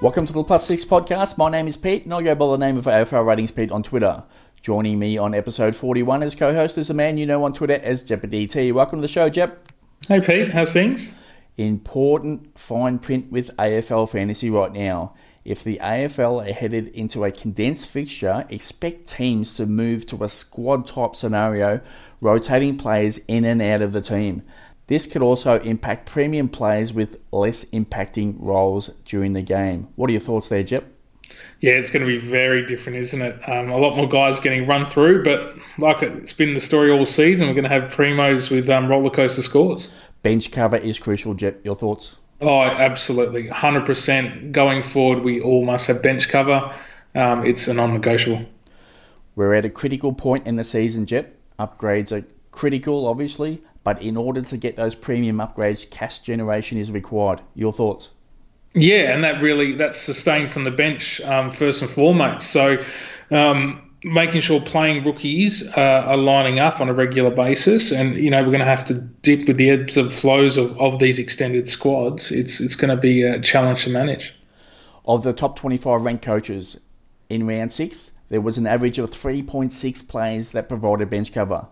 Welcome 0.00 0.24
to 0.24 0.32
the 0.32 0.42
Plus 0.42 0.66
Six 0.66 0.86
podcast. 0.86 1.36
My 1.36 1.50
name 1.50 1.68
is 1.68 1.76
Pete, 1.76 2.04
and 2.04 2.14
I 2.14 2.22
go 2.22 2.34
by 2.34 2.46
the 2.46 2.56
name 2.56 2.78
of 2.78 2.84
AFL 2.84 3.26
Ratings 3.26 3.52
Pete 3.52 3.70
on 3.70 3.82
Twitter. 3.82 4.24
Joining 4.62 4.98
me 4.98 5.18
on 5.18 5.34
episode 5.34 5.76
41 5.76 6.22
as 6.22 6.34
co 6.34 6.54
host 6.54 6.78
is 6.78 6.88
a 6.88 6.94
man 6.94 7.18
you 7.18 7.26
know 7.26 7.44
on 7.44 7.52
Twitter 7.52 7.74
as 7.74 8.02
JepDT. 8.02 8.72
Welcome 8.72 9.00
to 9.00 9.02
the 9.02 9.08
show, 9.08 9.28
Jep. 9.28 9.70
Hey, 10.08 10.22
Pete. 10.22 10.52
How's 10.52 10.72
things? 10.72 11.12
Important 11.58 12.58
fine 12.58 12.98
print 12.98 13.30
with 13.30 13.54
AFL 13.58 14.10
fantasy 14.10 14.48
right 14.48 14.72
now. 14.72 15.12
If 15.44 15.62
the 15.62 15.78
AFL 15.82 16.48
are 16.48 16.52
headed 16.54 16.88
into 16.88 17.22
a 17.24 17.30
condensed 17.30 17.90
fixture, 17.90 18.46
expect 18.48 19.06
teams 19.06 19.54
to 19.56 19.66
move 19.66 20.06
to 20.06 20.24
a 20.24 20.30
squad 20.30 20.86
type 20.86 21.14
scenario, 21.14 21.82
rotating 22.22 22.78
players 22.78 23.18
in 23.28 23.44
and 23.44 23.60
out 23.60 23.82
of 23.82 23.92
the 23.92 24.00
team. 24.00 24.44
This 24.90 25.06
could 25.06 25.22
also 25.22 25.60
impact 25.60 26.10
premium 26.10 26.48
players 26.48 26.92
with 26.92 27.22
less 27.30 27.64
impacting 27.66 28.34
roles 28.40 28.88
during 29.04 29.34
the 29.34 29.40
game. 29.40 29.86
What 29.94 30.10
are 30.10 30.12
your 30.12 30.20
thoughts 30.20 30.48
there, 30.48 30.64
Jep? 30.64 30.84
Yeah, 31.60 31.74
it's 31.74 31.92
going 31.92 32.04
to 32.04 32.08
be 32.08 32.18
very 32.18 32.66
different, 32.66 32.98
isn't 32.98 33.22
it? 33.22 33.48
Um, 33.48 33.70
a 33.70 33.76
lot 33.76 33.94
more 33.94 34.08
guys 34.08 34.40
getting 34.40 34.66
run 34.66 34.86
through, 34.86 35.22
but 35.22 35.54
like 35.78 36.02
it's 36.02 36.32
been 36.32 36.54
the 36.54 36.60
story 36.60 36.90
all 36.90 37.06
season, 37.06 37.46
we're 37.46 37.54
going 37.54 37.70
to 37.70 37.70
have 37.70 37.92
primos 37.92 38.50
with 38.50 38.68
um, 38.68 38.88
roller 38.88 39.10
coaster 39.10 39.42
scores. 39.42 39.94
Bench 40.24 40.50
cover 40.50 40.78
is 40.78 40.98
crucial, 40.98 41.34
Jep. 41.34 41.64
Your 41.64 41.76
thoughts? 41.76 42.16
Oh, 42.40 42.60
absolutely. 42.60 43.46
100% 43.46 44.50
going 44.50 44.82
forward, 44.82 45.22
we 45.22 45.40
all 45.40 45.64
must 45.64 45.86
have 45.86 46.02
bench 46.02 46.28
cover. 46.28 46.74
Um, 47.14 47.46
it's 47.46 47.68
a 47.68 47.74
non 47.74 47.94
negotiable. 47.94 48.44
We're 49.36 49.54
at 49.54 49.64
a 49.64 49.70
critical 49.70 50.12
point 50.12 50.48
in 50.48 50.56
the 50.56 50.64
season, 50.64 51.06
Jep. 51.06 51.36
Upgrades 51.60 52.10
are 52.10 52.26
critical, 52.50 53.06
obviously, 53.06 53.62
but 53.84 54.00
in 54.02 54.16
order 54.16 54.42
to 54.42 54.56
get 54.56 54.76
those 54.76 54.94
premium 54.94 55.38
upgrades, 55.38 55.88
cash 55.90 56.20
generation 56.20 56.78
is 56.78 56.92
required. 56.92 57.40
Your 57.54 57.72
thoughts? 57.72 58.10
Yeah, 58.74 59.12
and 59.12 59.24
that 59.24 59.42
really 59.42 59.72
that's 59.72 59.98
sustained 59.98 60.52
from 60.52 60.64
the 60.64 60.70
bench 60.70 61.20
um, 61.22 61.50
first 61.50 61.82
and 61.82 61.90
foremost. 61.90 62.50
So. 62.50 62.82
Um, 63.30 63.86
making 64.02 64.40
sure 64.40 64.60
playing 64.60 65.04
rookies 65.04 65.66
uh, 65.76 66.04
are 66.06 66.16
lining 66.16 66.58
up 66.58 66.80
on 66.80 66.88
a 66.88 66.94
regular 66.94 67.30
basis, 67.30 67.92
and 67.92 68.16
you 68.16 68.30
know 68.30 68.42
we're 68.42 68.48
going 68.50 68.60
to 68.60 68.64
have 68.64 68.84
to 68.84 68.94
dip 68.94 69.46
with 69.46 69.56
the 69.56 69.70
ebbs 69.70 69.96
and 69.96 70.12
flows 70.12 70.56
of, 70.56 70.78
of 70.80 70.98
these 70.98 71.18
extended 71.18 71.68
squads. 71.68 72.32
It's 72.32 72.60
it's 72.60 72.76
going 72.76 72.94
to 72.94 73.00
be 73.00 73.22
a 73.22 73.40
challenge 73.40 73.84
to 73.84 73.90
manage. 73.90 74.34
Of 75.04 75.22
the 75.22 75.32
top 75.32 75.56
25 75.56 76.02
ranked 76.02 76.24
coaches 76.24 76.80
in 77.28 77.46
round 77.46 77.72
six, 77.72 78.12
there 78.28 78.40
was 78.40 78.58
an 78.58 78.66
average 78.66 78.98
of 78.98 79.10
3.6 79.10 80.08
players 80.08 80.52
that 80.52 80.68
provided 80.68 81.10
bench 81.10 81.32
cover. 81.32 81.68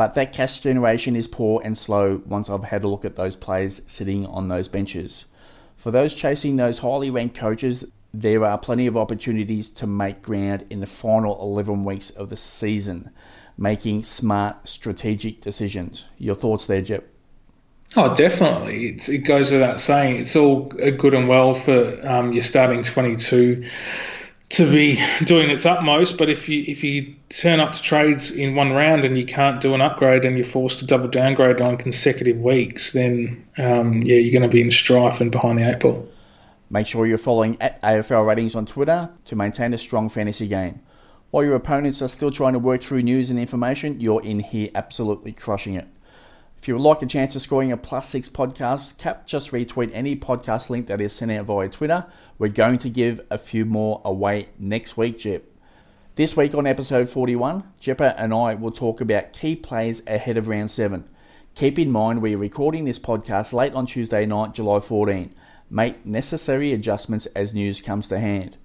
But 0.00 0.14
that 0.14 0.32
cash 0.32 0.60
generation 0.60 1.14
is 1.14 1.28
poor 1.28 1.60
and 1.62 1.76
slow 1.76 2.22
once 2.24 2.48
I've 2.48 2.64
had 2.64 2.84
a 2.84 2.88
look 2.88 3.04
at 3.04 3.16
those 3.16 3.36
players 3.36 3.82
sitting 3.86 4.24
on 4.24 4.48
those 4.48 4.66
benches. 4.66 5.26
For 5.76 5.90
those 5.90 6.14
chasing 6.14 6.56
those 6.56 6.78
highly 6.78 7.10
ranked 7.10 7.36
coaches, 7.36 7.84
there 8.10 8.42
are 8.46 8.56
plenty 8.56 8.86
of 8.86 8.96
opportunities 8.96 9.68
to 9.68 9.86
make 9.86 10.22
ground 10.22 10.64
in 10.70 10.80
the 10.80 10.86
final 10.86 11.38
11 11.42 11.84
weeks 11.84 12.08
of 12.08 12.30
the 12.30 12.36
season, 12.38 13.10
making 13.58 14.04
smart 14.04 14.66
strategic 14.66 15.42
decisions. 15.42 16.06
Your 16.16 16.34
thoughts 16.34 16.66
there, 16.66 16.80
Jep? 16.80 17.06
Oh, 17.94 18.14
definitely. 18.14 18.86
It's, 18.86 19.10
it 19.10 19.18
goes 19.18 19.52
without 19.52 19.82
saying. 19.82 20.16
It's 20.16 20.34
all 20.34 20.62
good 20.62 21.12
and 21.12 21.28
well 21.28 21.52
for 21.52 22.08
um, 22.08 22.32
your 22.32 22.42
starting 22.42 22.82
22 22.82 23.68
to 24.50 24.70
be 24.70 25.00
doing 25.24 25.50
its 25.50 25.64
utmost. 25.64 26.18
But 26.18 26.28
if 26.28 26.48
you 26.48 26.64
if 26.66 26.84
you 26.84 27.14
turn 27.28 27.60
up 27.60 27.72
to 27.72 27.82
trades 27.82 28.30
in 28.30 28.54
one 28.54 28.72
round 28.72 29.04
and 29.04 29.16
you 29.16 29.24
can't 29.24 29.60
do 29.60 29.74
an 29.74 29.80
upgrade 29.80 30.24
and 30.24 30.36
you're 30.36 30.46
forced 30.46 30.80
to 30.80 30.86
double 30.86 31.08
downgrade 31.08 31.60
on 31.60 31.76
consecutive 31.76 32.38
weeks, 32.38 32.92
then 32.92 33.42
um, 33.58 34.02
yeah, 34.02 34.16
you're 34.16 34.32
going 34.32 34.48
to 34.48 34.54
be 34.54 34.60
in 34.60 34.70
strife 34.70 35.20
and 35.20 35.32
behind 35.32 35.58
the 35.58 35.68
eight 35.68 35.80
ball. 35.80 36.06
Make 36.68 36.86
sure 36.86 37.06
you're 37.06 37.18
following 37.18 37.56
at 37.60 37.80
AFL 37.82 38.26
Ratings 38.26 38.54
on 38.54 38.66
Twitter 38.66 39.10
to 39.24 39.36
maintain 39.36 39.74
a 39.74 39.78
strong 39.78 40.08
fantasy 40.08 40.46
game. 40.46 40.80
While 41.30 41.44
your 41.44 41.54
opponents 41.54 42.02
are 42.02 42.08
still 42.08 42.30
trying 42.30 42.52
to 42.54 42.58
work 42.58 42.80
through 42.80 43.02
news 43.02 43.30
and 43.30 43.38
information, 43.38 44.00
you're 44.00 44.22
in 44.22 44.40
here 44.40 44.68
absolutely 44.74 45.32
crushing 45.32 45.74
it. 45.74 45.88
If 46.60 46.68
you 46.68 46.74
would 46.74 46.82
like 46.82 47.00
a 47.00 47.06
chance 47.06 47.34
of 47.34 47.40
scoring 47.40 47.72
a 47.72 47.78
plus 47.78 48.10
six 48.10 48.28
podcast 48.28 48.98
cap, 48.98 49.26
just 49.26 49.50
retweet 49.50 49.88
any 49.94 50.14
podcast 50.14 50.68
link 50.68 50.88
that 50.88 51.00
is 51.00 51.14
sent 51.14 51.30
out 51.30 51.46
via 51.46 51.70
Twitter. 51.70 52.04
We're 52.36 52.50
going 52.50 52.76
to 52.80 52.90
give 52.90 53.18
a 53.30 53.38
few 53.38 53.64
more 53.64 54.02
away 54.04 54.50
next 54.58 54.94
week, 54.94 55.20
Jep. 55.20 55.44
This 56.16 56.36
week 56.36 56.54
on 56.54 56.66
episode 56.66 57.08
41, 57.08 57.64
Jeppa 57.80 58.14
and 58.20 58.34
I 58.34 58.56
will 58.56 58.72
talk 58.72 59.00
about 59.00 59.32
key 59.32 59.56
plays 59.56 60.06
ahead 60.06 60.36
of 60.36 60.48
round 60.48 60.70
7. 60.70 61.08
Keep 61.54 61.78
in 61.78 61.90
mind 61.90 62.20
we 62.20 62.34
are 62.34 62.38
recording 62.38 62.84
this 62.84 62.98
podcast 62.98 63.54
late 63.54 63.72
on 63.72 63.86
Tuesday 63.86 64.26
night, 64.26 64.52
July 64.52 64.80
14. 64.80 65.32
Make 65.70 66.04
necessary 66.04 66.74
adjustments 66.74 67.24
as 67.34 67.54
news 67.54 67.80
comes 67.80 68.06
to 68.08 68.20
hand. 68.20 68.58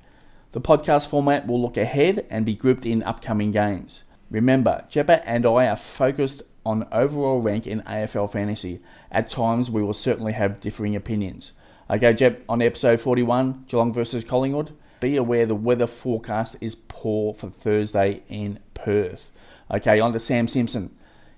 The 0.52 0.60
podcast 0.60 1.10
format 1.10 1.48
will 1.48 1.62
look 1.62 1.78
ahead 1.78 2.26
and 2.30 2.46
be 2.46 2.56
grouped 2.56 2.86
in 2.86 3.04
upcoming 3.04 3.52
games. 3.52 4.04
Remember, 4.30 4.84
Jeppa 4.90 5.26
and 5.26 5.46
I 5.46 5.68
are 5.68 5.78
focused 5.78 6.42
on 6.66 6.88
overall 6.92 7.42
rank 7.42 7.68
in 7.68 7.82
AFL 7.82 8.32
fantasy. 8.32 8.80
At 9.12 9.30
times, 9.30 9.70
we 9.70 9.84
will 9.84 9.94
certainly 9.94 10.34
have 10.34 10.60
differing 10.60 10.96
opinions. 10.96 11.52
Okay, 11.90 12.14
Jep, 12.14 12.44
on 12.50 12.62
episode 12.62 13.00
41, 13.00 13.66
Geelong 13.68 13.94
versus 13.94 14.24
Collingwood, 14.24 14.76
be 15.00 15.18
aware 15.18 15.46
the 15.46 15.56
weather 15.56 15.86
forecast 15.86 16.56
is 16.60 16.76
poor 16.76 17.34
for 17.34 17.50
Thursday 17.50 18.24
in 18.28 18.60
Perth. 18.74 19.32
Okay, 19.70 20.00
on 20.00 20.14
to 20.14 20.20
Sam 20.20 20.48
Simpson. 20.48 20.96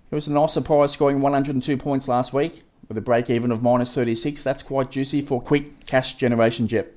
It 0.10 0.16
was 0.16 0.28
a 0.28 0.34
nice 0.34 0.54
surprise 0.54 0.94
scoring 0.94 1.20
102 1.20 1.76
points 1.76 2.08
last 2.08 2.34
week 2.34 2.64
with 2.88 2.98
a 2.98 3.02
break 3.02 3.30
even 3.30 3.52
of 3.52 3.62
minus 3.62 3.94
36. 3.94 4.42
That's 4.44 4.64
quite 4.64 4.92
juicy 4.92 5.22
for 5.22 5.42
quick 5.42 5.86
cash 5.86 6.16
generation, 6.16 6.68
Jep. 6.68 6.94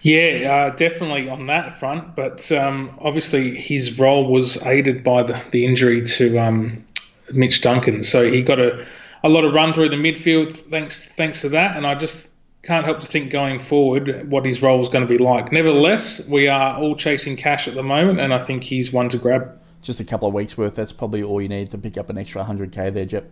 Yeah, 0.00 0.70
uh, 0.70 0.76
definitely 0.76 1.28
on 1.28 1.46
that 1.46 1.78
front. 1.78 2.16
But 2.16 2.50
um, 2.52 2.96
obviously, 3.00 3.58
his 3.58 3.98
role 3.98 4.30
was 4.30 4.56
aided 4.62 5.04
by 5.04 5.24
the, 5.24 5.42
the 5.50 5.66
injury 5.66 6.04
to 6.06 6.38
um, 6.38 6.84
Mitch 7.32 7.60
Duncan. 7.60 8.02
So 8.02 8.30
he 8.30 8.42
got 8.42 8.58
a, 8.58 8.86
a 9.22 9.28
lot 9.28 9.44
of 9.44 9.52
run 9.52 9.72
through 9.72 9.90
the 9.90 9.96
midfield 9.96 10.54
thanks 10.70 11.04
thanks 11.04 11.40
to 11.42 11.48
that. 11.50 11.76
And 11.76 11.86
I 11.86 11.94
just 11.94 12.34
can't 12.62 12.84
help 12.84 13.00
to 13.00 13.06
think 13.06 13.30
going 13.30 13.58
forward 13.58 14.30
what 14.30 14.44
his 14.44 14.62
role 14.62 14.80
is 14.80 14.88
going 14.88 15.06
to 15.06 15.08
be 15.08 15.18
like. 15.18 15.50
Nevertheless, 15.50 16.26
we 16.28 16.48
are 16.48 16.76
all 16.76 16.94
chasing 16.94 17.36
cash 17.36 17.66
at 17.66 17.74
the 17.74 17.82
moment, 17.82 18.20
and 18.20 18.34
I 18.34 18.38
think 18.38 18.64
he's 18.64 18.92
one 18.92 19.08
to 19.10 19.18
grab. 19.18 19.58
Just 19.82 19.98
a 19.98 20.04
couple 20.04 20.28
of 20.28 20.34
weeks 20.34 20.58
worth. 20.58 20.74
That's 20.74 20.92
probably 20.92 21.22
all 21.22 21.40
you 21.40 21.48
need 21.48 21.70
to 21.70 21.78
pick 21.78 21.96
up 21.96 22.10
an 22.10 22.18
extra 22.18 22.44
100k 22.44 22.92
there, 22.92 23.06
Jep. 23.06 23.30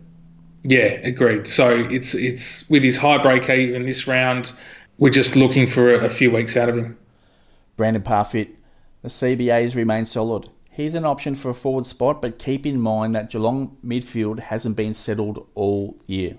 Yeah, 0.63 0.99
agreed. 1.03 1.47
So 1.47 1.87
it's 1.89 2.15
it's 2.15 2.69
with 2.69 2.83
his 2.83 2.97
high 2.97 3.19
break 3.19 3.49
even 3.49 3.85
this 3.85 4.07
round, 4.07 4.51
we're 4.97 5.09
just 5.09 5.35
looking 5.35 5.67
for 5.67 5.93
a, 5.93 6.05
a 6.05 6.09
few 6.09 6.31
weeks 6.31 6.57
out 6.57 6.69
of 6.69 6.77
him. 6.77 6.97
Brandan 7.77 8.01
Parfitt, 8.01 8.49
the 9.01 9.09
CBAs 9.09 9.75
remain 9.75 10.05
solid. 10.05 10.49
He's 10.71 10.95
an 10.95 11.05
option 11.05 11.35
for 11.35 11.49
a 11.49 11.53
forward 11.53 11.85
spot, 11.85 12.21
but 12.21 12.39
keep 12.39 12.65
in 12.65 12.79
mind 12.79 13.13
that 13.15 13.29
Geelong 13.29 13.77
midfield 13.85 14.39
hasn't 14.39 14.75
been 14.75 14.93
settled 14.93 15.47
all 15.55 15.97
year. 16.07 16.37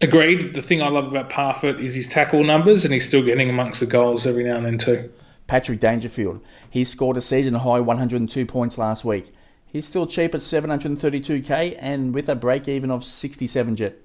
Agreed. 0.00 0.54
The 0.54 0.62
thing 0.62 0.82
I 0.82 0.88
love 0.88 1.06
about 1.06 1.30
Parfitt 1.30 1.80
is 1.80 1.94
his 1.94 2.06
tackle 2.06 2.44
numbers, 2.44 2.84
and 2.84 2.92
he's 2.92 3.06
still 3.06 3.22
getting 3.22 3.48
amongst 3.48 3.80
the 3.80 3.86
goals 3.86 4.26
every 4.26 4.44
now 4.44 4.56
and 4.56 4.66
then 4.66 4.78
too. 4.78 5.10
Patrick 5.46 5.80
Dangerfield. 5.80 6.40
He 6.70 6.84
scored 6.84 7.16
a 7.16 7.20
season 7.20 7.54
high 7.54 7.80
102 7.80 8.46
points 8.46 8.78
last 8.78 9.04
week. 9.04 9.30
He's 9.66 9.86
still 9.86 10.06
cheap 10.06 10.34
at 10.34 10.40
732k 10.40 11.76
and 11.80 12.14
with 12.14 12.28
a 12.28 12.34
break 12.34 12.68
even 12.68 12.90
of 12.90 13.04
67 13.04 13.76
Jep. 13.76 14.03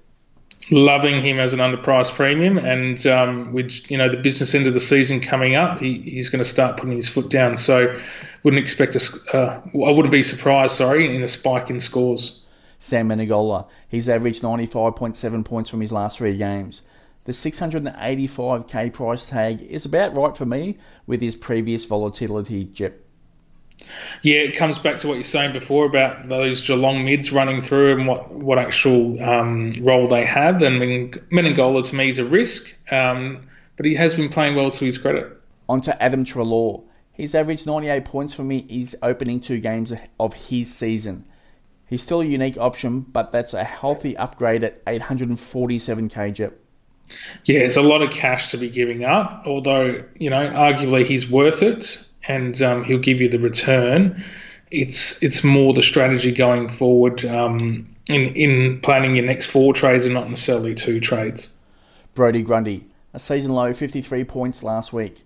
Loving 0.72 1.24
him 1.24 1.40
as 1.40 1.54
an 1.54 1.60
underpriced 1.60 2.14
premium, 2.14 2.58
and 2.58 3.08
um, 3.08 3.54
with 3.54 3.90
you 3.90 3.98
know 3.98 4.10
the 4.10 4.18
business 4.18 4.54
end 4.54 4.68
of 4.68 4.74
the 4.74 4.80
season 4.80 5.22
coming 5.22 5.56
up, 5.56 5.80
he, 5.80 6.02
he's 6.02 6.30
going 6.30 6.44
to 6.44 6.50
start 6.50 6.78
putting 6.78 6.98
his 6.98 7.08
foot 7.08 7.30
down. 7.30 7.56
So, 7.58 7.98
wouldn't 8.44 8.62
expect 8.62 8.96
a. 8.96 9.36
Uh, 9.36 9.62
I 9.74 9.92
wouldn't 9.92 10.12
be 10.12 10.22
surprised, 10.22 10.76
sorry, 10.76 11.16
in 11.16 11.24
a 11.24 11.28
spike 11.28 11.70
in 11.70 11.80
scores. 11.80 12.42
Sam 12.78 13.10
Menegola, 13.10 13.68
he's 13.88 14.08
averaged 14.08 14.42
95.7 14.42 15.46
points 15.46 15.70
from 15.70 15.82
his 15.82 15.92
last 15.92 16.18
three 16.18 16.38
games. 16.38 16.82
The 17.26 17.34
685k 17.34 18.94
price 18.94 19.26
tag 19.26 19.62
is 19.62 19.86
about 19.86 20.16
right 20.16 20.36
for 20.36 20.46
me 20.46 20.78
with 21.06 21.22
his 21.22 21.36
previous 21.36 21.86
volatility 21.86 22.64
yeah, 24.22 24.40
it 24.40 24.56
comes 24.56 24.80
back 24.80 24.98
to 24.98 25.08
what 25.08 25.16
you're 25.16 25.24
saying 25.24 25.54
before 25.54 25.86
about 25.86 26.28
those 26.28 26.66
Geelong 26.66 27.04
mids 27.06 27.32
running 27.32 27.62
through 27.62 27.98
and 27.98 28.08
what, 28.08 28.32
what 28.32 28.60
actual 28.60 29.22
um, 29.24 29.74
role 29.82 30.08
they 30.08 30.26
have. 30.26 30.62
And 30.62 31.14
Menegola 31.32 31.88
to 31.90 31.96
me 31.96 32.10
is 32.10 32.20
a 32.20 32.26
risk, 32.26 32.74
um, 32.92 33.48
but 33.78 33.86
he 33.86 33.96
has 33.96 34.16
been 34.16 34.30
playing 34.30 34.56
well 34.56 34.72
to 34.72 34.86
his 34.86 34.98
credit. 34.98 35.38
On 35.68 35.82
to 35.82 36.02
Adam 36.02 36.26
Treloar. 36.26 36.84
He's 37.14 37.36
averaged 37.36 37.66
98 37.66 38.06
points 38.06 38.34
for 38.34 38.44
me 38.44 38.66
He's 38.70 38.96
opening 39.02 39.42
two 39.42 39.60
games 39.60 39.94
of 40.20 40.34
his 40.34 40.74
season. 40.74 41.26
He's 41.88 42.04
still 42.04 42.22
a 42.22 42.26
unique 42.26 42.58
option, 42.58 43.02
but 43.02 43.32
that's 43.32 43.54
a 43.54 43.64
healthy 43.64 44.16
upgrade 44.16 44.64
at 44.64 44.84
847k 44.86 46.34
Jep. 46.34 46.60
Yeah, 47.46 47.62
it's 47.62 47.78
a 47.78 47.82
lot 47.82 48.04
of 48.04 48.12
cash 48.12 48.52
to 48.52 48.58
be 48.58 48.70
giving 48.70 49.04
up, 49.04 49.44
although, 49.48 50.04
you 50.16 50.30
know, 50.30 50.48
arguably 50.48 51.06
he's 51.06 51.28
worth 51.28 51.64
it 51.64 52.06
and 52.28 52.62
um, 52.62 52.84
he'll 52.84 53.00
give 53.00 53.22
you 53.22 53.30
the 53.30 53.40
return. 53.40 54.24
It's 54.72 55.22
it's 55.24 55.44
more 55.44 55.74
the 55.74 55.82
strategy 55.82 56.32
going 56.32 56.70
forward 56.70 57.24
in 57.24 57.96
in 58.08 58.82
planning 58.82 59.16
your 59.16 59.26
next 59.26 59.48
four 59.48 59.74
trades 59.74 60.06
and 60.06 60.14
not 60.14 60.30
necessarily 60.30 60.76
two 60.76 61.00
trades. 61.00 61.54
Brodie 62.14 62.44
Grundy, 62.44 62.86
A 63.14 63.20
season 63.20 63.54
low 63.54 63.74
53 63.74 64.24
points 64.26 64.64
last 64.64 64.92
week. 64.92 65.24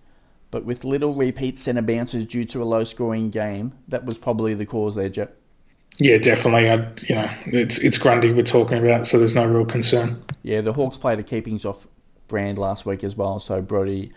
But 0.52 0.66
with 0.66 0.84
little 0.84 1.16
repeat 1.16 1.58
centre 1.58 1.82
bounces 1.82 2.28
due 2.28 2.46
to 2.46 2.62
a 2.62 2.66
low 2.66 2.84
scoring 2.84 3.32
game, 3.32 3.74
that 3.88 4.06
was 4.06 4.20
probably 4.20 4.54
the 4.54 4.68
cause 4.68 4.94
there, 4.94 5.10
Jep. 5.10 5.36
Yeah, 5.98 6.18
definitely. 6.18 6.70
I, 6.70 6.76
you 7.08 7.16
know, 7.16 7.30
it's 7.48 7.80
it's 7.80 7.98
Grundy 7.98 8.32
we're 8.32 8.44
talking 8.44 8.78
about, 8.78 9.08
so 9.08 9.18
there's 9.18 9.34
no 9.34 9.48
real 9.48 9.66
concern. 9.66 10.24
Yeah, 10.44 10.62
the 10.62 10.74
Hawks 10.74 10.98
played 10.98 11.18
a 11.18 11.24
keepings 11.24 11.66
off 11.66 11.88
brand 12.28 12.60
last 12.60 12.86
week 12.86 13.04
as 13.04 13.16
well, 13.16 13.40
so 13.40 13.62
Brodie 13.62 14.12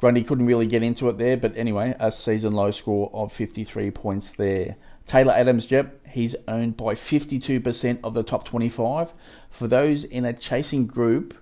Grundy 0.00 0.22
couldn't 0.22 0.46
really 0.46 0.66
get 0.66 0.82
into 0.82 1.10
it 1.10 1.18
there. 1.18 1.36
But 1.36 1.54
anyway, 1.56 1.94
a 2.00 2.10
season 2.10 2.52
low 2.52 2.70
score 2.70 3.10
of 3.12 3.32
53 3.32 3.90
points 3.90 4.30
there. 4.32 4.76
Taylor 5.06 5.34
Adams, 5.34 5.66
Jep, 5.66 6.06
he's 6.08 6.34
owned 6.48 6.76
by 6.78 6.94
52% 6.94 8.00
of 8.02 8.14
the 8.14 8.22
top 8.22 8.44
25. 8.44 9.12
For 9.50 9.68
those 9.68 10.04
in 10.04 10.24
a 10.24 10.32
chasing 10.32 10.86
group, 10.86 11.34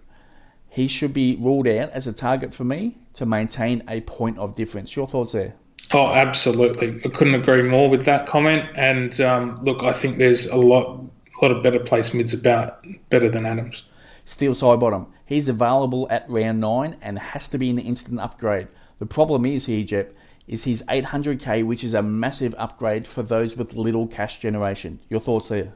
he 0.68 0.88
should 0.88 1.14
be 1.14 1.36
ruled 1.40 1.68
out 1.68 1.90
as 1.90 2.08
a 2.08 2.12
target 2.12 2.52
for 2.52 2.64
me 2.64 2.98
to 3.14 3.24
maintain 3.24 3.84
a 3.88 4.00
point 4.00 4.38
of 4.38 4.56
difference. 4.56 4.96
Your 4.96 5.06
thoughts 5.06 5.32
there? 5.32 5.54
Oh, 5.92 6.08
absolutely. 6.08 7.00
I 7.04 7.08
couldn't 7.10 7.36
agree 7.36 7.62
more 7.62 7.88
with 7.88 8.06
that 8.06 8.26
comment. 8.26 8.68
And 8.74 9.20
um, 9.20 9.58
look, 9.62 9.84
I 9.84 9.92
think 9.92 10.18
there's 10.18 10.46
a 10.46 10.56
lot, 10.56 11.00
a 11.40 11.44
lot 11.44 11.56
of 11.56 11.62
better 11.62 11.78
place 11.78 12.12
mids 12.12 12.34
about 12.34 12.84
better 13.08 13.30
than 13.30 13.46
Adams. 13.46 13.84
Steele 14.24 14.52
side 14.52 14.80
Sidebottom. 14.80 15.06
He's 15.28 15.50
available 15.50 16.06
at 16.08 16.24
round 16.26 16.58
nine 16.58 16.96
and 17.02 17.18
has 17.18 17.48
to 17.48 17.58
be 17.58 17.68
an 17.68 17.78
instant 17.78 18.18
upgrade. 18.18 18.68
The 18.98 19.04
problem 19.04 19.44
is 19.44 19.66
here, 19.66 19.84
Jep, 19.84 20.14
is 20.46 20.64
his 20.64 20.82
800k, 20.88 21.66
which 21.66 21.84
is 21.84 21.92
a 21.92 22.00
massive 22.00 22.54
upgrade 22.56 23.06
for 23.06 23.22
those 23.22 23.54
with 23.54 23.74
little 23.74 24.06
cash 24.06 24.38
generation. 24.38 25.00
Your 25.10 25.20
thoughts 25.20 25.50
there? 25.50 25.74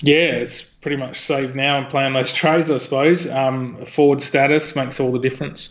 Yeah, 0.00 0.30
it's 0.40 0.62
pretty 0.62 0.96
much 0.96 1.20
saved 1.20 1.54
now 1.54 1.76
and 1.76 1.86
playing 1.90 2.14
those 2.14 2.32
trades, 2.32 2.70
I 2.70 2.78
suppose. 2.78 3.30
Um, 3.30 3.84
forward 3.84 4.22
status 4.22 4.74
makes 4.74 4.98
all 5.00 5.12
the 5.12 5.18
difference. 5.18 5.68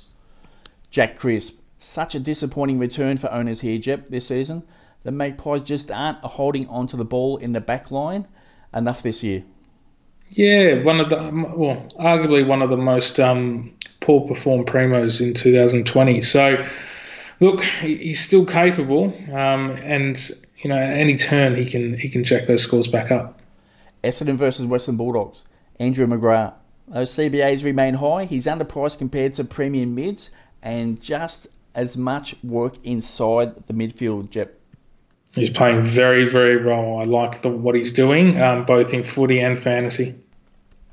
Jack 0.92 1.18
Crisp. 1.18 1.60
Such 1.80 2.14
a 2.14 2.19
disappointing 2.19 2.78
return 2.78 3.18
for 3.18 3.31
owners 3.31 3.62
here, 3.62 3.80
Jep, 3.80 4.10
this 4.10 4.28
season. 4.28 4.62
The 5.02 5.12
Magpies 5.12 5.64
just 5.64 5.90
aren't 5.90 6.19
holding 6.19 6.68
on 6.68 6.86
to 6.86 6.98
the 6.98 7.06
ball 7.06 7.38
in 7.38 7.54
the 7.54 7.62
back 7.62 7.90
line 7.90 8.28
enough 8.72 9.02
this 9.02 9.24
year. 9.24 9.44
Yeah, 10.30 10.84
one 10.84 11.00
of 11.00 11.10
the, 11.10 11.16
well, 11.16 11.88
arguably 12.00 12.46
one 12.46 12.62
of 12.62 12.70
the 12.70 12.78
most 12.78 13.20
um, 13.20 13.74
poor 14.00 14.28
performed 14.28 14.68
primos 14.68 15.22
in 15.22 15.34
2020. 15.34 16.22
So, 16.22 16.66
look, 17.40 17.64
he's 17.64 18.20
still 18.20 18.46
capable, 18.46 19.14
um, 19.34 19.72
and 19.84 20.18
you 20.58 20.70
know, 20.70 20.78
any 20.78 21.18
turn 21.18 21.56
he 21.56 21.66
can 21.66 21.98
he 21.98 22.10
can 22.10 22.24
jack 22.24 22.48
those 22.48 22.64
scores 22.64 22.88
back 22.88 23.12
up. 23.12 23.40
Essendon 24.04 24.36
versus 24.36 24.66
Western 24.66 24.98
Bulldogs. 24.98 25.44
Andrew 25.80 26.08
McGrath. 26.08 26.54
Those 26.88 27.12
CBAs 27.12 27.66
remain 27.66 27.96
high. 27.96 28.26
He's 28.26 28.46
underpriced 28.48 28.98
compared 28.98 29.34
to 29.36 29.44
premium 29.44 29.94
mids, 29.94 30.32
and 30.62 31.02
just 31.02 31.48
as 31.76 31.98
much 31.98 32.36
work 32.44 32.84
inside 32.84 33.68
the 33.68 33.74
midfield, 33.74 34.30
Jep. 34.30 34.58
He's 35.38 35.51
playing 35.51 35.84
very, 35.84 36.25
very 36.25 36.66
well. 36.66 36.98
I 36.98 37.04
like 37.04 37.44
the, 37.44 37.50
what 37.50 37.75
he's 37.75 37.92
doing, 37.92 38.42
um, 38.42 38.66
both 38.66 38.92
in 38.92 39.04
footy 39.04 39.39
and 39.39 39.57
fantasy. 39.57 40.16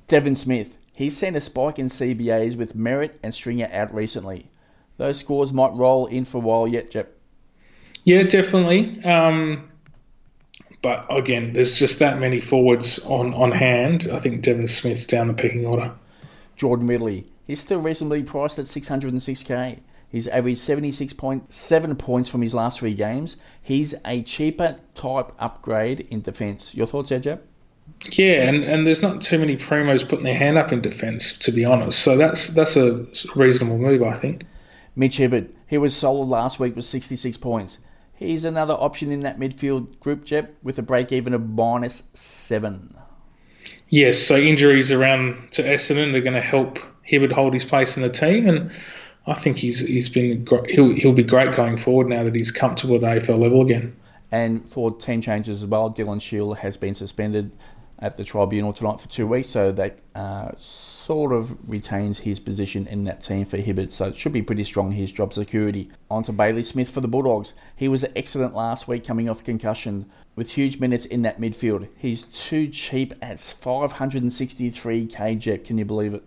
Devon 0.07 0.37
Smith. 0.37 0.77
He's 0.93 1.17
seen 1.17 1.35
a 1.35 1.41
spike 1.41 1.79
in 1.79 1.87
CBAs 1.87 2.55
with 2.55 2.77
Merrett 2.77 3.15
and 3.23 3.35
Stringer 3.35 3.69
out 3.73 3.93
recently. 3.95 4.51
Those 4.99 5.19
scores 5.19 5.51
might 5.53 5.73
roll 5.73 6.05
in 6.05 6.27
for 6.27 6.37
a 6.37 6.41
while 6.41 6.69
yet, 6.69 6.91
Jep. 6.91 7.17
Yeah, 8.05 8.25
definitely. 8.25 9.03
Um, 9.03 9.71
but 10.83 11.07
again, 11.09 11.55
there's 11.55 11.75
just 11.75 12.01
that 12.01 12.19
many 12.19 12.43
forwards 12.43 12.99
on, 13.07 13.33
on 13.33 13.51
hand. 13.51 14.09
I 14.13 14.19
think 14.21 14.43
Devon 14.43 14.69
Smith's 14.69 15.07
down 15.07 15.27
the 15.27 15.35
pecking 15.35 15.65
order. 15.65 15.91
Jordan 16.55 16.87
Ridley. 16.87 17.27
He's 17.47 17.61
still 17.61 17.81
reasonably 17.81 18.23
priced 18.23 18.59
at 18.59 18.67
606k. 18.67 19.81
He's 20.15 20.29
averaged 20.29 20.61
76.7 20.61 21.99
points 21.99 22.31
from 22.31 22.43
his 22.43 22.55
last 22.55 22.79
three 22.79 22.95
games. 22.95 23.37
He's 23.61 23.97
a 24.05 24.23
cheaper 24.23 24.77
type 24.95 25.33
upgrade 25.41 26.07
in 26.09 26.21
defence. 26.21 26.73
Your 26.73 26.87
thoughts, 26.87 27.11
Ed 27.11 27.41
Yeah, 28.13 28.49
and, 28.49 28.63
and 28.63 28.87
there's 28.87 29.03
not 29.03 29.23
too 29.23 29.41
many 29.41 29.57
primos 29.57 30.09
putting 30.09 30.23
their 30.23 30.37
hand 30.37 30.57
up 30.57 30.71
in 30.71 30.83
defence, 30.83 31.37
to 31.41 31.51
be 31.51 31.65
honest. 31.65 31.99
So 31.99 32.17
that's 32.17 32.47
that's 32.55 32.77
a 32.77 33.05
reasonable 33.35 33.77
move, 33.77 34.05
I 34.05 34.15
think. 34.15 34.45
Mitch 34.95 35.19
Hibberd, 35.19 35.49
he 35.67 35.79
was 35.79 35.97
solid 35.97 36.29
last 36.29 36.61
week 36.61 36.77
with 36.77 36.85
66 36.85 37.37
points. 37.39 37.79
He's 38.15 38.45
another 38.45 38.75
option 38.75 39.11
in 39.11 39.19
that 39.23 39.41
midfield 39.41 39.99
group, 39.99 40.25
Jep, 40.25 40.55
with 40.63 40.79
a 40.79 40.83
break 40.83 41.11
even 41.11 41.35
of 41.35 41.45
minus 41.51 42.05
seven. 42.15 42.95
Yes, 43.89 44.21
so 44.21 44.37
injuries 44.37 44.93
around 44.93 45.51
to 45.51 45.65
Essendon 45.65 46.15
are 46.15 46.21
going 46.21 46.35
to 46.35 46.41
help 46.41 46.79
Hibberd 47.05 47.33
hold 47.33 47.53
his 47.53 47.65
place 47.65 47.97
in 47.97 48.05
the 48.05 48.11
team, 48.11 48.49
and 48.49 48.71
I 49.27 49.35
think 49.35 49.57
he's 49.57 49.81
he's 49.81 50.09
been 50.09 50.47
he'll 50.69 50.95
he'll 50.95 51.13
be 51.13 51.23
great 51.23 51.55
going 51.55 51.79
forward 51.79 52.09
now 52.09 52.25
that 52.25 52.35
he's 52.35 52.51
comfortable 52.51 52.97
at 52.97 53.03
AFL 53.03 53.39
level 53.39 53.63
again. 53.63 53.97
And 54.31 54.69
for 54.69 54.91
team 54.91 55.21
changes 55.21 55.63
as 55.63 55.69
well, 55.69 55.93
Dylan 55.93 56.21
Shiel 56.21 56.55
has 56.55 56.77
been 56.77 56.95
suspended 56.95 57.53
at 58.01 58.17
the 58.17 58.25
tribunal 58.25 58.73
tonight 58.73 59.01
for 59.01 59.09
two 59.09 59.27
weeks, 59.27 59.51
so 59.51 59.71
that 59.73 60.01
uh, 60.15 60.51
sort 60.59 61.33
of 61.33 61.71
retains 61.71 62.21
his 62.21 62.41
position 62.41 62.87
in 62.87 63.05
that 63.05 63.23
team 63.23 63.45
for 63.45 63.57
Hibberd. 63.57 63.93
So 63.93 64.09
it 64.09 64.17
should 64.17 64.33
be 64.33 64.43
pretty 64.43 64.65
strong 64.65 64.93
his 64.93 65.13
job 65.13 65.33
security. 65.33 65.91
On 66.11 66.23
to 66.25 66.33
Bailey 66.33 66.65
Smith 66.65 66.91
for 66.91 67.01
the 67.01 67.09
Bulldogs. 67.09 67.55
He 67.77 67.89
was 67.89 68.05
excellent 68.17 68.55
last 68.55 68.89
week 68.89 69.07
coming 69.07 69.29
off 69.29 69.45
concussion 69.45 70.11
with 70.37 70.53
huge 70.53 70.81
minutes 70.81 71.07
in 71.07 71.23
that 71.23 71.41
midfield. 71.41 71.89
He's 71.97 72.23
too 72.23 72.69
cheap 72.69 73.15
at 73.23 73.37
563k 73.37 75.39
Jep. 75.39 75.65
Can 75.65 75.79
you 75.79 75.85
believe 75.85 76.15
it? 76.15 76.25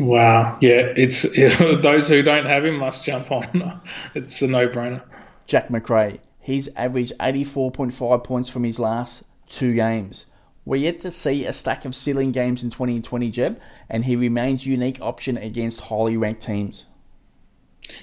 Wow. 0.00 0.56
Yeah, 0.62 0.92
it's 0.96 1.22
those 1.82 2.08
who 2.08 2.22
don't 2.22 2.46
have 2.46 2.64
him 2.64 2.78
must 2.78 3.04
jump 3.04 3.30
on. 3.30 3.80
It's 4.14 4.40
a 4.42 4.48
no-brainer. 4.48 5.02
Jack 5.46 5.70
Macrae. 5.70 6.20
He's 6.40 6.68
averaged 6.74 7.12
84.5 7.20 8.24
points 8.24 8.50
from 8.50 8.64
his 8.64 8.78
last 8.78 9.24
two 9.46 9.74
games. 9.74 10.26
We're 10.64 10.76
yet 10.76 11.00
to 11.00 11.10
see 11.10 11.44
a 11.44 11.52
stack 11.52 11.84
of 11.84 11.94
ceiling 11.94 12.32
games 12.32 12.62
in 12.62 12.70
2020, 12.70 13.30
Jep, 13.30 13.60
and 13.88 14.04
he 14.04 14.16
remains 14.16 14.66
unique 14.66 15.00
option 15.00 15.36
against 15.36 15.80
highly 15.82 16.16
ranked 16.16 16.42
teams. 16.42 16.86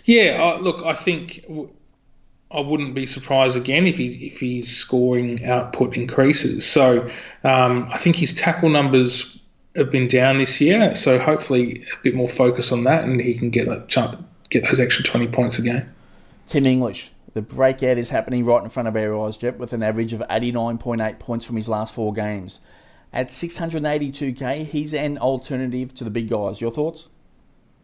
Yeah, 0.06 0.38
uh, 0.42 0.60
look, 0.60 0.84
I 0.86 0.94
think 0.94 1.46
I 2.52 2.60
wouldn't 2.60 2.94
be 2.94 3.06
surprised 3.06 3.58
again 3.58 3.88
if 3.88 3.98
he 3.98 4.28
if 4.28 4.40
his 4.40 4.76
scoring 4.76 5.46
output 5.46 5.96
increases. 5.96 6.66
So 6.66 7.10
um, 7.44 7.90
I 7.92 7.98
think 7.98 8.16
his 8.16 8.34
tackle 8.34 8.70
numbers 8.70 9.40
have 9.78 9.92
been 9.92 10.08
down 10.08 10.38
this 10.38 10.60
year, 10.60 10.96
so 10.96 11.20
hopefully 11.20 11.82
a 11.82 12.04
bit 12.04 12.16
more 12.16 12.28
focus 12.28 12.72
on 12.72 12.84
that, 12.86 13.04
and 13.04 13.22
he 13.22 13.34
can 13.34 13.50
get 13.50 13.68
that 13.68 14.18
get 14.50 14.64
those 14.64 14.80
extra 14.80 15.04
twenty 15.04 15.28
points 15.28 15.60
again. 15.60 15.94
Tim 16.48 16.66
English, 16.66 17.12
the 17.34 17.42
breakout 17.42 17.98
is 17.98 18.10
happening 18.10 18.46
right 18.46 18.64
in 18.64 18.70
front 18.70 18.88
of 18.88 18.96
our 18.96 19.26
eyes, 19.26 19.38
Jep, 19.38 19.58
with 19.58 19.74
an 19.74 19.84
average 19.84 20.14
of 20.14 20.24
eighty 20.30 20.52
nine 20.52 20.78
point 20.78 21.02
eight 21.02 21.20
points 21.20 21.46
from 21.46 21.56
his 21.56 21.70
last 21.70 21.94
four 21.94 22.14
games. 22.14 22.60
At 23.14 23.32
six 23.32 23.58
hundred 23.58 23.86
eighty 23.86 24.12
two 24.12 24.34
k, 24.34 24.64
he's 24.64 24.94
an 24.94 25.18
alternative 25.18 25.94
to 25.96 26.04
the 26.04 26.10
big 26.10 26.30
guys. 26.30 26.60
Your 26.60 26.72
thoughts? 26.72 27.08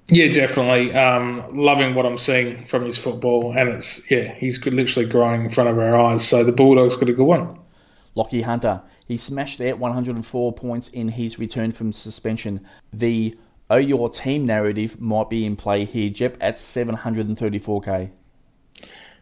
Yeah, 0.09 0.27
definitely. 0.27 0.93
Um, 0.93 1.45
loving 1.53 1.95
what 1.95 2.05
I'm 2.05 2.17
seeing 2.17 2.65
from 2.65 2.83
his 2.83 2.97
football, 2.97 3.53
and 3.57 3.69
it's 3.69 4.09
yeah, 4.11 4.33
he's 4.33 4.63
literally 4.65 5.07
growing 5.07 5.45
in 5.45 5.49
front 5.49 5.69
of 5.69 5.77
our 5.79 5.95
eyes. 5.97 6.27
So 6.27 6.43
the 6.43 6.51
Bulldogs 6.51 6.97
got 6.97 7.07
a 7.07 7.13
good 7.13 7.25
one. 7.25 7.57
Lachie 8.15 8.43
Hunter, 8.43 8.81
he 9.07 9.17
smashed 9.17 9.59
that 9.59 9.79
104 9.79 10.53
points 10.53 10.89
in 10.89 11.09
his 11.09 11.39
return 11.39 11.71
from 11.71 11.91
suspension. 11.91 12.65
The 12.91 13.37
Oh 13.69 13.77
Your 13.77 14.09
Team 14.09 14.45
narrative 14.45 14.99
might 15.01 15.29
be 15.29 15.45
in 15.45 15.55
play 15.55 15.85
here, 15.85 16.09
Jep, 16.09 16.37
at 16.39 16.55
734k. 16.55 18.11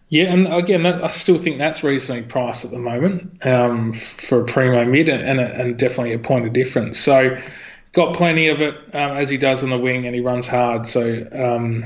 Yeah, 0.09 0.25
and 0.25 0.45
again, 0.51 0.83
that, 0.83 1.01
I 1.01 1.07
still 1.07 1.37
think 1.37 1.57
that's 1.57 1.85
reasonably 1.85 2.23
priced 2.23 2.65
at 2.65 2.71
the 2.71 2.79
moment 2.79 3.45
um, 3.45 3.93
for 3.93 4.41
a 4.41 4.45
primo 4.45 4.83
mid 4.83 5.07
and, 5.07 5.39
and, 5.39 5.79
definitely 5.79 6.11
a 6.11 6.19
point 6.19 6.45
of 6.45 6.51
difference. 6.51 6.99
So, 6.99 7.39
got 7.93 8.13
plenty 8.13 8.47
of 8.47 8.61
it 8.61 8.75
um, 8.93 9.15
as 9.15 9.29
he 9.29 9.37
does 9.37 9.63
on 9.63 9.69
the 9.69 9.77
wing 9.77 10.05
and 10.05 10.13
he 10.13 10.19
runs 10.19 10.47
hard. 10.47 10.85
So, 10.85 11.25
um, 11.31 11.85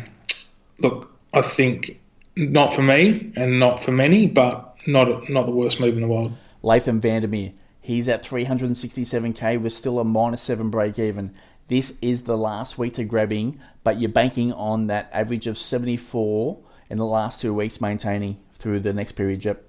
look, 0.79 1.11
I 1.35 1.43
think 1.43 1.99
not 2.35 2.73
for 2.73 2.81
me 2.81 3.31
and 3.35 3.59
not 3.59 3.83
for 3.83 3.91
many, 3.91 4.25
but 4.25 4.75
not 4.87 5.29
not 5.29 5.45
the 5.45 5.51
worst 5.51 5.79
move 5.79 5.95
in 5.95 6.01
the 6.01 6.07
world. 6.07 6.33
Laitham 6.63 6.99
Vandermeer, 6.99 7.53
He's 7.85 8.09
at 8.09 8.23
367k 8.23 9.61
with 9.61 9.71
still 9.71 9.99
a 9.99 10.03
minus 10.03 10.41
7 10.41 10.71
break 10.71 10.97
even. 10.97 11.35
This 11.67 11.99
is 12.01 12.23
the 12.23 12.35
last 12.35 12.79
week 12.79 12.95
to 12.95 13.03
grabbing, 13.03 13.59
but 13.83 13.99
you're 13.99 14.09
banking 14.09 14.51
on 14.53 14.87
that 14.87 15.07
average 15.13 15.45
of 15.45 15.55
74 15.55 16.57
in 16.89 16.97
the 16.97 17.05
last 17.05 17.41
two 17.41 17.53
weeks 17.53 17.79
maintaining 17.79 18.39
through 18.53 18.79
the 18.79 18.91
next 18.91 19.11
period, 19.11 19.45
Yep. 19.45 19.63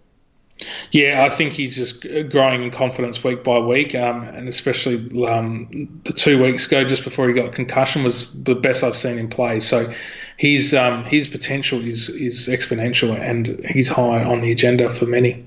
Yeah, 0.93 1.27
I 1.27 1.29
think 1.29 1.53
he's 1.53 1.77
just 1.77 2.07
growing 2.31 2.63
in 2.63 2.71
confidence 2.71 3.23
week 3.23 3.45
by 3.45 3.59
week, 3.59 3.95
um, 3.95 4.23
and 4.23 4.49
especially 4.49 5.27
um, 5.27 6.01
the 6.05 6.15
two 6.15 6.43
weeks 6.43 6.67
ago, 6.67 6.85
just 6.85 7.05
before 7.05 7.29
he 7.29 7.35
got 7.35 7.53
concussion, 7.53 8.03
was 8.03 8.33
the 8.33 8.55
best 8.55 8.83
I've 8.83 8.97
seen 8.97 9.19
him 9.19 9.29
play. 9.29 9.61
So 9.61 9.93
his 10.39 10.73
um, 10.73 11.05
his 11.05 11.29
potential 11.29 11.85
is 11.85 12.09
is 12.09 12.49
exponential, 12.49 13.15
and 13.21 13.63
he's 13.67 13.89
high 13.89 14.25
on 14.25 14.41
the 14.41 14.51
agenda 14.51 14.89
for 14.89 15.05
many. 15.05 15.45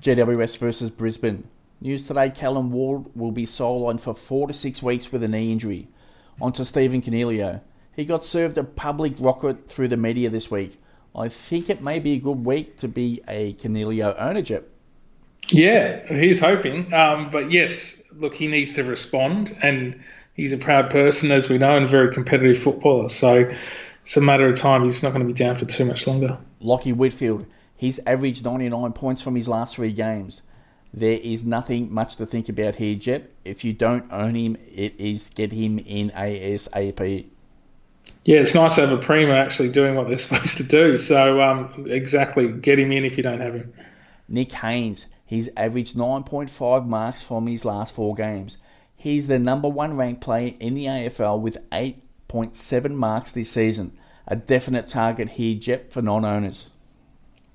GWS 0.00 0.56
versus 0.56 0.88
Brisbane. 0.88 1.46
News 1.82 2.06
today 2.06 2.30
Callum 2.30 2.70
Ward 2.70 3.06
will 3.16 3.32
be 3.32 3.44
sidelined 3.44 3.98
for 3.98 4.14
four 4.14 4.46
to 4.46 4.54
six 4.54 4.84
weeks 4.84 5.10
with 5.10 5.24
a 5.24 5.26
knee 5.26 5.50
injury. 5.50 5.88
On 6.40 6.52
to 6.52 6.64
Stephen 6.64 7.02
Coniglio. 7.02 7.60
He 7.92 8.04
got 8.04 8.24
served 8.24 8.56
a 8.56 8.62
public 8.62 9.14
rocket 9.18 9.68
through 9.68 9.88
the 9.88 9.96
media 9.96 10.30
this 10.30 10.48
week. 10.48 10.80
I 11.12 11.28
think 11.28 11.68
it 11.68 11.82
may 11.82 11.98
be 11.98 12.12
a 12.12 12.18
good 12.20 12.46
week 12.46 12.76
to 12.78 12.88
be 12.88 13.20
a 13.26 13.54
Coniglio 13.54 14.14
ownership. 14.16 14.72
Yeah, 15.48 16.06
he's 16.06 16.38
hoping. 16.38 16.94
Um, 16.94 17.30
but 17.30 17.50
yes, 17.50 18.00
look, 18.12 18.32
he 18.32 18.46
needs 18.46 18.74
to 18.74 18.84
respond, 18.84 19.52
and 19.60 20.04
he's 20.34 20.52
a 20.52 20.58
proud 20.58 20.88
person, 20.88 21.32
as 21.32 21.48
we 21.48 21.58
know, 21.58 21.76
and 21.76 21.86
a 21.86 21.88
very 21.88 22.14
competitive 22.14 22.62
footballer. 22.62 23.08
So 23.08 23.52
it's 24.02 24.16
a 24.16 24.20
matter 24.20 24.46
of 24.48 24.56
time. 24.56 24.84
He's 24.84 25.02
not 25.02 25.12
going 25.12 25.26
to 25.26 25.26
be 25.26 25.36
down 25.36 25.56
for 25.56 25.64
too 25.64 25.84
much 25.84 26.06
longer. 26.06 26.38
Lachie 26.62 26.94
Whitfield, 26.94 27.44
he's 27.74 27.98
averaged 28.06 28.44
99 28.44 28.92
points 28.92 29.20
from 29.20 29.34
his 29.34 29.48
last 29.48 29.74
three 29.74 29.92
games. 29.92 30.42
There 30.94 31.18
is 31.22 31.44
nothing 31.44 31.92
much 31.92 32.16
to 32.16 32.26
think 32.26 32.48
about 32.48 32.76
here, 32.76 32.94
Jep. 32.94 33.32
If 33.44 33.64
you 33.64 33.72
don't 33.72 34.12
own 34.12 34.34
him, 34.34 34.56
it 34.68 34.94
is 34.98 35.30
get 35.30 35.52
him 35.52 35.78
in 35.78 36.10
ASAP. 36.10 37.26
Yeah, 38.24 38.38
it's 38.38 38.54
nice 38.54 38.76
to 38.76 38.82
have 38.82 38.92
a 38.92 38.98
primo 38.98 39.32
actually 39.32 39.70
doing 39.70 39.94
what 39.94 40.08
they're 40.08 40.18
supposed 40.26 40.58
to 40.58 40.64
do. 40.64 40.98
So, 40.98 41.40
um, 41.40 41.86
exactly, 41.88 42.48
get 42.48 42.78
him 42.78 42.92
in 42.92 43.04
if 43.04 43.16
you 43.16 43.22
don't 43.22 43.40
have 43.40 43.54
him. 43.54 43.72
Nick 44.28 44.52
Haynes, 44.52 45.06
he's 45.26 45.48
averaged 45.56 45.96
9.5 45.96 46.86
marks 46.86 47.24
from 47.24 47.46
his 47.46 47.64
last 47.64 47.94
four 47.94 48.14
games. 48.14 48.58
He's 48.94 49.26
the 49.26 49.38
number 49.38 49.68
one 49.68 49.96
ranked 49.96 50.20
player 50.20 50.54
in 50.60 50.74
the 50.74 50.84
AFL 50.84 51.40
with 51.40 51.58
8.7 51.70 52.90
marks 52.92 53.32
this 53.32 53.50
season. 53.50 53.98
A 54.28 54.36
definite 54.36 54.86
target 54.86 55.30
here, 55.30 55.58
Jep, 55.58 55.90
for 55.90 56.02
non 56.02 56.24
owners. 56.24 56.70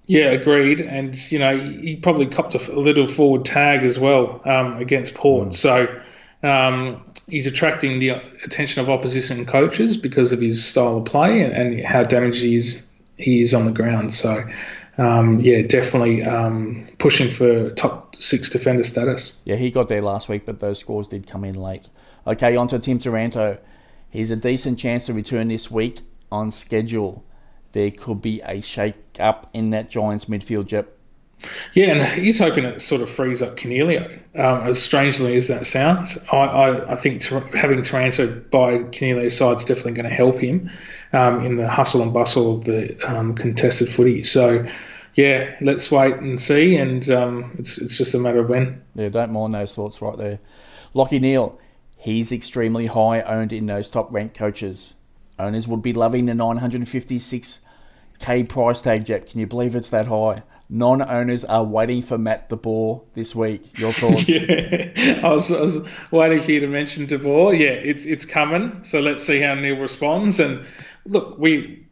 Yeah, 0.08 0.32
agreed. 0.32 0.82
And, 0.82 1.16
you 1.32 1.38
know, 1.38 1.58
he 1.58 1.98
probably 1.98 2.26
copped 2.26 2.56
a 2.56 2.80
little 2.80 3.08
forward 3.08 3.46
tag 3.46 3.84
as 3.84 4.00
well 4.00 4.42
um, 4.46 4.78
against 4.78 5.14
Port. 5.14 5.50
Mm. 5.50 5.54
So, 5.54 6.02
um, 6.44 7.06
he's 7.28 7.46
attracting 7.46 8.00
the 8.00 8.10
attention 8.44 8.82
of 8.82 8.90
opposition 8.90 9.46
coaches 9.46 9.98
because 9.98 10.32
of 10.32 10.40
his 10.40 10.64
style 10.64 10.98
of 10.98 11.06
play 11.06 11.42
and, 11.42 11.54
and 11.54 11.86
how 11.86 12.04
damaged 12.04 12.42
he 12.42 12.56
is, 12.56 12.88
he 13.18 13.42
is 13.42 13.54
on 13.54 13.66
the 13.66 13.72
ground. 13.72 14.14
So, 14.14 14.44
um, 14.98 15.42
yeah, 15.42 15.62
definitely 15.62 16.24
um, 16.24 16.88
pushing 17.00 17.30
for 17.30 17.70
top 17.72 18.16
six 18.16 18.50
defender 18.50 18.84
status. 18.84 19.38
Yeah, 19.46 19.58
he 19.58 19.70
got 19.70 19.90
there 19.90 20.02
last 20.02 20.30
week, 20.30 20.46
but 20.46 20.60
those 20.60 20.80
scores 20.80 21.08
did 21.08 21.28
come 21.28 21.44
in 21.44 21.56
late. 21.56 21.88
Okay, 22.26 22.56
on 22.56 22.68
to 22.70 22.80
Tim 22.80 22.98
Taranto. 22.98 23.58
He's 24.10 24.32
a 24.32 24.36
decent 24.36 24.80
chance 24.80 25.06
to 25.06 25.14
return 25.14 25.50
this 25.50 25.70
week 25.70 26.00
on 26.32 26.52
schedule. 26.52 27.26
There 27.72 27.92
could 27.92 28.22
be 28.22 28.42
a 28.42 28.62
shake 28.62 28.96
up 29.20 29.50
in 29.54 29.72
that 29.72 29.90
Giants 29.90 30.26
midfield, 30.26 30.68
Jep. 30.68 30.98
Yeah, 31.74 31.92
and 31.92 32.20
he's 32.20 32.40
hoping 32.40 32.66
it 32.66 32.82
sort 32.82 33.02
of 33.02 33.10
frees 33.10 33.42
up 33.42 33.58
Coniglio. 33.58 34.20
Um, 34.36 34.68
as 34.68 34.82
strangely 34.82 35.36
as 35.36 35.48
that 35.48 35.68
sounds, 35.68 36.18
I, 36.32 36.38
I, 36.38 36.94
I 36.94 36.96
think 36.96 37.24
having 37.54 37.82
Taranto 37.82 38.28
by 38.52 38.80
Coniglio's 38.92 39.38
side 39.38 39.58
is 39.58 39.66
definitely 39.66 39.94
going 39.94 40.10
to 40.10 40.16
help 40.16 40.40
him 40.40 40.70
um, 41.14 41.46
in 41.46 41.58
the 41.58 41.68
hustle 41.68 42.02
and 42.02 42.14
bustle 42.14 42.58
of 42.58 42.66
the 42.66 42.98
um, 43.08 43.36
contested 43.36 43.90
footy. 43.90 44.24
So, 44.24 44.66
yeah, 45.14 45.56
let's 45.62 45.92
wait 45.92 46.16
and 46.16 46.40
see, 46.40 46.76
and 46.76 47.08
um, 47.12 47.56
it's 47.60 47.78
it's 47.78 47.98
just 47.98 48.14
a 48.14 48.20
matter 48.20 48.40
of 48.40 48.50
when. 48.50 48.82
Yeah, 48.96 49.10
don't 49.10 49.32
mind 49.32 49.54
those 49.54 49.74
thoughts 49.74 50.02
right 50.02 50.18
there. 50.18 50.40
Lachie 50.96 51.22
Neale, 51.22 51.60
he's 51.98 52.32
extremely 52.32 52.88
high 52.88 53.22
owned 53.22 53.54
in 53.54 53.68
those 53.68 53.88
top 53.88 54.12
ranked 54.12 54.36
coaches. 54.36 54.94
Owners 55.40 55.68
would 55.68 55.82
be 55.82 55.94
loving 55.94 56.26
the 56.26 56.34
956k 56.34 58.50
price 58.50 58.82
tag, 58.82 59.06
Jep. 59.06 59.30
Can 59.30 59.40
you 59.40 59.48
believe 59.48 59.76
it's 59.76 59.90
that 59.90 60.08
high? 60.08 60.44
non-owners 60.70 61.46
are 61.46 61.64
waiting 61.64 62.02
for 62.02 62.18
Matt 62.18 62.50
DeBoer 62.50 63.04
this 63.14 63.36
week. 63.36 63.78
Your 63.78 63.94
thoughts? 63.94 64.28
yeah, 64.28 65.22
I 65.24 65.30
was, 65.30 65.52
I 65.52 65.62
was, 65.62 65.88
waiting 66.12 66.42
for 66.42 66.52
you 66.52 66.60
to 66.62 66.68
mention 66.68 67.08
DeBoer. 67.08 67.58
Yeah, 67.58 67.68
it's 67.68 68.06
it's 68.06 68.26
coming. 68.26 68.84
So 68.84 69.00
let's 69.00 69.26
see 69.26 69.40
how 69.40 69.56
Neale 69.56 69.80
responds. 69.80 70.40
And 70.40 70.66
look, 71.06 71.38
we, 71.38 71.86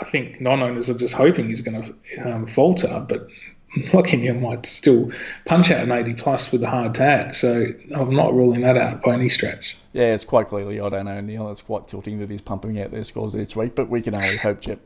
I 0.00 0.04
think 0.04 0.40
non-owners 0.40 0.90
are 0.90 0.98
just 0.98 1.14
hoping 1.14 1.48
he's 1.48 1.62
going 1.62 1.82
to 1.82 2.28
um, 2.28 2.46
falter, 2.46 3.04
but 3.08 3.28
Lachie 3.74 4.40
might 4.40 4.66
still 4.66 5.10
punch 5.44 5.70
out 5.70 5.82
an 5.82 5.92
80 5.92 6.14
plus 6.14 6.52
with 6.52 6.62
a 6.62 6.70
hard 6.70 6.94
tag. 6.94 7.34
So 7.34 7.66
I'm 7.94 8.14
not 8.14 8.34
ruling 8.34 8.62
that 8.62 8.76
out 8.76 9.02
by 9.02 9.14
any 9.14 9.28
stretch. 9.28 9.76
Yeah, 9.92 10.14
it's 10.14 10.24
quite 10.24 10.48
clearly 10.48 10.80
I 10.80 10.88
don't 10.88 11.04
know 11.04 11.20
Neale, 11.20 11.50
It's 11.50 11.62
quite 11.62 11.88
tilting 11.88 12.18
that 12.18 12.30
he's 12.30 12.42
pumping 12.42 12.80
out 12.80 12.90
their 12.90 13.04
scores 13.04 13.34
each 13.34 13.56
week, 13.56 13.74
but 13.74 13.88
we 13.88 14.02
can 14.02 14.14
only 14.14 14.36
hope, 14.36 14.60
Chip. 14.60 14.80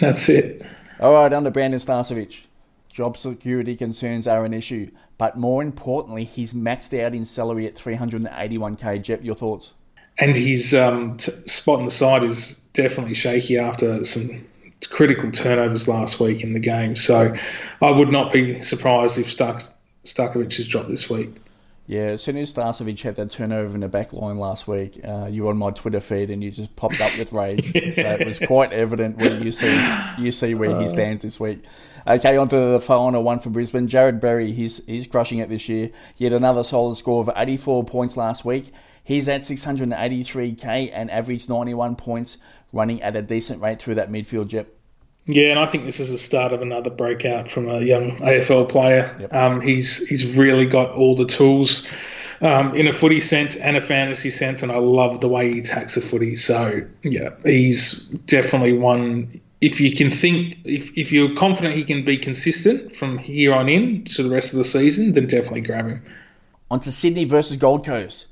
That's 0.00 0.28
it. 0.28 0.64
All 1.00 1.12
right, 1.12 1.32
under 1.32 1.50
Brandon 1.50 1.80
Starcevich, 1.80 2.44
job 2.90 3.16
security 3.16 3.76
concerns 3.76 4.26
are 4.26 4.44
an 4.44 4.54
issue, 4.54 4.90
but 5.18 5.36
more 5.36 5.62
importantly, 5.62 6.24
he's 6.24 6.54
maxed 6.54 6.98
out 6.98 7.14
in 7.14 7.24
salary 7.24 7.66
at 7.66 7.74
381k. 7.74 9.02
Jep, 9.02 9.22
your 9.22 9.34
thoughts? 9.34 9.74
And 10.18 10.34
his 10.34 10.74
um, 10.74 11.18
t- 11.18 11.32
spot 11.46 11.80
on 11.80 11.84
the 11.84 11.90
side 11.90 12.22
is 12.22 12.58
definitely 12.72 13.14
shaky 13.14 13.58
after 13.58 14.04
some 14.04 14.46
critical 14.90 15.30
turnovers 15.30 15.88
last 15.88 16.20
week 16.20 16.42
in 16.42 16.52
the 16.52 16.60
game. 16.60 16.96
So 16.96 17.34
I 17.80 17.90
would 17.90 18.10
not 18.10 18.32
be 18.32 18.62
surprised 18.62 19.18
if 19.18 19.30
Stark- 19.30 19.64
Starkovich 20.04 20.56
has 20.56 20.66
dropped 20.66 20.88
this 20.88 21.08
week. 21.08 21.34
Yeah, 21.86 22.02
as 22.02 22.22
soon 22.22 22.36
as 22.36 22.52
Starcevich 22.52 23.02
had 23.02 23.14
that 23.16 23.30
turnover 23.30 23.74
in 23.74 23.80
the 23.80 23.88
back 23.88 24.12
line 24.12 24.38
last 24.38 24.66
week, 24.66 25.00
uh, 25.04 25.26
you 25.30 25.44
were 25.44 25.50
on 25.50 25.56
my 25.56 25.70
Twitter 25.70 26.00
feed 26.00 26.30
and 26.30 26.42
you 26.42 26.50
just 26.50 26.74
popped 26.74 27.00
up 27.00 27.16
with 27.16 27.32
rage. 27.32 27.72
so 27.94 28.02
it 28.02 28.26
was 28.26 28.40
quite 28.40 28.72
evident 28.72 29.18
where 29.18 29.34
you 29.40 29.52
see 29.52 29.96
you 30.18 30.32
see 30.32 30.54
where 30.54 30.80
he 30.80 30.86
uh. 30.86 30.88
stands 30.88 31.22
this 31.22 31.38
week. 31.38 31.62
Okay, 32.08 32.36
on 32.36 32.48
to 32.48 32.56
the 32.56 32.80
final 32.80 33.22
one 33.22 33.38
for 33.38 33.50
Brisbane. 33.50 33.88
Jarrod 33.88 34.20
Berry, 34.20 34.52
he's 34.52 34.84
he's 34.86 35.06
crushing 35.06 35.38
it 35.38 35.48
this 35.48 35.68
year. 35.68 35.90
Yet 36.16 36.32
another 36.32 36.64
solid 36.64 36.96
score 36.96 37.20
of 37.20 37.30
84 37.34 37.84
points 37.84 38.16
last 38.16 38.44
week. 38.44 38.72
He's 39.02 39.28
at 39.28 39.42
683k 39.42 40.90
and 40.92 41.10
averaged 41.12 41.48
91 41.48 41.94
points, 41.94 42.38
running 42.72 43.00
at 43.02 43.14
a 43.14 43.22
decent 43.22 43.62
rate 43.62 43.80
through 43.80 43.94
that 43.94 44.10
midfield 44.10 44.48
Jep. 44.48 44.75
Yeah, 45.26 45.50
and 45.50 45.58
I 45.58 45.66
think 45.66 45.84
this 45.84 45.98
is 45.98 46.12
the 46.12 46.18
start 46.18 46.52
of 46.52 46.62
another 46.62 46.90
breakout 46.90 47.50
from 47.50 47.68
a 47.68 47.80
young 47.80 48.16
AFL 48.18 48.68
player. 48.68 49.14
Yep. 49.20 49.34
Um, 49.34 49.60
he's 49.60 50.06
he's 50.06 50.24
really 50.36 50.66
got 50.66 50.90
all 50.92 51.16
the 51.16 51.24
tools 51.24 51.86
um, 52.40 52.74
in 52.74 52.86
a 52.86 52.92
footy 52.92 53.18
sense 53.18 53.56
and 53.56 53.76
a 53.76 53.80
fantasy 53.80 54.30
sense, 54.30 54.62
and 54.62 54.70
I 54.70 54.78
love 54.78 55.20
the 55.20 55.28
way 55.28 55.52
he 55.52 55.58
attacks 55.58 55.96
a 55.96 56.00
footy. 56.00 56.36
So 56.36 56.80
yeah, 57.02 57.30
he's 57.44 58.08
definitely 58.26 58.74
one. 58.74 59.40
If 59.60 59.80
you 59.80 59.96
can 59.96 60.10
think, 60.10 60.58
if, 60.64 60.96
if 60.96 61.10
you're 61.10 61.34
confident 61.34 61.74
he 61.74 61.82
can 61.82 62.04
be 62.04 62.18
consistent 62.18 62.94
from 62.94 63.18
here 63.18 63.52
on 63.54 63.68
in 63.68 64.04
to 64.04 64.22
the 64.22 64.30
rest 64.30 64.52
of 64.52 64.58
the 64.58 64.64
season, 64.64 65.14
then 65.14 65.26
definitely 65.26 65.62
grab 65.62 65.86
him. 65.86 66.04
On 66.70 66.78
to 66.80 66.92
Sydney 66.92 67.24
versus 67.24 67.56
Gold 67.56 67.84
Coast. 67.84 68.26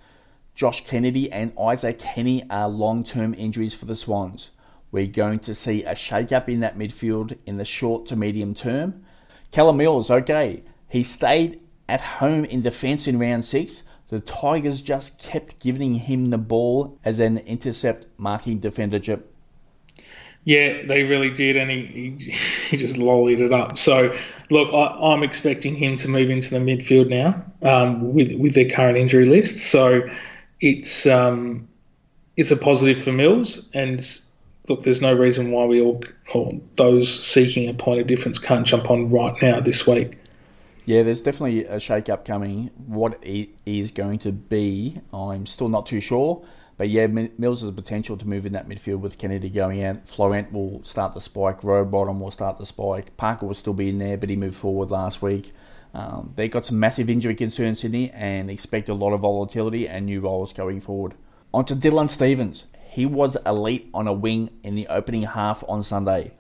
Josh 0.55 0.87
Kennedy 0.87 1.33
and 1.33 1.53
Isaac 1.59 2.01
Heeney 2.01 2.49
are 2.49 2.69
long 2.69 3.03
term 3.03 3.35
injuries 3.35 3.75
for 3.75 3.87
the 3.87 3.97
Swans. 3.97 4.51
We're 4.95 5.09
going 5.09 5.41
to 5.41 5.57
see 5.57 5.83
a 5.83 5.97
shake 5.97 6.31
up 6.31 6.49
in 6.49 6.61
that 6.61 6.79
midfield 6.79 7.37
in 7.47 7.57
the 7.57 7.65
short 7.65 8.07
to 8.07 8.15
medium 8.15 8.55
term. 8.55 9.05
Callum 9.51 9.79
Mills, 9.79 10.09
okay, 10.09 10.63
he 10.89 11.03
stayed 11.03 11.61
at 11.89 12.01
home 12.01 12.45
in 12.45 12.63
defence 12.63 13.09
in 13.09 13.19
round 13.19 13.45
six. 13.45 13.83
The 14.11 14.21
Tigers 14.21 14.81
just 14.81 15.19
kept 15.19 15.59
giving 15.59 15.95
him 15.95 16.31
the 16.31 16.39
ball 16.39 16.97
as 17.05 17.19
an 17.19 17.39
intercept 17.39 18.07
marking 18.19 18.61
defender 18.61 19.01
chip. 19.01 19.35
Yeah, 20.45 20.87
they 20.87 21.03
really 21.03 21.31
did, 21.31 21.57
and 21.57 21.73
he, 21.73 21.87
he, 21.87 22.33
he 22.69 22.77
just 22.77 22.97
lollied 22.97 23.41
it 23.41 23.53
up. 23.53 23.77
So, 23.77 24.17
look, 24.51 24.73
I, 24.73 25.13
am 25.13 25.25
expecting 25.25 25.75
him 25.75 25.97
to 25.97 26.09
move 26.09 26.31
into 26.31 26.51
the 26.51 26.61
midfield 26.61 27.09
now 27.09 27.45
um, 27.69 28.15
with 28.15 28.33
with 28.35 28.55
their 28.55 28.69
current 28.69 28.97
injury 28.97 29.27
list. 29.27 29.59
So, 29.59 30.09
it's 30.61 31.05
um, 31.05 31.67
it's 32.37 32.53
a 32.53 32.57
positive 32.57 33.03
for 33.03 33.11
Mills, 33.11 33.69
and 33.75 34.01
look, 34.69 34.83
there's 34.83 35.01
no 35.01 35.13
reason 35.13 35.51
why 35.51 35.65
we 35.65 35.81
all, 35.81 36.03
or 36.33 36.53
those 36.77 37.09
seeking 37.09 37.69
a 37.69 37.75
point 37.75 38.01
of 38.01 38.07
difference, 38.07 38.39
can't 38.39 38.67
jump 38.67 38.91
on 38.91 39.11
right 39.11 39.41
now 39.43 39.61
this 39.61 39.87
week. 39.87 40.19
Yeah, 40.87 41.03
there's 41.03 41.23
definitely 41.23 41.65
a 41.65 41.81
shake 41.81 42.09
up 42.09 42.25
coming. 42.25 42.71
What 42.87 43.19
it 43.23 43.51
is 43.65 43.91
going 43.91 44.19
to 44.21 44.33
be, 44.33 44.99
I'm 45.13 45.47
still 45.47 45.69
not 45.69 45.87
too 45.87 46.01
sure. 46.01 46.45
But 46.77 46.89
yeah, 46.89 47.07
Mills 47.07 47.61
has 47.61 47.71
the 47.73 47.83
potential 47.83 48.17
to 48.17 48.27
move 48.27 48.47
in 48.47 48.53
that 48.55 48.69
midfield 48.69 48.99
with 48.99 49.17
Kennedy 49.17 49.49
going 49.49 49.83
out. 49.85 50.09
Florent 50.09 50.53
will 50.53 50.83
start 50.83 51.15
the 51.15 51.21
spike. 51.21 51.61
Rowbottom 51.61 52.21
will 52.21 52.33
start 52.33 52.59
the 52.59 52.67
spike. 52.67 53.17
Parker 53.17 53.47
will 53.47 53.55
still 53.55 53.75
be 53.75 53.91
in 53.91 53.99
there, 53.99 54.17
but 54.17 54.29
he 54.29 54.37
moved 54.37 54.57
forward 54.57 54.91
last 54.91 55.23
week. 55.23 55.53
Um, 55.95 56.33
they 56.35 56.49
got 56.49 56.67
some 56.67 56.81
massive 56.81 57.09
injury 57.09 57.37
concerns, 57.37 57.81
Sydney, 57.81 58.11
and 58.11 58.51
expect 58.51 58.89
a 58.89 58.95
lot 58.95 59.13
of 59.13 59.21
volatility 59.21 59.87
and 59.89 60.07
new 60.07 60.21
roles 60.21 60.53
going 60.53 60.81
forward. 60.81 61.15
On 61.53 61.65
to 61.67 61.77
Dylan 61.77 62.11
Stephens. 62.11 62.65
He 62.95 63.07
was 63.07 63.37
elite 63.45 63.91
on 63.93 64.07
a 64.07 64.13
wing 64.13 64.51
in 64.63 64.77
the 64.77 64.87
opening 64.87 65.23
half 65.23 65.65
on 65.69 65.83
Sunday. 65.83 66.31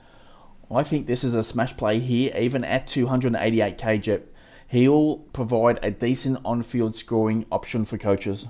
I 0.70 0.84
think 0.84 1.08
this 1.08 1.24
is 1.24 1.34
a 1.34 1.42
smash 1.42 1.76
play 1.76 1.98
here, 1.98 2.32
even 2.38 2.62
at 2.62 2.86
288k 2.86 4.00
Jep. 4.00 4.32
He'll 4.68 5.16
provide 5.32 5.80
a 5.82 5.90
decent 5.90 6.38
on 6.44 6.62
field 6.62 6.94
scoring 6.94 7.44
option 7.50 7.84
for 7.84 7.98
coaches. 7.98 8.46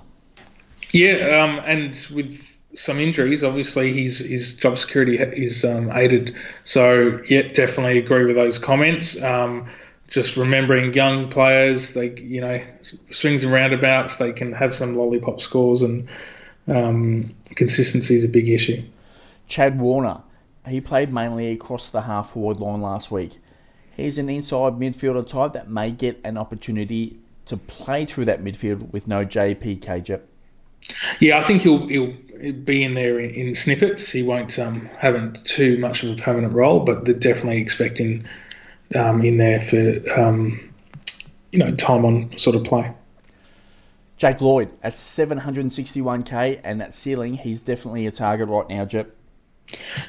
Yeah, 0.91 1.41
um, 1.41 1.59
and 1.65 1.97
with 2.13 2.59
some 2.75 2.99
injuries, 2.99 3.43
obviously 3.43 3.91
his 3.91 4.19
his 4.19 4.53
job 4.53 4.77
security 4.77 5.17
is 5.17 5.65
um, 5.65 5.91
aided. 5.91 6.35
So 6.63 7.19
yeah, 7.27 7.41
definitely 7.53 7.97
agree 7.97 8.25
with 8.25 8.35
those 8.35 8.59
comments. 8.59 9.19
Um, 9.19 9.65
just 10.09 10.37
remembering 10.37 10.93
young 10.93 11.29
players, 11.29 11.95
they 11.95 12.13
you 12.19 12.41
know 12.41 12.61
swings 13.09 13.43
and 13.43 13.51
roundabouts, 13.51 14.17
they 14.17 14.31
can 14.31 14.53
have 14.53 14.75
some 14.75 14.95
lollipop 14.95 15.41
scores 15.41 15.81
and 15.81 16.07
um, 16.67 17.35
consistency 17.55 18.15
is 18.15 18.23
a 18.23 18.29
big 18.29 18.49
issue. 18.49 18.83
Chad 19.47 19.79
Warner, 19.79 20.21
he 20.67 20.81
played 20.81 21.13
mainly 21.13 21.51
across 21.51 21.89
the 21.89 22.01
half 22.01 22.31
forward 22.31 22.59
line 22.59 22.81
last 22.81 23.11
week. 23.11 23.37
He's 23.95 24.17
an 24.17 24.29
inside 24.29 24.73
midfielder 24.73 25.25
type 25.25 25.53
that 25.53 25.69
may 25.69 25.91
get 25.91 26.19
an 26.23 26.37
opportunity 26.37 27.19
to 27.45 27.57
play 27.57 28.05
through 28.05 28.25
that 28.25 28.43
midfield 28.43 28.91
with 28.91 29.07
no 29.07 29.25
JP 29.25 30.03
Jep. 30.03 30.27
Yeah, 31.19 31.37
I 31.37 31.43
think 31.43 31.61
he'll 31.61 31.87
he'll 31.87 32.13
be 32.53 32.83
in 32.83 32.93
there 32.93 33.19
in, 33.19 33.31
in 33.31 33.55
snippets. 33.55 34.11
He 34.11 34.21
won't 34.21 34.59
um, 34.59 34.89
have 34.97 35.33
too 35.43 35.77
much 35.77 36.03
of 36.03 36.11
a 36.11 36.21
permanent 36.21 36.53
role, 36.53 36.81
but 36.81 37.05
they're 37.05 37.13
definitely 37.15 37.61
expecting 37.61 38.25
um, 38.95 39.23
in 39.23 39.37
there 39.37 39.61
for 39.61 40.19
um, 40.19 40.73
you 41.51 41.59
know 41.59 41.71
time 41.71 42.05
on 42.05 42.37
sort 42.37 42.55
of 42.55 42.63
play. 42.63 42.91
Jake 44.17 44.39
Lloyd 44.41 44.69
at 44.81 44.93
761k 44.93 46.61
and 46.63 46.79
that 46.79 46.95
ceiling, 46.95 47.35
he's 47.35 47.61
definitely 47.61 48.07
a 48.07 48.11
target 48.11 48.47
right 48.47 48.67
now, 48.69 48.85
Jep. 48.85 49.13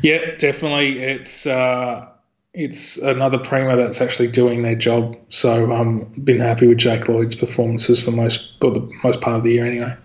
Yeah, 0.02 0.36
definitely. 0.36 0.98
It's 1.00 1.46
uh, 1.46 2.06
it's 2.54 2.98
another 2.98 3.38
primo 3.38 3.76
that's 3.76 4.00
actually 4.00 4.28
doing 4.28 4.62
their 4.62 4.74
job. 4.74 5.16
So 5.30 5.72
i 5.72 5.80
um, 5.80 6.12
been 6.22 6.40
happy 6.40 6.66
with 6.66 6.78
Jake 6.78 7.08
Lloyd's 7.08 7.34
performances 7.34 8.02
for 8.02 8.12
most 8.12 8.60
for 8.60 8.70
the 8.70 8.90
most 9.02 9.20
part 9.20 9.36
of 9.36 9.44
the 9.44 9.52
year 9.52 9.66
anyway. 9.66 9.96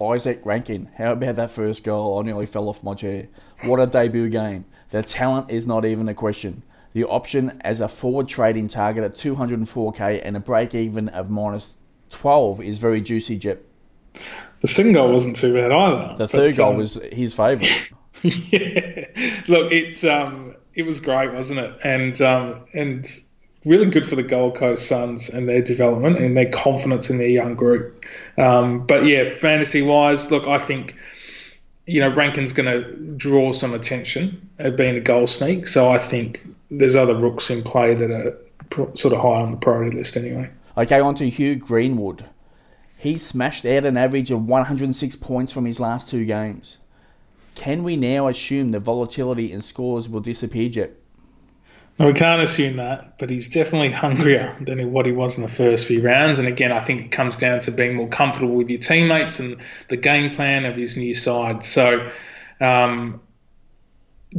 Izak 0.00 0.44
Rankine, 0.44 0.90
how 0.96 1.12
about 1.12 1.36
that 1.36 1.50
first 1.50 1.82
goal? 1.82 2.18
I 2.18 2.22
nearly 2.22 2.46
fell 2.46 2.68
off 2.68 2.84
my 2.84 2.94
chair. 2.94 3.28
What 3.64 3.80
a 3.80 3.86
debut 3.86 4.28
game. 4.28 4.64
The 4.90 5.02
talent 5.02 5.50
is 5.50 5.66
not 5.66 5.84
even 5.84 6.08
a 6.08 6.14
question. 6.14 6.62
The 6.92 7.04
option 7.04 7.60
as 7.62 7.80
a 7.80 7.88
forward 7.88 8.28
trading 8.28 8.68
target 8.68 9.04
at 9.04 9.14
204k 9.14 10.20
and 10.22 10.36
a 10.36 10.40
break 10.40 10.74
even 10.74 11.08
of 11.08 11.28
minus 11.28 11.74
12 12.10 12.60
is 12.60 12.78
very 12.78 13.00
juicy, 13.00 13.38
Jep. 13.38 13.62
The 14.60 14.66
second 14.66 14.92
goal 14.92 15.12
wasn't 15.12 15.36
too 15.36 15.54
bad 15.54 15.70
either. 15.70 16.16
The 16.16 16.28
third 16.28 16.56
goal 16.56 16.70
um, 16.70 16.76
was 16.78 16.94
his 17.12 17.34
favourite. 17.34 17.90
yeah, 18.22 19.06
look, 19.46 19.70
it's 19.70 20.04
um, 20.04 20.56
it 20.74 20.82
was 20.82 21.00
great, 21.00 21.32
wasn't 21.32 21.60
it? 21.60 21.78
And 21.84 22.20
um, 22.20 22.64
and 22.72 23.06
really 23.64 23.86
good 23.86 24.08
for 24.08 24.16
the 24.16 24.22
Gold 24.22 24.56
Coast 24.56 24.86
Suns 24.86 25.28
and 25.28 25.48
their 25.48 25.62
development 25.62 26.18
and 26.18 26.36
their 26.36 26.50
confidence 26.50 27.10
in 27.10 27.18
their 27.18 27.28
young 27.28 27.54
group. 27.54 28.04
Um, 28.36 28.86
but 28.86 29.04
yeah, 29.04 29.24
fantasy 29.24 29.82
wise, 29.82 30.30
look, 30.30 30.46
I 30.46 30.58
think 30.58 30.96
you 31.86 32.00
know 32.00 32.08
Rankine's 32.08 32.52
going 32.52 32.66
to 32.66 32.94
draw 33.16 33.52
some 33.52 33.74
attention 33.74 34.48
at 34.58 34.76
being 34.76 34.96
a 34.96 35.00
goal 35.00 35.26
sneak. 35.26 35.66
So 35.66 35.90
I 35.90 35.98
think 35.98 36.40
there's 36.70 36.96
other 36.96 37.14
rooks 37.14 37.50
in 37.50 37.62
play 37.62 37.94
that 37.94 38.10
are 38.10 38.38
sort 38.94 39.14
of 39.14 39.20
high 39.20 39.40
on 39.40 39.52
the 39.52 39.56
priority 39.56 39.96
list 39.96 40.16
anyway. 40.16 40.50
Okay, 40.78 41.00
on 41.00 41.16
to 41.16 41.28
Hugh 41.28 41.56
Greenwood. 41.56 42.26
He 42.96 43.18
smashed 43.18 43.66
out 43.66 43.84
an 43.84 43.96
average 43.96 44.30
of 44.30 44.46
106 44.46 45.16
points 45.16 45.52
from 45.52 45.64
his 45.64 45.80
last 45.80 46.08
two 46.08 46.24
games. 46.24 46.78
Can 47.56 47.82
we 47.82 47.96
now 47.96 48.28
assume 48.28 48.70
the 48.70 48.78
volatility 48.78 49.50
in 49.50 49.60
scores 49.60 50.08
will 50.08 50.20
disappear, 50.20 50.68
Jep? 50.68 50.96
No, 51.98 52.06
we 52.06 52.12
can't 52.12 52.40
assume 52.40 52.76
that, 52.76 53.18
but 53.18 53.28
he's 53.28 53.52
definitely 53.52 53.90
hungrier 53.90 54.56
than 54.60 54.92
what 54.92 55.04
he 55.04 55.10
was 55.10 55.36
in 55.36 55.42
the 55.42 55.48
first 55.48 55.88
few 55.88 56.00
rounds. 56.00 56.38
And 56.38 56.46
again, 56.46 56.70
I 56.70 56.78
think 56.78 57.00
it 57.00 57.10
comes 57.10 57.36
down 57.36 57.58
to 57.60 57.72
being 57.72 57.96
more 57.96 58.06
comfortable 58.06 58.54
with 58.54 58.70
your 58.70 58.78
teammates 58.78 59.40
and 59.40 59.60
the 59.88 59.96
game 59.96 60.30
plan 60.30 60.64
of 60.64 60.76
his 60.76 60.96
new 60.96 61.12
side. 61.12 61.64
So, 61.64 62.08
um, 62.60 63.20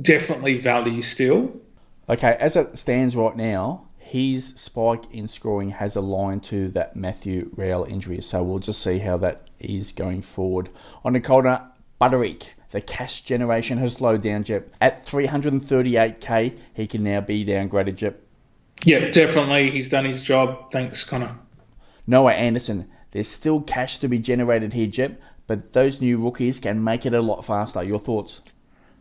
definitely 0.02 0.56
value 0.56 1.02
still. 1.02 1.60
Okay, 2.08 2.38
as 2.40 2.56
it 2.56 2.80
stands 2.80 3.14
right 3.14 3.36
now, 3.36 3.89
his 4.00 4.56
spike 4.56 5.04
in 5.12 5.28
scoring 5.28 5.70
has 5.72 5.96
aligned 5.96 6.44
to 6.46 6.70
that 6.70 6.96
Matthew 6.96 7.52
Rowell 7.56 7.84
injury. 7.84 8.22
So 8.22 8.42
we'll 8.42 8.60
just 8.60 8.82
see 8.82 9.00
how 9.00 9.18
that 9.18 9.50
is 9.60 9.92
going 9.92 10.22
forward. 10.22 10.70
On 11.04 11.14
the 11.14 11.20
Connor, 11.20 11.70
Budarick. 12.02 12.54
The 12.72 12.82
cash 12.82 13.22
generation 13.22 13.78
has 13.80 13.94
slowed 13.94 14.22
down, 14.22 14.44
Jep. 14.44 14.70
At 14.80 15.04
338k, 15.04 16.58
he 16.74 16.88
can 16.88 17.04
now 17.04 17.20
be 17.20 17.44
downgraded, 17.44 17.96
Jep. 17.96 18.22
Yeah, 18.84 19.10
definitely. 19.10 19.72
He's 19.72 19.90
done 19.90 20.06
his 20.06 20.22
job. 20.22 20.72
Thanks, 20.72 21.04
Connor. 21.04 21.36
Noah 22.08 22.34
Anderson. 22.34 22.90
There's 23.12 23.28
still 23.28 23.62
cash 23.62 23.98
to 24.00 24.08
be 24.08 24.20
generated 24.20 24.74
here, 24.74 24.88
Jep, 24.88 25.20
but 25.48 25.74
those 25.74 26.00
new 26.00 26.24
rookies 26.24 26.60
can 26.60 26.84
make 26.84 27.06
it 27.06 27.14
a 27.14 27.22
lot 27.22 27.44
faster. 27.44 27.84
Your 27.84 28.00
thoughts? 28.00 28.42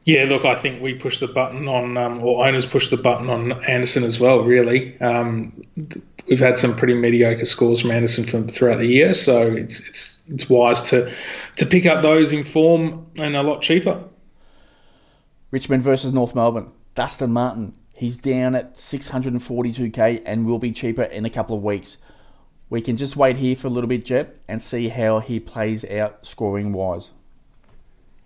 Yeah, 0.09 0.25
look, 0.25 0.47
I 0.47 0.55
think 0.55 0.81
we 0.81 0.95
pushed 0.95 1.21
the 1.21 1.29
button 1.29 1.69
on, 1.69 1.99
um, 1.99 2.25
or 2.25 2.47
owners 2.47 2.65
pushed 2.65 2.89
the 2.89 2.97
button 2.97 3.29
on 3.29 3.63
Anderson 3.65 4.05
as 4.05 4.19
well. 4.19 4.39
Really, 4.39 4.99
um, 5.03 5.53
we've 6.27 6.41
had 6.41 6.57
some 6.57 6.75
pretty 6.75 6.95
mediocre 6.95 7.45
scores 7.45 7.83
from 7.83 7.91
Anderson 7.91 8.25
from 8.25 8.49
throughout 8.49 8.79
the 8.79 8.87
year, 8.87 9.13
so 9.13 9.43
it's 9.43 9.87
it's 9.87 10.23
it's 10.29 10.49
wise 10.49 10.81
to 10.89 11.13
to 11.57 11.67
pick 11.67 11.85
up 11.85 12.01
those 12.01 12.33
in 12.33 12.43
form 12.43 13.07
and 13.17 13.37
a 13.37 13.43
lot 13.43 13.61
cheaper. 13.61 14.03
Richmond 15.51 15.83
versus 15.83 16.15
North 16.15 16.35
Melbourne. 16.35 16.73
Dustin 16.95 17.31
Martin, 17.31 17.75
he's 17.95 18.17
down 18.17 18.55
at 18.55 18.77
642k 18.77 20.23
and 20.25 20.47
will 20.47 20.59
be 20.59 20.73
cheaper 20.73 21.03
in 21.03 21.27
a 21.27 21.31
couple 21.31 21.55
of 21.55 21.63
weeks. 21.63 21.99
We 22.71 22.81
can 22.81 22.97
just 22.97 23.15
wait 23.15 23.37
here 23.37 23.57
for 23.57 23.67
a 23.67 23.71
little 23.71 23.89
bit, 23.89 24.07
Jep, 24.07 24.41
and 24.49 24.63
see 24.63 24.89
how 24.89 25.19
he 25.19 25.39
plays 25.39 25.85
out 25.85 26.25
scoring 26.25 26.73
wise. 26.73 27.11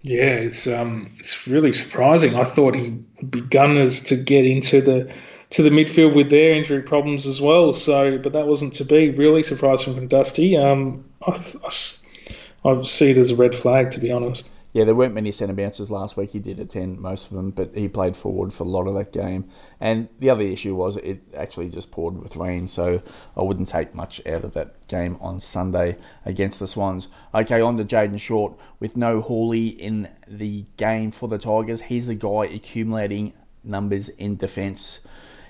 Yeah, 0.02 0.34
it's 0.34 0.66
um, 0.66 1.14
it's 1.18 1.46
really 1.46 1.72
surprising. 1.72 2.34
I 2.34 2.42
thought 2.44 2.74
he 2.74 2.90
would 2.90 3.30
be 3.30 3.40
gunners 3.40 4.02
to 4.02 4.16
get 4.16 4.44
into 4.44 4.80
the 4.80 5.14
to 5.50 5.62
the 5.62 5.70
midfield 5.70 6.14
with 6.16 6.28
their 6.28 6.54
injury 6.54 6.82
problems 6.82 7.26
as 7.26 7.40
well. 7.40 7.72
So, 7.72 8.18
but 8.18 8.32
that 8.32 8.48
wasn't 8.48 8.72
to 8.74 8.84
be. 8.84 9.10
Really 9.10 9.44
surprising 9.44 9.94
from 9.94 10.08
Dusty. 10.08 10.56
Um, 10.56 11.04
I, 11.24 11.30
I, 11.32 12.68
I 12.68 12.82
see 12.82 13.10
it 13.10 13.18
as 13.18 13.30
a 13.30 13.36
red 13.36 13.54
flag, 13.54 13.90
to 13.90 14.00
be 14.00 14.10
honest. 14.10 14.50
Yeah, 14.72 14.84
there 14.84 14.94
weren't 14.94 15.12
many 15.12 15.32
centre 15.32 15.52
bounces 15.52 15.90
last 15.90 16.16
week. 16.16 16.30
He 16.30 16.38
did 16.38 16.58
attend 16.58 16.98
most 16.98 17.30
of 17.30 17.36
them, 17.36 17.50
but 17.50 17.74
he 17.74 17.88
played 17.88 18.16
forward 18.16 18.54
for 18.54 18.64
a 18.64 18.68
lot 18.68 18.86
of 18.86 18.94
that 18.94 19.12
game. 19.12 19.50
And 19.78 20.08
the 20.18 20.30
other 20.30 20.42
issue 20.42 20.74
was 20.74 20.96
it 20.96 21.22
actually 21.36 21.68
just 21.68 21.90
poured 21.90 22.22
with 22.22 22.36
rain, 22.36 22.68
so 22.68 23.02
I 23.36 23.42
wouldn't 23.42 23.68
take 23.68 23.94
much 23.94 24.26
out 24.26 24.44
of 24.44 24.54
that 24.54 24.88
game 24.88 25.18
on 25.20 25.40
Sunday 25.40 25.98
against 26.24 26.58
the 26.58 26.66
Swans. 26.66 27.08
Okay, 27.34 27.60
on 27.60 27.76
to 27.76 27.84
Jayden 27.84 28.18
Short. 28.18 28.54
With 28.80 28.96
no 28.96 29.20
Houli 29.20 29.76
in 29.76 30.08
the 30.26 30.64
game 30.78 31.10
for 31.10 31.28
the 31.28 31.38
Tigers, 31.38 31.82
he's 31.82 32.06
the 32.06 32.14
guy 32.14 32.46
accumulating 32.46 33.34
numbers 33.62 34.08
in 34.08 34.36
defence. 34.36 35.00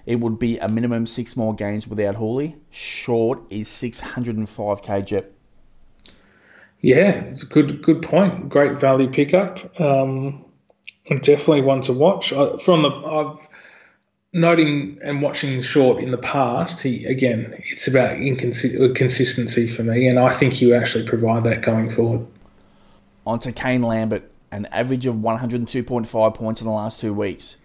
It 0.05 0.17
would 0.17 0.41
be 0.41 0.59
a 0.59 0.69
minimum 0.69 1.07
six 1.07 1.37
more 1.37 1.55
games 1.55 1.87
without 1.87 2.17
Houli. 2.17 2.59
Short 2.71 3.41
is 3.51 3.69
605k 3.69 5.07
Jep. 5.07 5.33
Yeah, 6.83 7.13
it's 7.25 7.43
a 7.43 7.47
good 7.47 7.83
good 7.83 8.03
point. 8.03 8.49
Great 8.49 8.79
value 8.79 9.11
pickup. 9.11 9.81
Um, 9.81 10.45
definitely 11.07 11.63
one 11.63 11.81
to 11.83 11.93
watch. 11.93 12.33
Uh, 12.33 12.59
from 12.59 12.83
the 12.83 12.91
I've 12.91 13.49
noting 14.33 14.99
and 15.03 15.23
watching 15.23 15.63
Short 15.63 16.03
in 16.03 16.11
the 16.11 16.19
past, 16.19 16.83
he 16.83 17.05
again, 17.07 17.55
it's 17.71 17.87
about 17.87 18.17
incons- 18.17 18.95
consistency 18.97 19.69
for 19.69 19.85
me, 19.85 20.09
and 20.09 20.19
I 20.19 20.33
think 20.33 20.61
you 20.61 20.75
actually 20.75 21.05
provide 21.05 21.45
that 21.45 21.63
going 21.63 21.91
forward. 21.91 22.27
On 23.27 23.39
to 23.41 23.53
Kane 23.53 23.83
Lambert, 23.83 24.31
an 24.51 24.67
average 24.67 25.07
of 25.07 25.17
102.5 25.17 26.35
points 26.35 26.61
in 26.61 26.67
the 26.67 26.73
last 26.73 27.01
two 27.01 27.15
weeks. 27.15 27.57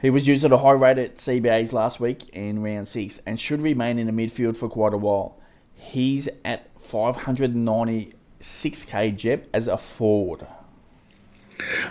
He 0.00 0.10
was 0.10 0.26
used 0.28 0.44
at 0.44 0.52
a 0.52 0.58
high 0.58 0.72
rate 0.72 0.98
at 0.98 1.16
CBAs 1.16 1.72
last 1.72 2.00
week 2.00 2.28
in 2.30 2.62
round 2.62 2.88
six 2.88 3.20
and 3.26 3.40
should 3.40 3.60
remain 3.60 3.98
in 3.98 4.06
the 4.06 4.12
midfield 4.12 4.56
for 4.56 4.68
quite 4.68 4.92
a 4.92 4.98
while. 4.98 5.38
He's 5.74 6.28
at 6.44 6.74
596k 6.78 9.16
Jep 9.16 9.48
as 9.52 9.68
a 9.68 9.76
forward. 9.76 10.46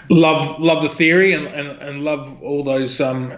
Love 0.09 0.59
love 0.59 0.83
the 0.83 0.89
theory 0.89 1.33
and, 1.33 1.47
and, 1.47 1.81
and 1.81 2.03
love 2.03 2.41
all 2.43 2.63
those 2.63 2.99
um, 2.99 3.33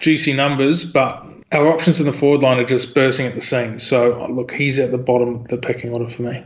juicy 0.00 0.32
numbers, 0.32 0.84
but 0.84 1.24
our 1.52 1.68
options 1.68 2.00
in 2.00 2.06
the 2.06 2.12
forward 2.12 2.42
line 2.42 2.58
are 2.58 2.64
just 2.64 2.94
bursting 2.94 3.26
at 3.26 3.34
the 3.34 3.40
seams. 3.40 3.86
So 3.86 4.26
look, 4.28 4.52
he's 4.52 4.78
at 4.78 4.90
the 4.90 4.98
bottom 4.98 5.36
of 5.36 5.48
the 5.48 5.56
pecking 5.56 5.92
order 5.92 6.08
for 6.08 6.22
me. 6.22 6.44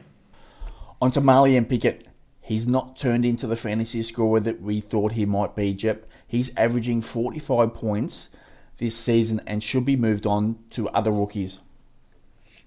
On 1.00 1.10
to 1.10 1.20
Marlion 1.20 1.68
Pickett. 1.68 2.06
He's 2.40 2.66
not 2.66 2.96
turned 2.96 3.24
into 3.24 3.46
the 3.46 3.56
fantasy 3.56 4.02
scorer 4.02 4.40
that 4.40 4.60
we 4.60 4.80
thought 4.80 5.12
he 5.12 5.24
might 5.24 5.56
be, 5.56 5.72
Jep. 5.72 6.08
He's 6.26 6.54
averaging 6.56 7.00
45 7.00 7.72
points 7.72 8.30
this 8.78 8.96
season 8.96 9.40
and 9.46 9.62
should 9.62 9.84
be 9.84 9.96
moved 9.96 10.26
on 10.26 10.58
to 10.70 10.88
other 10.90 11.12
rookies. 11.12 11.60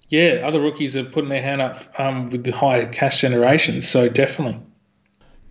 Yeah, 0.10 0.42
other 0.46 0.62
rookies 0.62 0.96
are 0.96 1.04
putting 1.04 1.30
their 1.30 1.42
hand 1.42 1.62
up 1.62 2.00
um, 2.00 2.30
with 2.30 2.44
the 2.44 2.52
higher 2.52 2.88
cash 2.88 3.22
generation, 3.22 3.82
so 3.82 4.08
definitely. 4.08 4.60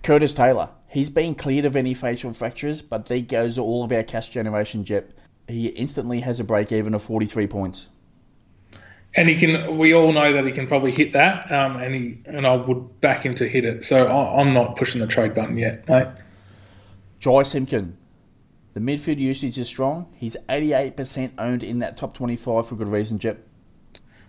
Curtis 0.03 0.33
Taylor, 0.33 0.69
he's 0.89 1.11
been 1.11 1.35
cleared 1.35 1.65
of 1.65 1.75
any 1.75 1.95
facial 1.95 2.33
fractures, 2.33 2.81
but 2.81 3.07
there 3.07 3.21
goes 3.21 3.59
all 3.59 3.83
of 3.83 3.91
our 3.91 4.03
cash 4.03 4.29
generation, 4.29 4.85
Jep. 4.85 5.13
He 5.49 5.69
instantly 5.69 6.21
has 6.21 6.39
a 6.41 6.45
break 6.45 6.71
even 6.73 6.95
of 6.95 7.03
43 7.03 7.47
points. 7.49 7.89
And 9.17 9.29
he 9.29 9.37
can. 9.37 9.79
We 9.79 9.95
all 9.95 10.13
know 10.13 10.33
that 10.33 10.45
he 10.45 10.51
can 10.51 10.67
probably 10.67 10.91
hit 10.91 11.13
that, 11.13 11.51
um, 11.53 11.77
and 11.77 11.95
he 11.95 12.19
and 12.25 12.47
I 12.47 12.57
would 12.57 13.01
back 13.01 13.25
him 13.25 13.35
to 13.37 13.49
hit 13.49 13.65
it. 13.65 13.85
So 13.85 14.09
I'm 14.09 14.53
not 14.53 14.75
pushing 14.75 15.01
the 15.01 15.07
trade 15.07 15.37
button 15.37 15.57
yet, 15.57 15.89
mate. 15.89 16.09
Jy 17.21 17.45
Simpkin, 17.45 17.97
the 18.73 18.81
midfield 18.81 19.19
usage 19.19 19.57
is 19.57 19.69
strong. 19.69 20.13
He's 20.17 20.37
88% 20.49 21.33
owned 21.39 21.63
in 21.63 21.79
that 21.79 21.97
top 21.97 22.13
25 22.13 22.67
for 22.67 22.75
good 22.75 22.89
reason, 22.89 23.21
Jep. 23.21 23.47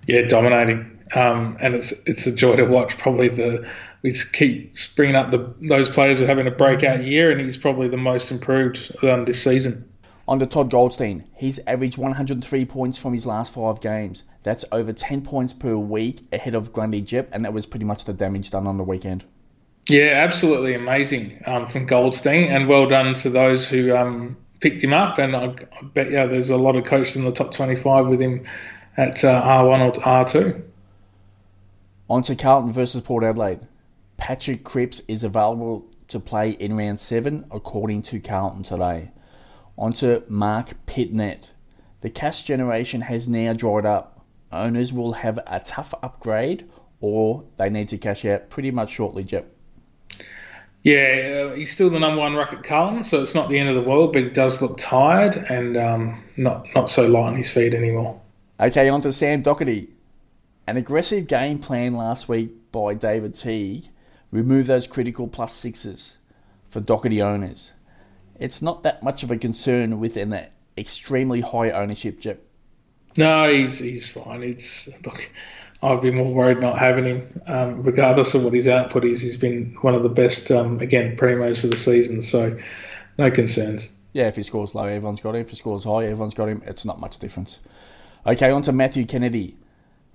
Yeah, 0.08 0.22
dominating. 0.24 0.92
um, 1.14 1.58
and 1.62 1.76
it's 1.76 1.92
it's 2.06 2.26
a 2.28 2.36
joy 2.36 2.56
to 2.56 2.66
watch. 2.66 2.98
Probably 2.98 3.30
the 3.30 3.68
we 4.02 4.12
keep 4.34 4.74
bringing 4.96 5.16
up 5.16 5.32
the 5.32 5.54
those 5.62 5.90
players 5.90 6.20
who 6.20 6.26
are 6.26 6.28
having 6.28 6.48
a 6.48 6.52
breakout 6.52 7.04
year, 7.04 7.32
and 7.32 7.42
he's 7.42 7.58
probably 7.58 7.88
the 7.88 7.98
most 7.98 8.32
improved 8.32 8.96
um, 9.04 9.26
this 9.26 9.44
season. 9.44 9.90
On 10.28 10.40
to 10.40 10.46
Todd 10.48 10.72
Goldstein, 10.72 11.24
he's 11.36 11.60
averaged 11.68 11.98
103 11.98 12.66
points 12.66 12.98
from 12.98 13.14
his 13.14 13.28
last 13.28 13.54
five 13.54 13.80
games. 13.80 14.24
That's 14.42 14.66
over 14.72 14.92
10 14.92 15.22
points 15.22 15.54
per 15.54 15.76
week 15.76 16.22
ahead 16.32 16.56
of 16.56 16.74
Grundy 16.74 17.02
Jep, 17.02 17.30
and 17.32 17.46
that 17.46 17.54
was 17.54 17.66
pretty 17.66 17.86
much 17.86 18.06
the 18.06 18.14
damage 18.14 18.50
done 18.50 18.66
on 18.66 18.78
the 18.78 18.84
weekend. 18.84 19.24
Yeah, 19.88 20.24
absolutely 20.24 20.74
amazing 20.74 21.44
um, 21.46 21.68
from 21.68 21.86
Goldstein, 21.86 22.46
and 22.46 22.68
well 22.68 22.88
done 22.88 23.14
to 23.16 23.30
those 23.30 23.70
who 23.70 23.96
um, 23.96 24.36
picked 24.62 24.84
him 24.84 24.94
up. 24.94 25.20
And 25.20 25.36
I, 25.36 25.46
I, 25.46 25.84
bet 25.94 26.12
yeah, 26.12 26.26
there's 26.26 26.50
a 26.50 26.58
lot 26.58 26.76
of 26.76 26.86
coaches 26.86 27.16
in 27.18 27.26
the 27.26 27.32
top 27.32 27.54
25 27.54 28.08
with 28.08 28.20
him 28.20 28.46
at 28.98 29.24
uh, 29.24 29.42
R1 29.42 29.98
or 29.98 30.02
R2. 30.02 30.62
On 32.10 32.22
to 32.24 32.36
Carlton 32.36 32.72
versus 32.72 33.02
Port 33.02 33.24
Adelaide. 33.24 33.68
Patrick 34.18 34.64
Cripps 34.64 35.02
is 35.08 35.24
available 35.24 35.86
to 36.08 36.20
play 36.20 36.52
in 36.52 36.78
round 36.78 37.00
seven, 37.00 37.46
according 37.52 38.04
to 38.04 38.20
Carlton 38.20 38.64
today. 38.64 39.12
On 39.78 39.92
to 39.94 40.24
Marc 40.28 40.74
Pittonet. 40.86 41.52
The 42.02 42.10
cash 42.10 42.44
generation 42.44 43.02
has 43.02 43.28
now 43.28 43.54
dried 43.54 43.86
up. 43.86 44.24
Owners 44.52 44.94
will 44.94 45.14
have 45.14 45.40
a 45.48 45.60
tough 45.60 45.94
upgrade 46.02 46.70
or 47.02 47.44
they 47.58 47.70
need 47.70 47.90
to 47.90 47.98
cash 47.98 48.26
out 48.26 48.50
pretty 48.50 48.72
much 48.72 48.92
shortly, 48.92 49.24
Jep. 49.24 49.52
Yeah, 50.84 51.50
uh, 51.52 51.56
he's 51.56 51.72
still 51.72 51.90
the 51.90 52.00
number 52.00 52.22
one 52.22 52.36
ruck 52.36 52.54
at 52.54 52.64
Carlton, 52.64 53.04
so 53.04 53.22
it's 53.22 53.34
not 53.34 53.50
the 53.50 53.58
end 53.58 53.70
of 53.70 53.76
the 53.76 53.82
world, 53.82 54.14
but 54.14 54.24
he 54.24 54.30
does 54.30 54.62
look 54.62 54.78
tired 54.78 55.36
and 55.36 55.76
um, 55.78 56.24
not 56.38 56.68
not 56.76 56.90
so 56.90 57.08
light 57.08 57.28
on 57.28 57.36
his 57.36 57.50
feet 57.50 57.74
anymore. 57.74 58.22
Okay, 58.58 58.88
on 58.88 59.02
to 59.02 59.12
Sam 59.12 59.44
Docherty. 59.44 59.90
An 60.66 60.78
aggressive 60.78 61.28
game 61.28 61.60
plan 61.60 61.94
last 61.94 62.30
week 62.30 62.72
by 62.72 62.94
David 62.94 63.36
Teague 63.36 63.90
removed 64.32 64.70
those 64.70 64.88
critical 64.88 65.28
plus 65.28 65.54
sixes 65.54 66.20
for 66.70 66.80
Docherty 66.80 67.22
owners. 67.22 67.74
It's 68.40 68.62
not 68.62 68.84
that 68.84 69.04
much 69.04 69.24
of 69.24 69.32
a 69.32 69.38
concern 69.38 70.00
with 70.00 70.16
an 70.16 70.48
extremely 70.78 71.42
high 71.42 71.70
ownership, 71.72 72.22
Jep. 72.22 72.44
No, 73.18 73.52
he's 73.52 73.80
he's 73.80 74.10
fine. 74.10 74.42
It's 74.42 74.88
look, 75.06 75.30
I'd 75.84 76.02
be 76.02 76.12
more 76.12 76.34
worried 76.34 76.62
not 76.62 76.80
having 76.80 77.06
him, 77.06 77.42
um, 77.48 77.84
regardless 77.84 78.36
of 78.36 78.46
what 78.46 78.54
his 78.54 78.70
output 78.70 79.04
is. 79.04 79.22
He's 79.22 79.38
been 79.38 79.76
one 79.82 79.96
of 79.96 80.04
the 80.04 80.10
best, 80.10 80.50
um, 80.50 80.80
again, 80.80 81.18
primos 81.18 81.60
for 81.60 81.68
the 81.68 81.76
season, 81.76 82.22
so 82.22 82.58
no 83.18 83.30
concerns. 83.32 83.98
Yeah, 84.14 84.28
if 84.28 84.38
he 84.38 84.44
scores 84.44 84.74
low, 84.74 84.86
everyone's 84.86 85.20
got 85.20 85.36
him. 85.36 85.42
If 85.42 85.50
he 85.50 85.58
scores 85.58 85.84
high, 85.84 86.06
everyone's 86.06 86.34
got 86.34 86.48
him. 86.48 86.64
It's 86.66 86.86
not 86.86 87.02
much 87.02 87.18
difference. 87.20 87.60
Okay, 88.28 88.50
on 88.50 88.64
to 88.64 88.72
Matthew 88.72 89.06
Kennedy. 89.06 89.56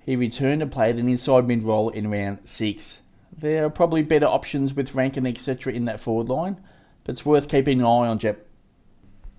He 0.01 0.17
returned 0.17 0.61
and 0.61 0.69
played 0.69 0.97
an 0.97 1.07
inside 1.07 1.47
mid 1.47 1.63
role 1.63 1.89
in 1.89 2.11
round 2.11 2.39
six. 2.43 3.01
There 3.31 3.65
are 3.65 3.69
probably 3.69 4.03
better 4.03 4.25
options 4.25 4.73
with 4.73 4.93
Rankine, 4.93 5.27
etc., 5.27 5.71
in 5.71 5.85
that 5.85 5.99
forward 5.99 6.27
line, 6.27 6.59
but 7.05 7.13
it's 7.13 7.25
worth 7.25 7.47
keeping 7.47 7.79
an 7.79 7.85
eye 7.85 8.07
on, 8.07 8.19
Jep. 8.19 8.45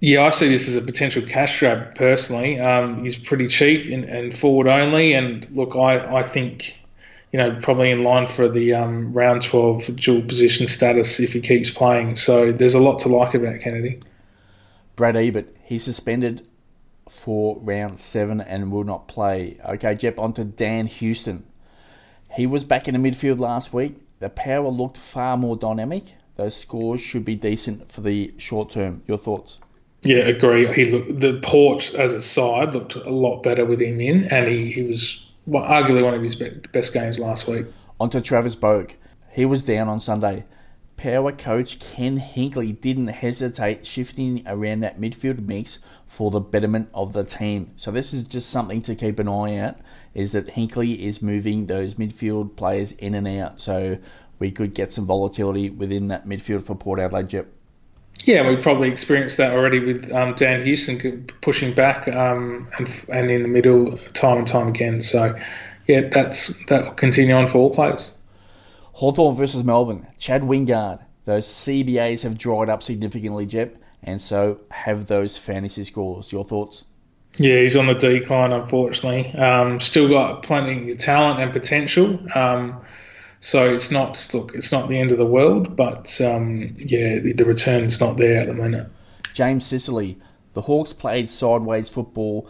Yeah, 0.01 0.25
I 0.25 0.31
see 0.31 0.49
this 0.49 0.69
as 0.69 0.77
a 0.77 0.81
potential 0.81 1.23
cash 1.23 1.61
grab 1.61 1.95
personally. 1.95 2.59
Um, 2.59 3.03
he's 3.03 3.15
pretty 3.15 3.47
cheap 3.47 3.93
and, 3.93 4.05
and, 4.05 4.37
forward 4.37 4.67
only. 4.67 5.13
And 5.13 5.47
look, 5.51 5.77
I, 5.77 6.17
I 6.17 6.23
think, 6.23 6.77
you 7.31 7.39
know, 7.39 7.57
probably 7.61 7.91
in 7.91 8.03
line 8.03 8.27
for 8.27 8.49
the 8.49 8.73
um, 8.73 9.13
round 9.13 9.43
12 9.43 9.95
dual 9.97 10.23
position 10.23 10.67
status 10.67 11.21
if 11.21 11.35
he 11.35 11.41
keeps 11.41 11.71
playing. 11.71 12.17
So 12.17 12.51
there's 12.51 12.75
a 12.75 12.81
lot 12.81 13.01
to 13.01 13.11
like 13.11 13.35
about 13.35 13.61
Kennedy. 13.61 14.01
Brad 14.97 15.15
Ebert, 15.15 15.55
he's 15.63 15.85
suspended 15.85 16.45
for 17.09 17.59
round 17.61 17.99
seven 17.99 18.41
and 18.41 18.73
will 18.73 18.85
not 18.85 19.09
play. 19.09 19.59
Okay, 19.65 19.95
Jep, 19.95 20.19
on 20.19 20.33
to 20.35 20.45
Dan 20.45 20.87
Houston. 20.87 21.45
He 22.37 22.47
was 22.47 22.65
back 22.65 22.89
in 22.89 23.01
the 23.01 23.11
midfield 23.11 23.39
last 23.39 23.73
week. 23.73 23.97
The 24.21 24.31
power 24.31 24.69
looked 24.69 24.99
far 24.99 25.37
more 25.37 25.57
dynamic. 25.57 26.15
Those 26.37 26.57
scores 26.57 27.01
should 27.01 27.25
be 27.25 27.37
decent 27.37 27.91
for 27.93 28.01
the 28.01 28.33
short 28.39 28.71
term. 28.71 29.03
Your 29.07 29.19
thoughts? 29.19 29.59
Yeah, 30.03 30.19
agree. 30.19 30.73
He 30.73 30.91
looked 30.91 31.21
the 31.21 31.39
Port 31.43 31.95
as 31.95 32.13
a 32.13 32.23
side 32.23 32.75
looked 32.75 32.97
a 32.97 33.11
lot 33.11 33.43
better 33.43 33.65
with 33.65 33.81
him 33.81 34.01
in, 34.01 34.25
and 34.25 34.49
he, 34.49 34.73
he 34.73 34.83
was 34.83 35.31
well, 35.47 35.63
arguably 35.63 36.03
one 36.03 36.15
of 36.15 36.23
his 36.23 36.37
best 36.37 36.93
games 36.93 37.19
last 37.19 37.47
week. 37.47 37.67
On 38.01 38.11
to 38.11 38.21
Travis 38.21 38.57
Boak. 38.57 38.97
He 39.31 39.45
was 39.45 39.65
down 39.65 39.89
on 39.89 40.01
Sunday. 40.01 40.45
Power 41.03 41.33
coach 41.33 41.81
Ken 41.81 42.21
Hinkley 42.21 42.81
didn't 42.81 43.09
hesitate 43.09 43.85
shifting 43.85 44.45
around 44.47 44.81
that 44.81 45.01
midfield 45.01 45.45
mix 45.45 45.81
for 46.07 46.31
the 46.31 46.39
betterment 46.39 46.91
of 46.95 47.13
the 47.13 47.25
team. 47.25 47.73
So 47.77 47.91
this 47.91 48.13
is 48.13 48.23
just 48.23 48.49
something 48.49 48.83
to 48.83 48.95
keep 48.95 49.19
an 49.19 49.27
eye 49.27 49.57
out. 49.57 49.79
Is 50.15 50.31
that 50.31 50.51
Hinkley 50.51 51.01
is 51.01 51.21
moving 51.21 51.67
those 51.67 51.97
midfield 51.97 52.55
players 52.55 52.93
in 52.93 53.15
and 53.15 53.27
out, 53.27 53.61
so 53.61 53.99
we 54.39 54.53
could 54.53 54.75
get 54.75 54.93
some 54.93 55.05
volatility 55.05 55.71
within 55.71 56.07
that 56.07 56.25
midfield 56.25 56.63
for 56.63 56.77
Port 56.77 57.01
Adelaide. 57.01 57.33
Yep. 57.33 57.49
Yeah, 58.25 58.49
we 58.49 58.55
probably 58.55 58.89
experienced 58.89 59.39
that 59.39 59.53
already 59.55 59.81
with 59.81 60.13
um, 60.13 60.35
Dan 60.37 60.63
Houston 60.63 61.25
pushing 61.41 61.75
back 61.75 62.07
um, 62.07 62.69
and 62.79 62.89
and 63.09 63.29
in 63.29 63.43
the 63.43 63.49
middle 63.49 63.99
time 64.13 64.39
and 64.39 64.47
time 64.47 64.69
again. 64.69 65.01
So, 65.01 65.37
yeah, 65.89 66.03
that's 66.13 66.65
that 66.67 66.85
will 66.85 66.93
continue 66.93 67.35
on 67.35 67.49
for 67.49 67.59
all 67.59 67.75
players. 67.75 68.13
Hawthorn 68.93 69.37
versus 69.37 69.65
Melbourne. 69.65 70.07
Chad 70.19 70.43
Wingard. 70.43 71.01
Those 71.25 71.47
CBAs 71.47 72.23
have 72.23 72.37
dried 72.37 72.69
up 72.69 72.83
significantly, 72.83 73.47
Jep, 73.47 73.77
and 74.03 74.21
so 74.21 74.61
have 74.71 75.07
those 75.07 75.37
fantasy 75.37 75.85
scores. 75.85 76.33
Your 76.33 76.45
thoughts? 76.45 76.85
Yeah, 77.39 77.61
he's 77.61 77.77
on 77.77 77.87
the 77.87 77.95
decline, 77.95 78.53
unfortunately. 78.53 79.33
Um, 79.35 79.81
still 79.81 80.09
got 80.09 80.43
plenty 80.43 80.91
of 80.91 80.99
talent 80.99 81.41
and 81.41 81.53
potential. 81.53 82.19
Um, 82.37 82.83
so 83.41 83.73
it's 83.73 83.91
not 83.91 84.29
look, 84.35 84.55
it's 84.55 84.71
not 84.71 84.89
the 84.89 84.99
end 84.99 85.11
of 85.11 85.19
the 85.19 85.27
world, 85.27 85.75
but 85.77 86.21
um, 86.21 86.75
yeah, 86.79 87.19
the, 87.21 87.33
the 87.33 87.45
return's 87.45 88.01
not 88.01 88.17
there 88.17 88.41
at 88.41 88.47
the 88.47 88.55
minute. 88.55 88.89
James 89.33 89.65
Sicily, 89.65 90.19
the 90.55 90.63
Hawks 90.63 90.93
played 90.93 91.31
sideways 91.31 91.89
football 91.89 92.49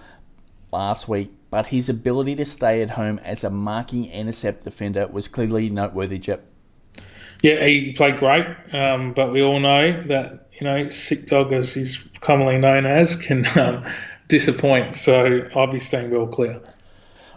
last 0.72 1.08
week, 1.08 1.32
but 1.52 1.66
his 1.66 1.90
ability 1.90 2.34
to 2.34 2.46
stay 2.46 2.80
at 2.80 2.88
home 2.88 3.18
as 3.18 3.44
a 3.44 3.50
marking 3.50 4.06
intercept 4.06 4.64
defender 4.64 5.06
was 5.06 5.28
clearly 5.28 5.68
noteworthy. 5.68 6.18
Jep. 6.18 6.46
Yeah, 7.42 7.66
he 7.66 7.92
played 7.92 8.16
great, 8.16 8.46
um, 8.72 9.12
but 9.12 9.32
we 9.32 9.42
all 9.42 9.60
know 9.60 10.02
that 10.06 10.48
you 10.58 10.64
know 10.64 10.88
sick 10.88 11.26
dog, 11.26 11.52
as 11.52 11.74
he's 11.74 11.98
commonly 12.20 12.56
known 12.56 12.86
as, 12.86 13.16
can 13.16 13.46
um, 13.58 13.84
disappoint. 14.28 14.96
So 14.96 15.46
I'll 15.54 15.70
be 15.70 15.78
staying 15.78 16.10
well 16.10 16.26
clear. 16.26 16.58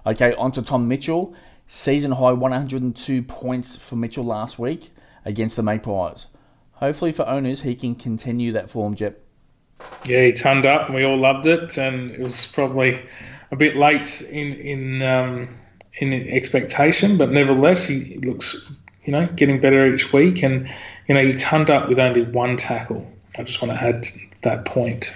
Okay, 0.05 0.33
on 0.35 0.53
to 0.53 0.61
Tom 0.61 0.87
Mitchell. 0.87 1.35
Season 1.67 2.13
high 2.13 2.31
102 2.31 3.21
points 3.23 3.75
for 3.75 3.97
Mitchell 3.97 4.23
last 4.23 4.57
week 4.57 4.91
against 5.25 5.57
the 5.57 5.63
Magpies. 5.63 6.27
Hopefully 6.73 7.11
for 7.11 7.27
owners, 7.27 7.63
he 7.63 7.75
can 7.75 7.95
continue 7.95 8.53
that 8.53 8.69
form, 8.69 8.95
Jep. 8.95 9.19
Yeah, 10.05 10.23
he 10.23 10.31
turned 10.31 10.65
up 10.65 10.85
and 10.85 10.95
we 10.95 11.03
all 11.03 11.17
loved 11.17 11.47
it, 11.47 11.77
and 11.77 12.11
it 12.11 12.19
was 12.21 12.45
probably 12.45 13.01
a 13.51 13.55
bit 13.55 13.75
late 13.75 14.21
in 14.21 14.53
in 14.53 15.01
um, 15.01 15.57
in 15.99 16.13
expectation, 16.13 17.17
but 17.17 17.31
nevertheless, 17.31 17.85
he 17.85 18.17
looks 18.19 18.69
you 19.03 19.11
know 19.11 19.27
getting 19.35 19.59
better 19.59 19.93
each 19.93 20.11
week, 20.13 20.43
and 20.43 20.69
you 21.07 21.15
know 21.15 21.25
he 21.25 21.33
turned 21.33 21.69
up 21.69 21.89
with 21.89 21.99
only 21.99 22.23
one 22.23 22.57
tackle. 22.57 23.09
I 23.37 23.43
just 23.43 23.61
want 23.61 23.77
to 23.77 23.83
add 23.83 24.07
that 24.43 24.65
point. 24.65 25.15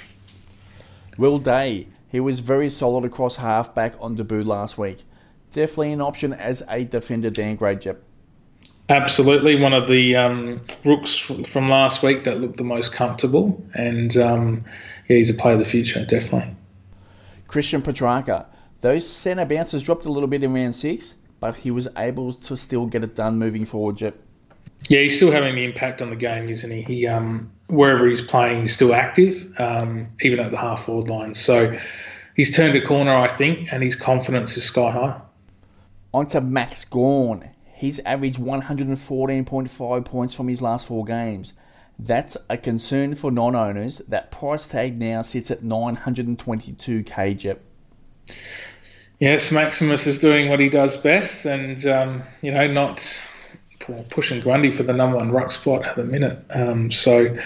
Will 1.17 1.39
Day, 1.39 1.87
he 2.09 2.19
was 2.19 2.39
very 2.39 2.69
solid 2.69 3.05
across 3.05 3.37
halfback 3.37 3.93
on 3.99 4.15
debut 4.15 4.43
last 4.43 4.77
week 4.77 5.05
definitely 5.51 5.93
an 5.93 6.01
option 6.01 6.33
as 6.33 6.63
a 6.69 6.85
defender 6.85 7.29
downgrade, 7.29 7.81
Jep. 7.81 8.01
Absolutely, 8.89 9.55
one 9.55 9.73
of 9.73 9.87
the 9.87 10.15
um, 10.15 10.61
rooks 10.83 11.15
from 11.15 11.69
last 11.69 12.01
week 12.01 12.23
that 12.23 12.39
looked 12.39 12.57
the 12.57 12.63
most 12.63 12.91
comfortable, 12.91 13.63
and 13.75 14.17
um, 14.17 14.65
yeah, 15.07 15.17
he's 15.17 15.29
a 15.29 15.35
player 15.35 15.53
of 15.53 15.59
the 15.59 15.65
future, 15.65 16.03
definitely. 16.05 16.55
Christian 17.49 17.81
Petracca, 17.81 18.45
those 18.81 19.09
centre 19.09 19.43
bounces 19.43 19.81
dropped 19.81 20.05
a 20.05 20.11
little 20.11 20.29
bit 20.29 20.43
in 20.43 20.53
round 20.53 20.75
six, 20.75 21.15
but 21.39 21.55
he 21.55 21.71
was 21.71 21.87
able 21.97 22.31
to 22.31 22.55
still 22.55 22.85
get 22.85 23.03
it 23.03 23.15
done 23.15 23.39
moving 23.39 23.65
forward, 23.65 23.97
Jep. 23.97 24.15
Yeah, 24.87 24.99
he's 25.01 25.17
still 25.17 25.31
having 25.31 25.55
the 25.55 25.65
impact 25.65 26.03
on 26.03 26.11
the 26.11 26.15
game, 26.15 26.47
isn't 26.47 26.69
he? 26.69 26.83
He 26.83 27.07
um, 27.07 27.51
wherever 27.67 28.07
he's 28.07 28.21
playing, 28.21 28.61
he's 28.61 28.75
still 28.75 28.93
active, 28.93 29.51
um, 29.59 30.07
even 30.21 30.39
at 30.39 30.51
the 30.51 30.57
half 30.57 30.83
forward 30.83 31.09
line. 31.09 31.33
So 31.33 31.75
he's 32.35 32.55
turned 32.55 32.75
a 32.75 32.81
corner, 32.81 33.15
I 33.15 33.27
think, 33.27 33.73
and 33.73 33.81
his 33.81 33.95
confidence 33.95 34.55
is 34.55 34.63
sky 34.63 34.91
high. 34.91 35.19
On 36.13 36.27
to 36.27 36.41
Max 36.41 36.85
Gawn. 36.85 37.49
He's 37.73 37.99
averaged 38.01 38.39
114.5 38.39 40.05
points 40.05 40.35
from 40.35 40.47
his 40.49 40.61
last 40.61 40.87
four 40.87 41.03
games. 41.03 41.53
That's 41.99 42.37
a 42.49 42.57
concern 42.57 43.15
for 43.15 43.29
non 43.29 43.55
owners. 43.55 44.01
That 44.07 44.31
price 44.31 44.67
tag 44.67 44.97
now 44.97 45.21
sits 45.21 45.51
at 45.51 45.59
922k, 45.59 47.37
Jep. 47.37 47.61
Yes, 49.19 49.51
Maximus 49.51 50.07
is 50.07 50.17
doing 50.17 50.47
what 50.47 50.61
he 50.61 50.69
does 50.69 50.95
best 50.95 51.45
and, 51.45 51.85
um, 51.85 52.23
you 52.41 52.53
know, 52.53 52.67
not 52.67 53.21
pushing 54.09 54.39
Grundy 54.39 54.71
for 54.71 54.83
the 54.83 54.93
number 54.93 55.17
one 55.17 55.31
ruck 55.31 55.51
spot 55.51 55.85
at 55.85 55.97
the 55.97 56.05
minute. 56.05 56.39
Um, 56.49 56.89
so, 56.89 57.37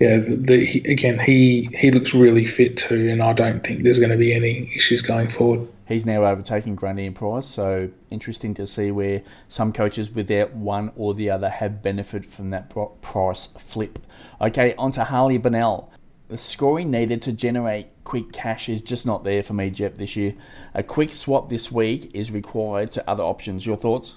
yeah, 0.00 0.16
the, 0.16 0.36
the, 0.36 0.64
he, 0.64 0.78
again, 0.90 1.18
he 1.18 1.68
he 1.78 1.90
looks 1.90 2.14
really 2.14 2.46
fit 2.46 2.78
too, 2.78 3.10
and 3.10 3.22
I 3.22 3.34
don't 3.34 3.62
think 3.62 3.82
there's 3.82 3.98
going 3.98 4.10
to 4.10 4.16
be 4.16 4.34
any 4.34 4.74
issues 4.74 5.02
going 5.02 5.28
forward. 5.28 5.68
He's 5.86 6.06
now 6.06 6.24
overtaking 6.24 6.74
Grundy 6.74 7.04
in 7.04 7.12
price, 7.12 7.46
so 7.46 7.90
interesting 8.10 8.54
to 8.54 8.66
see 8.66 8.90
where 8.90 9.22
some 9.48 9.74
coaches, 9.74 10.10
without 10.10 10.54
one 10.54 10.90
or 10.96 11.12
the 11.12 11.28
other, 11.28 11.50
have 11.50 11.82
benefited 11.82 12.30
from 12.30 12.48
that 12.48 12.74
price 13.02 13.46
flip. 13.46 13.98
Okay, 14.40 14.74
on 14.76 14.92
to 14.92 15.04
Harley 15.04 15.36
Bennell. 15.36 15.92
The 16.28 16.38
scoring 16.38 16.90
needed 16.90 17.20
to 17.22 17.32
generate 17.32 17.88
quick 18.04 18.32
cash 18.32 18.70
is 18.70 18.80
just 18.80 19.04
not 19.04 19.24
there 19.24 19.42
for 19.42 19.52
me, 19.52 19.68
Jep, 19.68 19.96
this 19.96 20.16
year. 20.16 20.34
A 20.72 20.82
quick 20.82 21.10
swap 21.10 21.50
this 21.50 21.70
week 21.70 22.10
is 22.14 22.32
required 22.32 22.92
to 22.92 23.10
other 23.10 23.24
options. 23.24 23.66
Your 23.66 23.76
thoughts? 23.76 24.16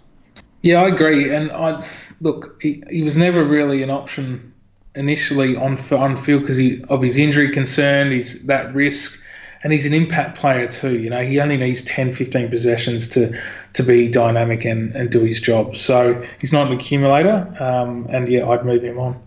Yeah, 0.61 0.83
I 0.83 0.87
agree. 0.87 1.33
And 1.33 1.51
I 1.51 1.85
look, 2.21 2.61
he, 2.61 2.83
he 2.89 3.03
was 3.03 3.17
never 3.17 3.43
really 3.43 3.83
an 3.83 3.89
option 3.89 4.52
initially 4.95 5.55
on 5.55 5.77
on 5.91 6.17
field 6.17 6.41
because 6.41 6.59
of 6.89 7.01
his 7.01 7.17
injury 7.17 7.51
concern, 7.51 8.11
he's 8.11 8.45
that 8.47 8.73
risk, 8.73 9.21
and 9.63 9.73
he's 9.73 9.85
an 9.85 9.93
impact 9.93 10.37
player 10.37 10.67
too. 10.67 10.99
You 10.99 11.09
know, 11.09 11.23
he 11.23 11.39
only 11.39 11.57
needs 11.57 11.83
10, 11.85 12.13
15 12.13 12.49
possessions 12.49 13.09
to 13.09 13.37
to 13.73 13.83
be 13.83 14.07
dynamic 14.07 14.65
and, 14.65 14.95
and 14.95 15.09
do 15.09 15.21
his 15.21 15.39
job. 15.39 15.75
So 15.75 16.23
he's 16.39 16.53
not 16.53 16.67
an 16.67 16.73
accumulator, 16.73 17.55
um, 17.59 18.07
and 18.09 18.27
yeah, 18.27 18.47
I'd 18.47 18.65
move 18.65 18.83
him 18.83 18.99
on. 18.99 19.19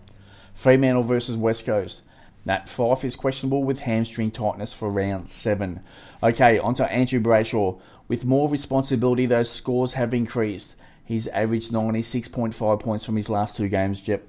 Fremantle 0.53 1.03
versus 1.03 1.37
West 1.37 1.65
Coast. 1.65 2.01
Nat 2.45 2.67
Fyfe 2.67 3.03
is 3.03 3.17
questionable 3.17 3.65
with 3.65 3.81
hamstring 3.81 4.31
tightness 4.31 4.73
for 4.73 4.89
round 4.89 5.29
seven. 5.29 5.81
Okay, 6.23 6.57
on 6.57 6.75
to 6.75 6.89
Andrew 6.89 7.19
Brayshaw. 7.19 7.79
With 8.07 8.23
more 8.23 8.47
responsibility, 8.47 9.25
those 9.25 9.51
scores 9.51 9.93
have 9.93 10.13
increased. 10.13 10.75
He's 11.03 11.27
averaged 11.27 11.71
96.5 11.73 12.79
points 12.79 13.05
from 13.05 13.17
his 13.17 13.29
last 13.29 13.57
two 13.57 13.67
games, 13.67 13.99
Jep. 13.99 14.23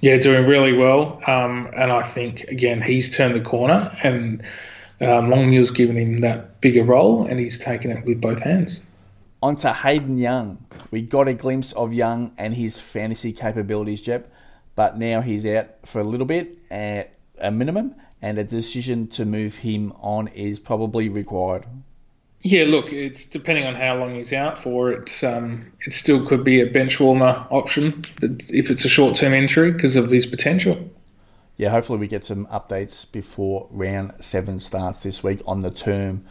Yeah, 0.00 0.18
doing 0.18 0.46
really 0.46 0.72
well. 0.72 1.20
Um, 1.26 1.70
and 1.76 1.90
I 1.90 2.02
think, 2.02 2.42
again, 2.44 2.82
he's 2.82 3.14
turned 3.16 3.34
the 3.34 3.40
corner 3.40 3.96
and 4.02 4.42
um, 5.00 5.30
Longmuir's 5.30 5.70
given 5.70 5.96
him 5.96 6.18
that 6.18 6.60
bigger 6.60 6.84
role 6.84 7.26
and 7.26 7.40
he's 7.40 7.58
taken 7.58 7.90
it 7.90 8.04
with 8.04 8.20
both 8.20 8.42
hands. 8.42 8.84
On 9.42 9.56
to 9.56 9.72
Hayden 9.72 10.16
Young. 10.16 10.64
We 10.90 11.02
got 11.02 11.28
a 11.28 11.34
glimpse 11.34 11.72
of 11.72 11.92
Young 11.92 12.32
and 12.38 12.54
his 12.54 12.80
fantasy 12.80 13.32
capabilities, 13.32 14.00
Jep, 14.00 14.32
but 14.74 14.98
now 14.98 15.20
he's 15.20 15.44
out 15.44 15.86
for 15.86 16.00
a 16.00 16.04
little 16.04 16.26
bit, 16.26 16.56
at 16.70 17.14
a 17.38 17.50
minimum, 17.50 17.94
and 18.22 18.38
a 18.38 18.44
decision 18.44 19.06
to 19.08 19.24
move 19.24 19.58
him 19.58 19.92
on 20.00 20.28
is 20.28 20.58
probably 20.58 21.08
required. 21.08 21.66
Yeah, 22.46 22.64
look, 22.64 22.92
it's 22.92 23.24
depending 23.24 23.64
on 23.64 23.74
how 23.74 23.96
long 23.96 24.14
he's 24.14 24.34
out 24.34 24.60
for. 24.60 24.92
It's 24.92 25.24
um, 25.24 25.72
it 25.86 25.94
still 25.94 26.24
could 26.26 26.44
be 26.44 26.60
a 26.60 26.66
bench 26.66 27.00
warmer 27.00 27.46
option 27.50 28.04
if 28.20 28.70
it's 28.70 28.84
a 28.84 28.88
short 28.88 29.16
term 29.16 29.32
injury 29.32 29.72
because 29.72 29.96
of 29.96 30.10
his 30.10 30.26
potential. 30.26 30.90
Yeah, 31.56 31.70
hopefully 31.70 31.98
we 31.98 32.06
get 32.06 32.26
some 32.26 32.44
updates 32.46 33.10
before 33.10 33.66
round 33.70 34.12
seven 34.20 34.60
starts 34.60 35.02
this 35.02 35.24
week 35.24 35.40
on 35.46 35.60
the 35.60 35.70
term, 35.70 36.26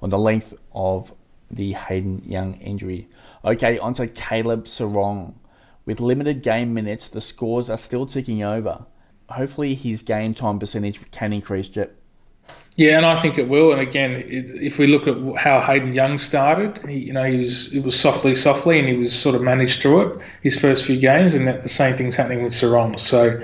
on 0.00 0.10
the 0.10 0.18
length 0.18 0.54
of 0.72 1.12
the 1.50 1.72
Hayden 1.72 2.22
Young 2.24 2.54
injury. 2.60 3.08
Okay, 3.44 3.76
on 3.76 3.92
to 3.94 4.06
Caleb 4.06 4.66
Serong. 4.66 5.34
With 5.84 5.98
limited 5.98 6.42
game 6.42 6.74
minutes, 6.74 7.08
the 7.08 7.20
scores 7.20 7.68
are 7.68 7.78
still 7.78 8.06
ticking 8.06 8.40
over. 8.40 8.86
Hopefully 9.30 9.74
his 9.74 10.02
game 10.02 10.32
time 10.32 10.60
percentage 10.60 11.10
can 11.10 11.32
increase. 11.32 11.68
Yeah, 12.76 12.98
and 12.98 13.06
I 13.06 13.18
think 13.20 13.38
it 13.38 13.48
will. 13.48 13.72
And 13.72 13.80
again, 13.80 14.22
if 14.26 14.78
we 14.78 14.86
look 14.86 15.06
at 15.08 15.16
how 15.42 15.62
Hayden 15.62 15.94
Young 15.94 16.18
started, 16.18 16.78
he, 16.86 16.98
you 16.98 17.12
know, 17.12 17.24
he 17.24 17.38
was 17.38 17.72
it 17.72 17.80
was 17.80 17.98
softly, 17.98 18.36
softly, 18.36 18.78
and 18.78 18.86
he 18.86 18.94
was 18.94 19.18
sort 19.18 19.34
of 19.34 19.40
managed 19.40 19.80
through 19.80 20.02
it 20.02 20.22
his 20.42 20.58
first 20.60 20.84
few 20.84 20.98
games, 20.98 21.34
and 21.34 21.48
that 21.48 21.62
the 21.62 21.68
same 21.68 21.96
thing's 21.96 22.16
happening 22.16 22.42
with 22.42 22.52
Serong. 22.52 23.00
So 23.00 23.42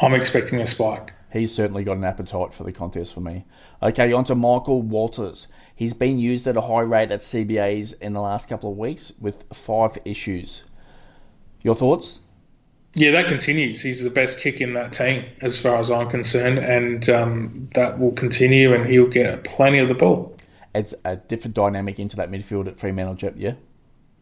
I'm 0.00 0.14
expecting 0.14 0.60
a 0.60 0.66
spike. 0.66 1.12
He's 1.32 1.54
certainly 1.54 1.84
got 1.84 1.96
an 1.96 2.04
appetite 2.04 2.54
for 2.54 2.64
the 2.64 2.72
contest 2.72 3.12
for 3.12 3.20
me. 3.20 3.44
Okay, 3.82 4.12
on 4.12 4.24
to 4.24 4.34
Michael 4.34 4.82
Walters. 4.82 5.48
He's 5.74 5.94
been 5.94 6.18
used 6.18 6.46
at 6.46 6.56
a 6.56 6.62
high 6.62 6.82
rate 6.82 7.10
at 7.10 7.20
CBAs 7.20 8.00
in 8.00 8.12
the 8.12 8.20
last 8.20 8.48
couple 8.48 8.70
of 8.70 8.76
weeks 8.76 9.12
with 9.20 9.44
five 9.52 9.98
issues. 10.04 10.64
Your 11.62 11.74
thoughts? 11.74 12.20
Yeah, 12.94 13.12
that 13.12 13.28
continues. 13.28 13.82
He's 13.82 14.02
the 14.02 14.10
best 14.10 14.40
kick 14.40 14.60
in 14.60 14.74
that 14.74 14.92
team, 14.92 15.24
as 15.40 15.60
far 15.60 15.78
as 15.78 15.90
I'm 15.90 16.08
concerned, 16.08 16.58
and 16.58 17.08
um, 17.08 17.68
that 17.74 18.00
will 18.00 18.12
continue, 18.12 18.74
and 18.74 18.84
he'll 18.84 19.06
get 19.06 19.44
plenty 19.44 19.78
of 19.78 19.88
the 19.88 19.94
ball. 19.94 20.36
It's 20.74 20.94
a 21.04 21.16
different 21.16 21.54
dynamic 21.54 22.00
into 22.00 22.16
that 22.16 22.30
midfield 22.30 22.66
at 22.66 22.78
Fremantle, 22.78 23.14
Jep, 23.14 23.34
yeah? 23.36 23.54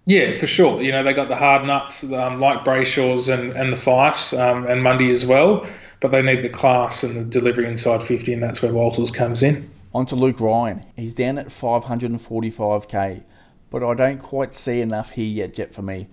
Yeah, 0.05 0.35
for 0.35 0.47
sure. 0.47 0.83
You 0.83 0.93
know, 0.93 1.03
they 1.03 1.13
got 1.13 1.29
the 1.29 1.37
hard 1.37 1.67
nuts 1.67 2.11
um, 2.13 2.41
like 2.41 2.65
Brayshaw's 2.65 3.29
and, 3.29 3.53
and 3.53 3.73
the 3.73 3.77
Fyfes 3.77 4.39
um, 4.39 4.67
and 4.67 4.83
Mundy 4.83 5.11
as 5.11 5.27
well, 5.27 5.67
but 6.01 6.13
they 6.13 6.23
need 6.23 6.43
the 6.43 6.49
class 6.49 7.03
and 7.03 7.17
the 7.17 7.25
delivery 7.25 7.67
inside 7.67 8.03
50, 8.03 8.33
and 8.33 8.43
that's 8.43 8.63
where 8.63 8.73
Walters 8.73 9.11
comes 9.11 9.43
in. 9.43 9.71
On 9.95 10.07
to 10.07 10.15
Luke 10.15 10.41
Ryan. 10.41 10.85
He's 10.97 11.15
down 11.15 11.39
at 11.39 11.49
545k, 11.49 13.25
but 13.71 13.83
I 13.83 13.95
don't 13.95 14.19
quite 14.19 14.55
see 14.55 14.81
enough 14.81 15.13
here 15.13 15.27
yet, 15.27 15.55
Jep, 15.55 15.73
for 15.73 15.83
me. 15.83 16.09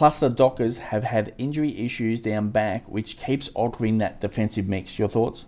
Plus, 0.00 0.18
the 0.18 0.30
Dockers 0.30 0.78
have 0.78 1.04
had 1.04 1.34
injury 1.36 1.78
issues 1.78 2.22
down 2.22 2.48
back, 2.48 2.88
which 2.88 3.18
keeps 3.18 3.48
altering 3.48 3.98
that 3.98 4.18
defensive 4.18 4.66
mix. 4.66 4.98
Your 4.98 5.10
thoughts? 5.10 5.44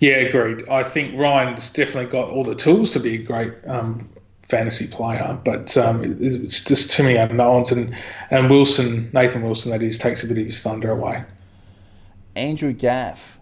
Yeah, 0.00 0.14
agreed. 0.14 0.68
I 0.68 0.82
think 0.82 1.16
Ryan's 1.16 1.70
definitely 1.70 2.10
got 2.10 2.28
all 2.28 2.42
the 2.42 2.56
tools 2.56 2.90
to 2.94 2.98
be 2.98 3.14
a 3.14 3.18
great 3.18 3.52
um, 3.68 4.10
fantasy 4.42 4.88
player, 4.88 5.38
but 5.44 5.76
um, 5.76 6.02
it's 6.20 6.64
just 6.64 6.90
too 6.90 7.04
many 7.04 7.14
unknowns. 7.14 7.70
And, 7.70 7.94
and 8.32 8.50
Wilson, 8.50 9.08
Nathan 9.12 9.42
Wilson, 9.42 9.70
that 9.70 9.80
is, 9.80 9.96
takes 9.96 10.24
a 10.24 10.26
bit 10.26 10.38
of 10.38 10.46
his 10.46 10.60
thunder 10.60 10.90
away. 10.90 11.22
Andrew 12.34 12.72
Gaff, 12.72 13.38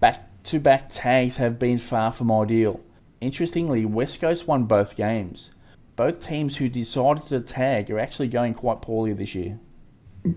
back 0.00 0.42
to 0.46 0.58
back 0.58 0.88
tags 0.88 1.36
have 1.36 1.60
been 1.60 1.78
far 1.78 2.10
from 2.10 2.32
ideal. 2.32 2.80
Interestingly, 3.20 3.84
West 3.84 4.20
Coast 4.20 4.48
won 4.48 4.64
both 4.64 4.96
games 4.96 5.52
both 5.96 6.26
teams 6.26 6.56
who 6.56 6.68
decided 6.68 7.24
to 7.24 7.40
tag 7.40 7.90
are 7.90 7.98
actually 7.98 8.28
going 8.28 8.54
quite 8.54 8.82
poorly 8.82 9.12
this 9.12 9.34
year. 9.34 9.58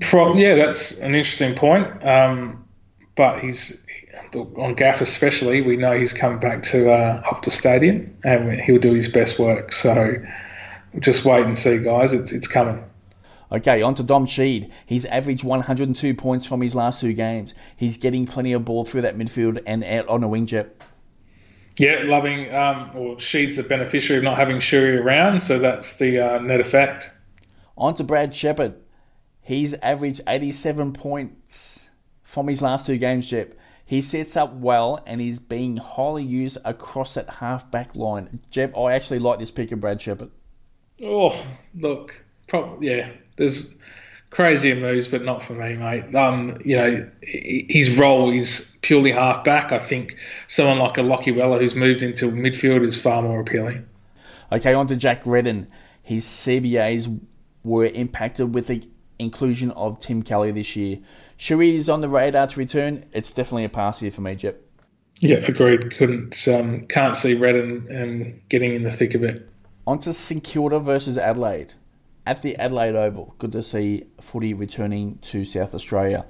Pro- 0.02 0.36
yeah, 0.36 0.56
that's 0.56 0.98
an 1.00 1.15
interesting 1.15 1.56
point. 1.56 2.06
Um, 2.06 2.65
but 3.15 3.39
he's 3.39 3.86
on 4.36 4.74
Gaff 4.76 5.02
especially. 5.02 5.62
We 5.62 5.78
know 5.78 5.98
he's 5.98 6.13
coming 6.13 6.39
back 6.39 6.63
to 6.63 6.91
uh, 6.91 7.24
Optus 7.24 7.52
stadium 7.52 8.15
and 8.24 8.60
he'll 8.62 8.80
do 8.80 8.93
his 8.93 9.08
best 9.08 9.39
work. 9.39 9.72
So 9.72 10.15
just 11.00 11.26
wait 11.26 11.46
and 11.46 11.58
see, 11.58 11.84
guys. 11.84 12.13
It's 12.13 12.32
it's 12.32 12.48
coming. 12.48 12.84
Okay, 13.50 13.82
on 13.82 13.96
to 13.96 14.04
Dom 14.04 14.26
Sheed. 14.26 14.70
He's 14.86 15.06
averaged 15.06 15.43
102 15.43 16.13
points 16.15 16.46
from 16.46 16.62
his 16.62 16.76
last 16.76 17.00
two 17.00 17.13
games. 17.13 17.54
He's 17.78 17.96
getting 17.98 18.26
plenty 18.26 18.52
of 18.52 18.65
ball 18.65 18.84
through 18.84 19.02
that 19.02 19.15
midfield 19.15 19.63
and 19.65 19.86
out 19.86 20.08
on 20.10 20.22
a 20.22 20.28
wing 20.28 20.46
Jep. 20.48 20.84
Yeah, 21.80 22.02
loving, 22.06 22.54
um, 22.54 22.92
or 22.96 23.20
she's 23.20 23.58
the 23.58 23.63
beneficiary 23.63 24.18
of 24.18 24.24
not 24.24 24.38
having 24.38 24.58
Shuey 24.58 25.00
around, 25.00 25.42
so 25.42 25.60
that's 25.60 25.98
the 25.98 26.20
uh, 26.20 26.40
net 26.40 26.60
effect. 26.60 27.12
On 27.78 27.94
to 27.96 28.04
Brad 28.04 28.34
Sheppard. 28.34 28.76
He's 29.42 29.74
averaged 29.76 30.22
87 30.28 30.94
points 30.94 31.90
from 32.24 32.48
his 32.48 32.62
last 32.62 32.86
two 32.88 32.98
games, 32.98 33.30
Jep. 33.30 33.54
He 33.86 34.02
sets 34.02 34.36
up 34.36 34.54
well 34.54 35.02
and 35.06 35.22
is 35.22 35.40
being 35.40 35.78
highly 35.78 36.24
used 36.24 36.58
across 36.66 37.13
that 37.13 37.36
half 37.36 37.72
back 37.72 37.96
line. 37.96 38.42
Jep, 38.52 38.78
I 38.78 38.94
actually 38.94 39.20
like 39.20 39.40
this 39.40 39.52
pick 39.52 39.72
of 39.72 39.80
Brad 39.80 40.02
Sheppard. 40.02 40.32
Oh, 41.02 41.46
look, 41.74 42.26
prob- 42.48 42.84
yeah, 42.84 43.12
there's 43.38 43.77
crazier 44.38 44.76
moves, 44.76 45.08
but 45.08 45.23
not 45.23 45.41
for 45.41 45.54
me, 45.54 45.73
mate. 45.73 46.13
Um, 46.13 46.60
you 46.63 46.78
know, 46.78 47.10
his 47.23 47.97
role 47.97 48.32
is 48.32 48.78
purely 48.84 49.12
half 49.12 49.43
back. 49.43 49.71
I 49.71 49.80
think 49.80 50.15
someone 50.45 50.78
like 50.78 51.00
a 51.00 51.02
Lachie 51.02 51.36
Weller 51.36 51.58
who's 51.58 51.73
moved 51.73 52.04
into 52.04 52.28
midfield 52.28 52.86
is 52.86 53.02
far 53.02 53.23
more 53.23 53.39
appealing. 53.39 53.84
Okay, 54.52 54.76
on 54.76 54.86
to 54.88 54.95
Jack 54.95 55.23
Redden. 55.26 55.67
His 56.04 56.23
CBAs 56.23 57.19
were 57.63 57.88
impacted 57.88 58.54
with 58.54 58.67
the 58.67 58.88
inclusion 59.17 59.71
of 59.71 60.00
Tim 60.02 60.21
Kelly 60.21 60.52
this 60.52 60.76
year. 60.76 61.00
Shuey 61.39 61.73
is 61.73 61.89
on 61.89 62.02
the 62.02 62.10
radar 62.10 62.45
to 62.45 62.60
return. 62.60 63.06
It's 63.13 63.32
definitely 63.32 63.63
a 63.63 63.69
pass 63.69 64.02
here 64.02 64.12
for 64.12 64.21
me, 64.21 64.36
Jep. 64.36 64.62
Yeah, 65.19 65.38
agreed. 65.38 65.97
Couldn't 65.97 66.47
um, 66.47 66.86
can't 66.86 67.17
see 67.17 67.34
Redden 67.34 67.88
um, 67.91 68.41
getting 68.50 68.76
in 68.76 68.84
the 68.84 68.91
thick 68.91 69.15
of 69.15 69.23
it. 69.23 69.50
On 69.88 69.97
to 69.97 70.13
St 70.13 70.43
Kilda 70.43 70.80
versus 70.80 71.17
Adelaide 71.17 71.73
at 72.28 72.42
the 72.42 72.58
Adelaide 72.58 72.94
Oval. 72.94 73.34
Good 73.38 73.54
to 73.54 73.63
see 73.63 74.04
footy 74.20 74.54
returning 74.54 75.18
to 75.20 75.46
South 75.46 75.74
Australia. 75.74 76.26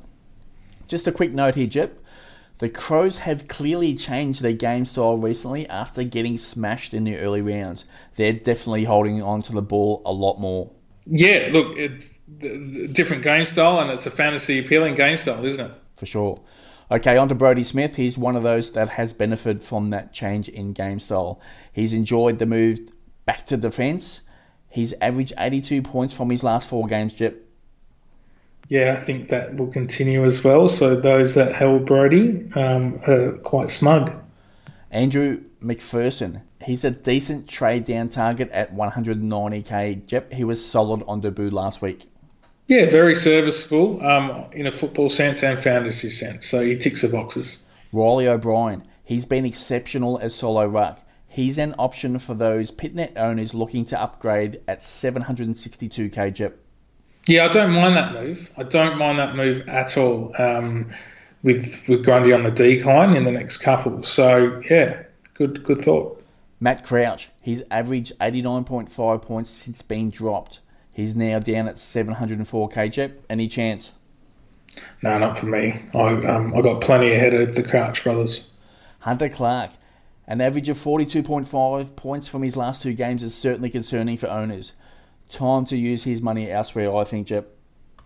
Just 0.87 1.07
a 1.07 1.11
quick 1.11 1.33
note 1.33 1.55
here, 1.55 1.65
Jep. 1.65 1.99
The 2.59 2.69
Crows 2.69 3.17
have 3.17 3.47
clearly 3.47 3.95
changed 3.95 4.43
their 4.43 4.53
game 4.53 4.85
style 4.85 5.17
recently 5.17 5.67
after 5.67 6.03
getting 6.03 6.37
smashed 6.37 6.93
in 6.93 7.03
the 7.03 7.17
early 7.17 7.41
rounds. 7.41 7.85
They're 8.15 8.33
definitely 8.33 8.83
holding 8.83 9.21
on 9.23 9.41
to 9.43 9.51
the 9.51 9.61
ball 9.61 10.03
a 10.05 10.13
lot 10.13 10.39
more. 10.39 10.71
Yeah, 11.07 11.49
look, 11.51 11.77
it's 11.77 12.19
a 12.43 12.87
different 12.87 13.23
game 13.23 13.45
style 13.45 13.79
and 13.79 13.89
it's 13.89 14.05
a 14.05 14.11
fantasy 14.11 14.59
appealing 14.59 14.93
game 14.93 15.17
style, 15.17 15.43
isn't 15.43 15.65
it? 15.65 15.71
For 15.95 16.05
sure. 16.05 16.39
Okay, 16.91 17.17
on 17.17 17.27
to 17.29 17.35
Brodie 17.35 17.63
Smith. 17.63 17.95
He's 17.95 18.17
one 18.17 18.35
of 18.35 18.43
those 18.43 18.71
that 18.73 18.89
has 18.89 19.13
benefited 19.13 19.63
from 19.63 19.87
that 19.87 20.13
change 20.13 20.47
in 20.47 20.73
game 20.73 20.99
style. 20.99 21.41
He's 21.73 21.93
enjoyed 21.93 22.37
the 22.37 22.45
move 22.45 22.79
back 23.25 23.47
to 23.47 23.57
defence 23.57 24.21
He's 24.77 24.93
averaged 25.01 25.33
82 25.39 25.81
points 25.81 26.13
from 26.13 26.29
his 26.29 26.43
last 26.43 26.69
four 26.69 26.85
games, 26.85 27.11
Jep. 27.11 27.35
Yeah, 28.69 28.93
I 28.93 29.01
think 29.01 29.29
that 29.29 29.55
will 29.55 29.71
continue 29.71 30.23
as 30.23 30.43
well. 30.43 30.69
So 30.69 30.95
those 30.95 31.33
that 31.33 31.55
held 31.55 31.87
Brodie 31.87 32.47
um, 32.53 33.01
are 33.07 33.31
quite 33.39 33.71
smug. 33.71 34.13
Andrew 34.91 35.41
McPherson. 35.63 36.43
He's 36.61 36.83
a 36.83 36.91
decent 36.91 37.49
trade 37.49 37.85
down 37.85 38.09
target 38.09 38.51
at 38.51 38.75
190k. 38.75 40.11
Yep, 40.11 40.33
he 40.33 40.43
was 40.43 40.63
solid 40.63 41.03
on 41.07 41.21
debut 41.21 41.49
last 41.49 41.81
week. 41.81 42.05
Yeah, 42.67 42.87
very 42.87 43.15
serviceable 43.15 44.05
um, 44.05 44.45
in 44.51 44.67
a 44.67 44.71
football 44.71 45.09
sense 45.09 45.41
and 45.41 45.59
fantasy 45.59 46.11
sense. 46.11 46.45
So 46.45 46.63
he 46.63 46.77
ticks 46.77 47.01
the 47.01 47.09
boxes. 47.09 47.63
Riley 47.91 48.27
O'Brien. 48.27 48.83
He's 49.03 49.25
been 49.25 49.43
exceptional 49.43 50.19
as 50.19 50.35
solo 50.35 50.67
ruck. 50.67 51.01
He's 51.37 51.59
an 51.59 51.75
option 51.77 52.17
for 52.17 52.33
those 52.33 52.71
Pittonet 52.71 53.15
owners 53.15 53.53
looking 53.53 53.85
to 53.85 54.01
upgrade 54.01 54.59
at 54.67 54.79
762k 54.79 56.33
Jep. 56.33 56.57
Yeah, 57.27 57.45
I 57.45 57.47
don't 57.49 57.73
mind 57.73 57.95
that 57.95 58.11
move. 58.11 58.49
I 58.57 58.63
don't 58.63 58.97
mind 58.97 59.19
that 59.19 59.35
move 59.35 59.69
at 59.69 59.97
all. 59.99 60.33
Um, 60.39 60.89
with 61.43 61.87
with 61.87 62.03
Grundy 62.03 62.33
on 62.33 62.41
the 62.41 62.49
decline 62.49 63.15
in 63.15 63.23
the 63.23 63.31
next 63.31 63.57
couple, 63.57 64.01
so 64.01 64.63
yeah, 64.67 65.03
good 65.35 65.63
good 65.63 65.83
thought. 65.83 66.25
Matt 66.59 66.83
Crouch, 66.83 67.29
he's 67.39 67.61
averaged 67.69 68.17
89.5 68.17 69.21
points 69.21 69.51
since 69.51 69.83
being 69.83 70.09
dropped. 70.09 70.61
He's 70.91 71.15
now 71.15 71.37
down 71.37 71.67
at 71.67 71.75
704k 71.75 72.91
Jep. 72.91 73.23
Any 73.29 73.47
chance? 73.47 73.93
No, 75.03 75.19
not 75.19 75.37
for 75.37 75.45
me. 75.45 75.85
I 75.93 76.07
um, 76.25 76.55
I 76.55 76.61
got 76.61 76.81
plenty 76.81 77.13
ahead 77.13 77.35
of 77.35 77.53
the 77.53 77.61
Crouch 77.61 78.03
brothers. 78.03 78.49
Hunter 79.01 79.29
Clark, 79.29 79.69
an 80.27 80.41
average 80.41 80.67
of 80.67 80.77
42.5 80.77 81.95
points 81.95 82.27
from 82.27 82.43
his 82.43 82.57
last 82.57 82.81
two 82.81 82.93
games 82.93 83.23
is 83.23 83.33
certainly 83.33 83.69
concerning 83.69 84.17
for 84.17 84.27
owners. 84.27 84.73
Time 85.29 85.65
to 85.65 85.77
use 85.77 86.03
his 86.03 86.21
money 86.21 86.51
elsewhere, 86.51 86.93
I 86.93 87.03
think, 87.05 87.27
Jep. 87.27 87.47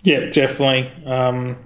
Yeah, 0.03 0.29
definitely. 0.29 0.91
Um, 1.05 1.57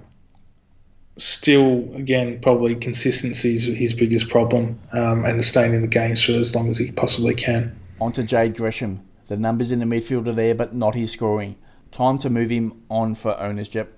still, 1.18 1.94
again, 1.94 2.40
probably 2.40 2.74
consistency 2.74 3.54
is 3.54 3.66
his 3.66 3.94
biggest 3.94 4.28
problem 4.28 4.78
um, 4.92 5.24
and 5.24 5.44
staying 5.44 5.74
in 5.74 5.82
the 5.82 5.88
games 5.88 6.22
for 6.22 6.32
as 6.32 6.54
long 6.54 6.68
as 6.68 6.78
he 6.78 6.90
possibly 6.90 7.34
can. 7.34 7.78
On 8.00 8.12
to 8.12 8.22
Jade 8.22 8.56
Gresham. 8.56 9.02
The 9.26 9.36
numbers 9.36 9.70
in 9.72 9.80
the 9.80 9.86
midfield 9.86 10.28
are 10.28 10.32
there, 10.32 10.54
but 10.54 10.74
not 10.74 10.94
his 10.94 11.12
scoring. 11.12 11.56
Time 11.90 12.18
to 12.18 12.30
move 12.30 12.50
him 12.50 12.82
on 12.90 13.14
for 13.14 13.38
owners, 13.38 13.68
Jep. 13.68 13.95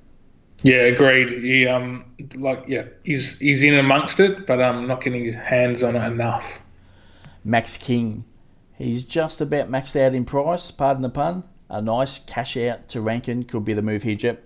Yeah, 0.63 0.83
agreed. 0.83 1.43
He 1.43 1.67
um 1.67 2.05
like 2.35 2.65
yeah, 2.67 2.85
he's 3.05 3.39
he's 3.39 3.63
in 3.63 3.79
amongst 3.79 4.21
it, 4.21 4.47
but 4.47 4.61
um 4.61 4.87
not 4.87 5.03
getting 5.03 5.25
his 5.25 5.35
hands 5.35 5.83
on 5.83 5.97
it 5.97 6.05
enough. 6.05 6.61
Max 7.45 7.77
King, 7.77 8.25
he's 8.77 9.05
just 9.05 9.41
about 9.41 9.69
maxed 9.69 10.01
out 10.01 10.15
in 10.15 10.25
price. 10.25 10.71
Pardon 10.71 11.03
the 11.03 11.11
pun. 11.11 11.45
A 11.71 11.83
nice 11.83 12.19
cash 12.19 12.57
out 12.57 12.89
to 12.89 13.01
Rankine 13.01 13.45
could 13.45 13.65
be 13.65 13.75
the 13.75 13.83
move 13.83 14.03
here, 14.03 14.15
Jep. 14.15 14.43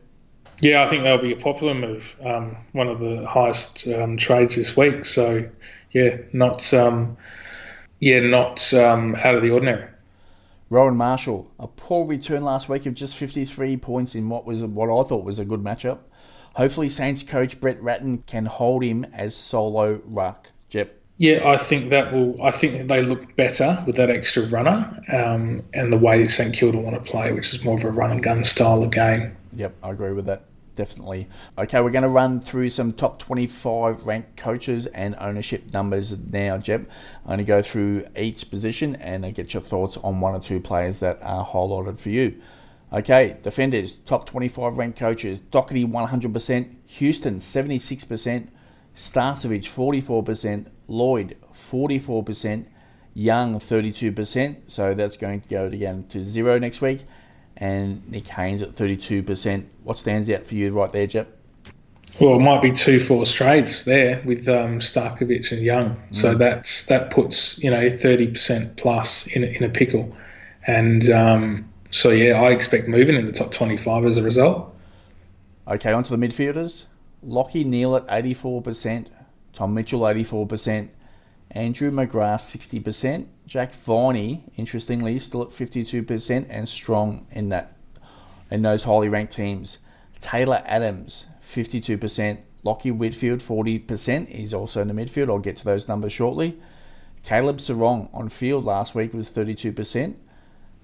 Yeah, 0.60 0.82
I 0.82 0.88
think 0.88 1.04
that'll 1.04 1.18
be 1.18 1.32
a 1.32 1.36
popular 1.36 1.74
move. 1.74 2.16
Um, 2.24 2.56
one 2.72 2.88
of 2.88 3.00
the 3.00 3.26
highest 3.26 3.86
um, 3.88 4.16
trades 4.16 4.56
this 4.56 4.76
week. 4.76 5.04
So 5.04 5.48
yeah, 5.92 6.18
not 6.32 6.72
um, 6.74 7.16
yeah, 8.00 8.20
not 8.20 8.72
um, 8.74 9.14
out 9.16 9.34
of 9.34 9.42
the 9.42 9.50
ordinary. 9.50 9.88
Rowan 10.72 10.96
Marshall, 10.96 11.52
a 11.58 11.66
poor 11.66 12.06
return 12.06 12.44
last 12.44 12.66
week 12.66 12.86
of 12.86 12.94
just 12.94 13.14
53 13.14 13.76
points 13.76 14.14
in 14.14 14.30
what 14.30 14.46
was 14.46 14.62
what 14.62 14.86
I 14.86 15.06
thought 15.06 15.22
was 15.22 15.38
a 15.38 15.44
good 15.44 15.60
matchup. 15.60 15.98
Hopefully, 16.54 16.88
Saints 16.88 17.22
coach 17.22 17.60
Brett 17.60 17.78
Ratten 17.82 18.22
can 18.22 18.46
hold 18.46 18.82
him 18.82 19.04
as 19.12 19.36
solo 19.36 20.00
ruck. 20.06 20.52
Jep. 20.70 20.98
Yeah, 21.18 21.46
I 21.46 21.58
think 21.58 21.90
that 21.90 22.10
will. 22.10 22.42
I 22.42 22.50
think 22.50 22.88
they 22.88 23.04
look 23.04 23.36
better 23.36 23.84
with 23.86 23.96
that 23.96 24.08
extra 24.08 24.44
runner 24.46 24.98
um, 25.12 25.62
and 25.74 25.92
the 25.92 25.98
way 25.98 26.24
St 26.24 26.54
Kilda 26.54 26.78
want 26.78 26.96
to 26.96 27.10
play, 27.10 27.32
which 27.32 27.52
is 27.52 27.62
more 27.62 27.76
of 27.76 27.84
a 27.84 27.90
run 27.90 28.10
and 28.10 28.22
gun 28.22 28.42
style 28.42 28.82
of 28.82 28.90
game. 28.90 29.36
Yep, 29.54 29.74
I 29.82 29.90
agree 29.90 30.12
with 30.12 30.24
that 30.24 30.44
definitely. 30.74 31.28
Okay, 31.58 31.80
we're 31.80 31.90
going 31.90 32.02
to 32.02 32.08
run 32.08 32.40
through 32.40 32.70
some 32.70 32.92
top 32.92 33.18
25 33.18 34.06
ranked 34.06 34.36
coaches 34.36 34.86
and 34.86 35.14
ownership 35.18 35.72
numbers 35.72 36.16
now, 36.18 36.58
Jep. 36.58 36.88
I'm 37.22 37.28
going 37.28 37.38
to 37.38 37.44
go 37.44 37.62
through 37.62 38.06
each 38.16 38.50
position 38.50 38.96
and 38.96 39.34
get 39.34 39.54
your 39.54 39.62
thoughts 39.62 39.96
on 39.98 40.20
one 40.20 40.34
or 40.34 40.40
two 40.40 40.60
players 40.60 41.00
that 41.00 41.22
are 41.22 41.46
highlighted 41.46 41.98
for 41.98 42.10
you. 42.10 42.40
Okay, 42.92 43.38
defenders, 43.42 43.94
top 43.94 44.26
25 44.26 44.76
ranked 44.76 44.98
coaches. 44.98 45.38
Doherty 45.38 45.86
100%, 45.86 46.74
Houston 46.86 47.38
76%, 47.38 48.48
Starcevich 48.94 49.64
44%, 50.24 50.66
Lloyd 50.88 51.36
44%, 51.52 52.66
Young 53.14 53.56
32%, 53.56 54.70
so 54.70 54.94
that's 54.94 55.16
going 55.16 55.40
to 55.42 55.48
go 55.48 55.66
again 55.66 56.04
to 56.08 56.24
zero 56.24 56.58
next 56.58 56.80
week 56.80 57.00
and 57.62 58.10
Nick 58.10 58.26
Haynes 58.26 58.60
at 58.60 58.72
32%. 58.72 59.66
What 59.84 59.96
stands 59.96 60.28
out 60.28 60.44
for 60.44 60.56
you 60.56 60.70
right 60.72 60.90
there, 60.90 61.06
Jep? 61.06 61.38
Well, 62.20 62.34
it 62.34 62.40
might 62.40 62.60
be 62.60 62.72
two 62.72 62.98
force 62.98 63.32
trades 63.32 63.84
there 63.84 64.20
with 64.24 64.48
um, 64.48 64.80
and 64.80 65.62
Young. 65.62 65.94
Mm. 65.94 66.00
So 66.10 66.34
that's 66.34 66.86
that 66.86 67.10
puts 67.10 67.58
you 67.58 67.70
know 67.70 67.88
thirty 67.88 68.26
percent 68.26 68.76
plus 68.76 69.26
in 69.28 69.44
a, 69.44 69.46
in 69.46 69.64
a 69.64 69.70
pickle, 69.70 70.14
and 70.66 71.08
um, 71.08 71.72
so 71.90 72.10
yeah, 72.10 72.34
I 72.34 72.50
expect 72.50 72.86
moving 72.86 73.16
in 73.16 73.24
the 73.24 73.32
top 73.32 73.50
twenty 73.50 73.78
five 73.78 74.04
as 74.04 74.18
a 74.18 74.22
result. 74.22 74.74
Okay, 75.66 75.90
on 75.90 76.04
to 76.04 76.14
the 76.14 76.28
midfielders. 76.28 76.84
Lachie 77.26 77.64
Neale 77.64 77.96
at 77.96 78.04
eighty 78.10 78.34
four 78.34 78.60
percent, 78.60 79.08
Tom 79.54 79.72
Mitchell 79.72 80.06
eighty 80.06 80.22
four 80.24 80.46
percent, 80.46 80.90
Andrew 81.52 81.90
McGrath, 81.90 82.40
60%. 82.82 83.26
Jack 83.46 83.74
Viney, 83.74 84.44
interestingly, 84.56 85.18
still 85.18 85.42
at 85.42 85.48
52% 85.48 86.46
and 86.48 86.68
strong 86.68 87.26
in 87.30 87.50
that 87.50 87.76
in 88.50 88.62
those 88.62 88.84
highly 88.84 89.08
ranked 89.08 89.34
teams. 89.34 89.78
Taylor 90.20 90.62
Adams, 90.66 91.26
52%. 91.42 92.38
Lachie 92.64 92.96
Whitfield, 92.96 93.40
40%. 93.40 94.28
He's 94.28 94.54
also 94.54 94.82
in 94.82 94.88
the 94.88 94.94
midfield. 94.94 95.28
I'll 95.28 95.38
get 95.38 95.56
to 95.58 95.64
those 95.64 95.88
numbers 95.88 96.12
shortly. 96.12 96.58
Caleb 97.24 97.58
Serong 97.58 98.08
on 98.14 98.28
field 98.28 98.64
last 98.64 98.94
week 98.94 99.12
was 99.12 99.30
32%. 99.30 100.14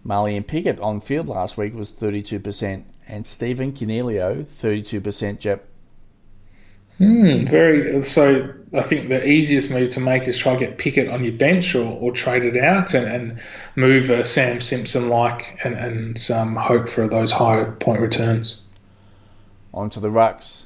Marlion 0.05 0.47
Pickett 0.47 0.81
on 0.81 1.01
field 1.01 1.29
last 1.29 1.57
week 1.57 1.75
was 1.75 1.93
32%. 1.93 2.85
And 3.07 3.27
Stephen 3.27 3.73
Coniglio, 3.73 4.45
32%. 4.45 5.39
Jep. 5.39 5.69
Hmm, 6.99 7.45
very. 7.45 8.03
So 8.03 8.53
I 8.75 8.83
think 8.83 9.09
the 9.09 9.25
easiest 9.27 9.71
move 9.71 9.91
to 9.91 10.01
make 10.01 10.27
is 10.27 10.37
try 10.37 10.55
to 10.55 10.59
get 10.59 10.79
Pickett 10.79 11.09
on 11.09 11.23
your 11.23 11.33
bench 11.33 11.75
or, 11.75 11.87
or 11.87 12.13
trade 12.13 12.45
it 12.45 12.63
out 12.63 12.93
and, 12.93 13.07
and 13.07 13.41
move 13.77 14.11
a 14.11 14.25
Sam 14.25 14.61
Simpson 14.61 15.09
like 15.09 15.59
and, 15.65 15.75
and 15.75 16.31
um, 16.31 16.57
hope 16.57 16.89
for 16.89 17.09
those 17.09 17.33
higher 17.33 17.73
point 17.73 18.01
returns. 18.01 18.61
On 19.73 19.89
to 19.91 20.01
the 20.01 20.09
rucks. 20.09 20.65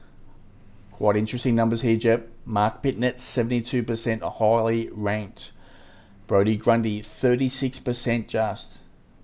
Quite 0.91 1.17
interesting 1.17 1.55
numbers 1.55 1.83
here, 1.83 1.97
Jep. 1.97 2.29
Marc 2.45 2.83
Pittonet, 2.83 3.17
72% 3.17 4.23
highly 4.39 4.89
ranked. 4.93 5.53
Brodie 6.27 6.57
Grundy, 6.57 7.01
36% 7.01 8.27
just. 8.27 8.79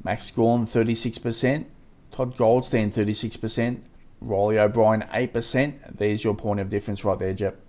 Max 0.04 0.30
Gawn, 0.30 0.66
36%. 0.66 1.64
Todd 2.10 2.36
Goldstein, 2.36 2.90
36%. 2.90 3.80
Riley 4.20 4.58
O'Brien, 4.58 5.02
8%. 5.02 5.96
There's 5.96 6.24
your 6.24 6.34
point 6.34 6.60
of 6.60 6.68
difference 6.68 7.04
right 7.04 7.18
there, 7.18 7.34
Jep. 7.34 7.60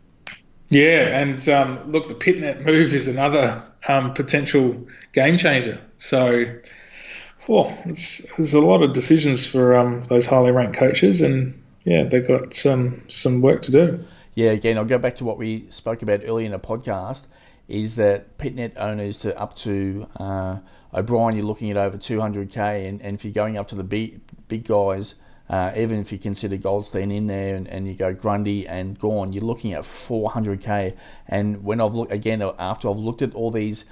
Yeah, 0.70 1.20
and 1.20 1.50
um, 1.50 1.92
look, 1.92 2.08
the 2.08 2.14
Pittonet 2.14 2.64
move 2.64 2.94
is 2.94 3.08
another 3.08 3.64
um, 3.88 4.10
potential 4.10 4.88
game 5.14 5.38
changer. 5.38 5.82
So, 5.98 6.46
well, 7.48 7.76
there's 7.86 8.54
a 8.54 8.60
lot 8.60 8.84
of 8.84 8.94
decisions 8.94 9.48
for 9.48 9.76
um, 9.76 10.04
those 10.06 10.28
highly 10.28 10.52
ranked 10.52 10.78
coaches, 10.78 11.22
and 11.22 11.60
yeah, 11.86 12.04
they've 12.04 12.28
got 12.28 12.54
some 12.54 13.04
some 13.08 13.42
work 13.42 13.64
to 13.64 13.72
do. 13.72 14.06
Yeah, 14.36 14.52
again, 14.52 14.78
I'll 14.78 14.86
go 14.86 15.00
back 15.00 15.16
to 15.16 15.26
what 15.26 15.40
we 15.40 15.66
spoke 15.72 16.04
about 16.04 16.22
earlier 16.24 16.46
in 16.46 16.52
the 16.52 16.60
podcast. 16.60 17.24
Is 17.68 17.96
that 17.96 18.38
Pittonet 18.38 18.74
owners 18.78 19.18
to 19.20 19.38
up 19.40 19.56
to 19.58 20.08
uh, 20.18 20.60
O'Brien? 20.94 21.36
You're 21.36 21.46
looking 21.46 21.72
at 21.72 21.78
over 21.78 21.98
200k, 21.98 22.88
and, 22.88 23.02
and 23.02 23.16
if 23.16 23.26
you're 23.26 23.34
going 23.34 23.58
up 23.58 23.68
to 23.70 23.76
the 23.76 23.84
big 23.84 24.22
big 24.48 24.66
guys 24.66 25.16
uh, 25.50 25.72
even 25.76 26.00
if 26.00 26.12
you 26.12 26.20
consider 26.20 26.58
Goldstein 26.58 27.12
in 27.12 27.28
there 27.28 27.56
and, 27.56 27.68
and 27.68 27.88
you 27.88 27.96
go 27.96 28.14
Grundy 28.14 28.68
and 28.68 28.98
Gawn, 29.00 29.34
you're 29.34 29.44
looking 29.44 29.74
at 29.74 29.82
400k. 29.82 30.96
And 31.28 31.64
when 31.64 31.82
I've 31.82 31.96
looked 31.96 32.12
again 32.12 32.42
after 32.60 32.90
I've 32.90 32.98
looked 32.98 33.22
at 33.24 33.34
all 33.34 33.50
these 33.50 33.86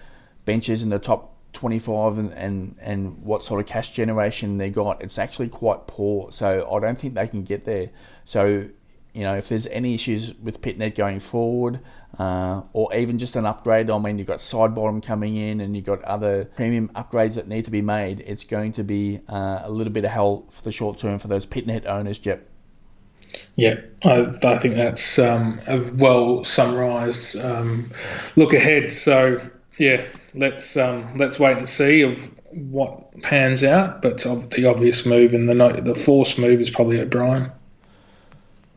benches 0.45 0.84
in 0.84 0.89
the 0.89 0.99
top 0.99 1.34
25 1.53 2.20
and, 2.20 2.34
and, 2.34 2.76
and 2.80 3.24
what 3.24 3.43
sort 3.43 3.60
of 3.60 3.66
cash 3.66 3.91
generation 3.91 4.60
they 4.60 4.70
got, 4.70 5.01
it's 5.01 5.18
actually 5.18 5.49
quite 5.49 5.88
poor. 5.88 6.32
So 6.32 6.70
I 6.72 6.80
don't 6.80 6.99
think 6.99 7.16
they 7.16 7.28
can 7.28 7.43
get 7.43 7.66
there. 7.66 7.89
So 8.24 8.70
you 9.18 9.24
know, 9.24 9.36
if 9.36 9.49
there's 9.49 9.66
any 9.68 9.95
issues 9.95 10.36
with 10.36 10.62
Pittonet 10.62 10.93
going 10.93 11.20
forward, 11.20 11.80
uh, 12.20 12.63
or 12.74 12.93
even 12.95 13.20
just 13.20 13.36
an 13.36 13.45
upgrade, 13.45 13.89
I 13.89 13.99
mean, 13.99 14.18
you've 14.18 14.28
got 14.28 14.41
side 14.41 14.74
bottom 14.74 15.01
coming 15.01 15.36
in 15.36 15.61
and 15.61 15.76
you've 15.76 15.86
got 15.86 16.01
other 16.03 16.45
premium 16.45 16.89
upgrades 16.89 17.36
that 17.36 17.47
need 17.47 17.65
to 17.65 17.72
be 17.72 17.82
made, 17.82 18.22
it's 18.22 18.43
going 18.43 18.72
to 18.74 18.84
be 18.84 19.20
uh, 19.30 19.61
a 19.63 19.70
little 19.70 19.93
bit 19.93 20.03
of 20.03 20.11
hell 20.11 20.45
for 20.49 20.63
the 20.63 20.72
short 20.72 20.97
term 20.97 21.20
for 21.20 21.28
those 21.28 21.45
Pittonet 21.45 21.86
owners, 21.86 22.18
Jep. 22.18 22.49
Yeah, 23.55 23.76
I, 24.03 24.34
I 24.43 24.57
think 24.57 24.76
that's 24.76 25.20
um, 25.20 25.59
a 25.68 25.80
well 25.93 26.43
summarised 26.43 27.38
um, 27.38 27.91
look 28.36 28.53
ahead. 28.53 28.93
So 28.93 29.39
yeah, 29.78 30.05
let's 30.34 30.78
um, 30.78 31.18
let's 31.18 31.39
wait 31.39 31.57
and 31.57 31.70
see 31.70 32.01
of 32.01 32.18
what 32.51 33.22
pans 33.22 33.63
out. 33.63 34.01
But 34.01 34.20
the 34.20 34.65
obvious 34.65 35.05
move 35.05 35.34
and 35.34 35.49
the 35.49 35.82
the 35.84 35.95
force 35.95 36.38
move 36.38 36.61
is 36.61 36.70
probably 36.70 36.99
O'Brien. 36.99 37.51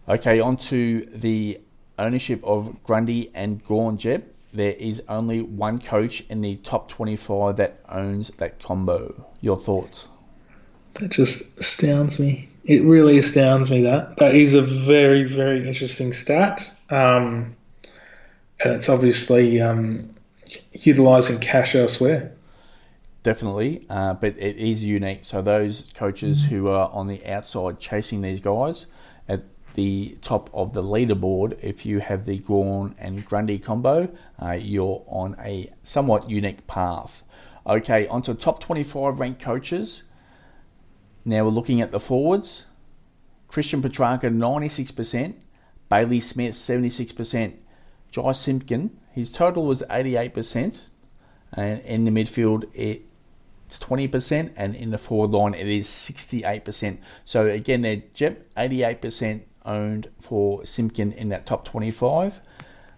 Okay, 0.09 0.41
on 0.41 0.57
to 0.57 1.03
the 1.07 1.61
ownership 2.01 2.43
of 2.43 2.83
Grundy 2.83 3.31
and 3.35 3.63
Gawn 3.65 3.99
Jep. 3.99 4.25
There 4.53 4.73
is 4.73 5.03
only 5.09 5.43
one 5.43 5.79
coach 5.79 6.25
in 6.29 6.41
the 6.41 6.57
top 6.57 6.89
25 6.89 7.57
that 7.57 7.79
owns 7.89 8.29
that 8.39 8.61
combo. 8.61 9.27
Your 9.41 9.57
thoughts? 9.57 10.09
That 10.95 11.11
just 11.11 11.59
astounds 11.59 12.19
me. 12.19 12.49
It 12.65 12.83
really 12.85 13.19
astounds 13.19 13.71
me 13.71 13.83
that. 13.83 14.17
That 14.17 14.35
is 14.35 14.55
a 14.55 14.63
very, 14.63 15.25
very 15.25 15.67
interesting 15.67 16.13
stat. 16.13 16.69
Um, 16.91 17.55
and 18.63 18.75
it's 18.75 18.89
obviously 18.89 19.61
um, 19.61 20.11
utilising 20.73 21.39
cash 21.39 21.75
elsewhere. 21.75 22.33
Definitely, 23.23 23.85
uh, 23.91 24.15
but 24.15 24.37
it 24.39 24.57
is 24.57 24.85
unique. 24.85 25.25
So 25.25 25.43
those 25.43 25.87
coaches 25.95 26.47
who 26.47 26.69
are 26.69 26.91
on 26.91 27.07
the 27.07 27.25
outside 27.27 27.79
chasing 27.79 28.23
these 28.23 28.41
guys 28.41 28.87
at 29.29 29.45
the 29.75 30.19
top 30.21 30.51
of 30.53 30.75
the 30.75 30.83
leaderboard, 30.83 31.59
if 31.63 31.87
you 31.87 32.01
have 32.01 32.27
the 32.27 32.39
Gawn 32.39 32.95
and 32.99 33.25
Grundy 33.25 33.59
combo, 33.59 34.15
uh, 34.41 34.53
you're 34.53 35.05
on 35.07 35.37
a 35.39 35.73
somewhat 35.83 36.29
unique 36.29 36.67
path. 36.67 37.25
Okay, 37.67 38.07
onto 38.09 38.35
top 38.35 38.61
25 38.61 39.21
ranked 39.21 39.43
coaches. 39.43 40.03
Now 41.25 41.45
we're 41.45 41.51
looking 41.51 41.81
at 41.81 41.93
the 41.93 42.01
forwards. 42.01 42.67
Christian 43.49 43.83
Petracca, 43.83 44.33
96%. 44.33 45.35
Bailey 45.89 46.21
Smith, 46.21 46.55
76%. 46.55 47.55
Jy 48.13 48.33
Simpkin, 48.33 48.99
his 49.13 49.31
total 49.31 49.65
was 49.65 49.83
88%. 49.91 50.81
And 51.53 51.81
in 51.81 52.05
the 52.05 52.11
midfield, 52.11 52.65
it 52.75 53.07
it's 53.67 53.79
20%, 53.79 54.51
and 54.57 54.75
in 54.75 54.91
the 54.91 54.99
forward 54.99 55.31
line, 55.31 55.55
it 55.55 55.69
is 55.69 55.87
68%. 55.87 56.99
So 57.25 57.47
again, 57.47 57.83
they're 57.83 58.03
Jep 58.15 58.53
88% 58.55 59.43
owned 59.71 60.09
for 60.21 60.65
Simpkin 60.65 61.13
in 61.13 61.29
that 61.31 61.47
top 61.47 61.65
25. 61.65 62.41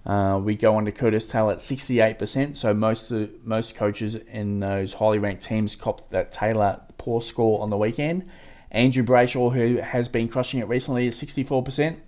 Uh, 0.05 0.41
we 0.43 0.57
go 0.57 0.75
on 0.75 0.85
to 0.85 0.93
Curtis 0.93 1.29
Taylor 1.29 1.53
at 1.53 1.59
68%. 1.59 2.57
So 2.57 2.75
most 2.75 3.13
most 3.45 3.77
coaches 3.77 4.17
in 4.17 4.61
those 4.61 4.95
highly 4.95 5.19
ranked 5.19 5.45
teams 5.45 5.77
copped 5.77 6.11
that 6.11 6.33
Taylor 6.33 6.81
poor 6.99 7.23
score 7.23 7.61
on 7.63 7.71
the 7.71 7.77
weekend. 7.77 8.29
Andrew 8.71 9.05
Brayshaw, 9.05 9.53
who 9.53 9.77
has 9.77 10.09
been 10.09 10.29
crushing 10.29 10.61
it 10.61 10.67
recently, 10.67 11.07
is 11.07 11.21
64%. 11.21 11.99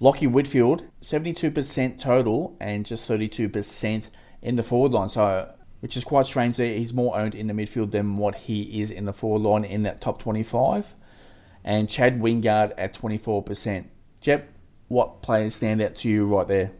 Lachie 0.00 0.30
Whitfield, 0.30 0.82
72% 1.00 2.00
total 2.00 2.56
and 2.58 2.84
just 2.84 3.08
32% 3.08 4.08
in 4.42 4.56
the 4.56 4.62
forward 4.64 4.92
line. 4.92 5.08
So 5.08 5.54
which 5.82 5.96
is 5.96 6.04
quite 6.04 6.26
strange 6.26 6.56
that 6.58 6.68
he's 6.68 6.94
more 6.94 7.16
owned 7.16 7.34
in 7.34 7.48
the 7.48 7.52
midfield 7.52 7.90
than 7.90 8.16
what 8.16 8.36
he 8.36 8.80
is 8.80 8.88
in 8.88 9.04
the 9.04 9.12
forward 9.12 9.42
line 9.42 9.64
in 9.64 9.82
that 9.82 10.00
top 10.00 10.22
25. 10.22 10.94
And 11.64 11.88
Chad 11.88 12.20
Wingard 12.20 12.72
at 12.76 12.94
24%. 12.94 13.86
Jep, 14.20 14.48
what 14.88 15.22
players 15.22 15.54
stand 15.54 15.80
out 15.80 15.94
to 15.96 16.08
you 16.08 16.26
right 16.26 16.46
there? 16.46 16.72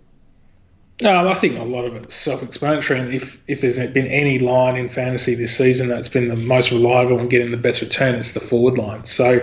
Um, 1.05 1.27
I 1.27 1.35
think 1.35 1.59
a 1.59 1.65
lot 1.65 1.85
of 1.85 1.95
it's 1.97 2.15
self-explanatory. 2.15 3.01
And 3.01 3.13
if 3.13 3.41
if 3.49 3.61
there's 3.61 3.79
been 3.79 4.07
any 4.07 4.39
line 4.39 4.77
in 4.77 4.89
fantasy 4.89 5.35
this 5.35 5.57
season 5.57 5.89
that's 5.89 6.09
been 6.09 6.29
the 6.29 6.37
most 6.37 6.71
reliable 6.71 7.19
and 7.19 7.29
getting 7.29 7.51
the 7.51 7.57
best 7.57 7.81
return, 7.81 8.15
it's 8.15 8.35
the 8.35 8.41
forward 8.41 8.79
line. 8.79 9.05
So 9.05 9.41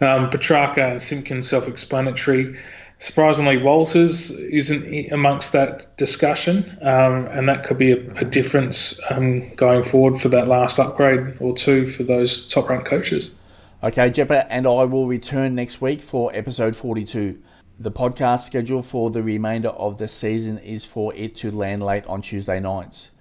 um, 0.00 0.30
Petracca 0.30 0.92
and 0.92 1.02
Simpkins 1.02 1.48
self-explanatory. 1.48 2.58
Surprisingly, 2.98 3.58
Walters 3.58 4.30
isn't 4.30 5.12
amongst 5.12 5.52
that 5.52 5.94
discussion, 5.98 6.78
um, 6.80 7.26
and 7.26 7.46
that 7.46 7.62
could 7.62 7.76
be 7.76 7.92
a, 7.92 8.10
a 8.14 8.24
difference 8.24 8.98
um, 9.10 9.52
going 9.54 9.82
forward 9.82 10.18
for 10.18 10.30
that 10.30 10.48
last 10.48 10.78
upgrade 10.78 11.36
or 11.40 11.54
two 11.54 11.86
for 11.86 12.04
those 12.04 12.48
top 12.48 12.70
ranked 12.70 12.86
coaches. 12.86 13.30
Okay, 13.86 14.10
Jeppa 14.10 14.50
and 14.52 14.66
I 14.66 14.82
will 14.82 15.06
return 15.06 15.54
next 15.54 15.80
week 15.80 16.02
for 16.02 16.34
episode 16.34 16.74
42. 16.74 17.40
The 17.78 17.92
podcast 17.92 18.44
schedule 18.44 18.82
for 18.82 19.10
the 19.10 19.22
remainder 19.22 19.68
of 19.68 19.98
the 19.98 20.08
season 20.08 20.58
is 20.58 20.84
for 20.84 21.14
it 21.14 21.36
to 21.36 21.52
land 21.52 21.84
late 21.84 22.04
on 22.06 22.20
Tuesday 22.20 22.58
nights. 22.58 23.12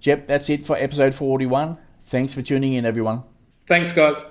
Jep, 0.00 0.26
that's 0.26 0.48
it 0.48 0.62
for 0.62 0.78
episode 0.78 1.12
41. 1.12 1.76
Thanks 2.04 2.32
for 2.32 2.40
tuning 2.40 2.72
in, 2.72 2.86
everyone. 2.86 3.24
Thanks, 3.68 3.92
guys. 3.92 4.24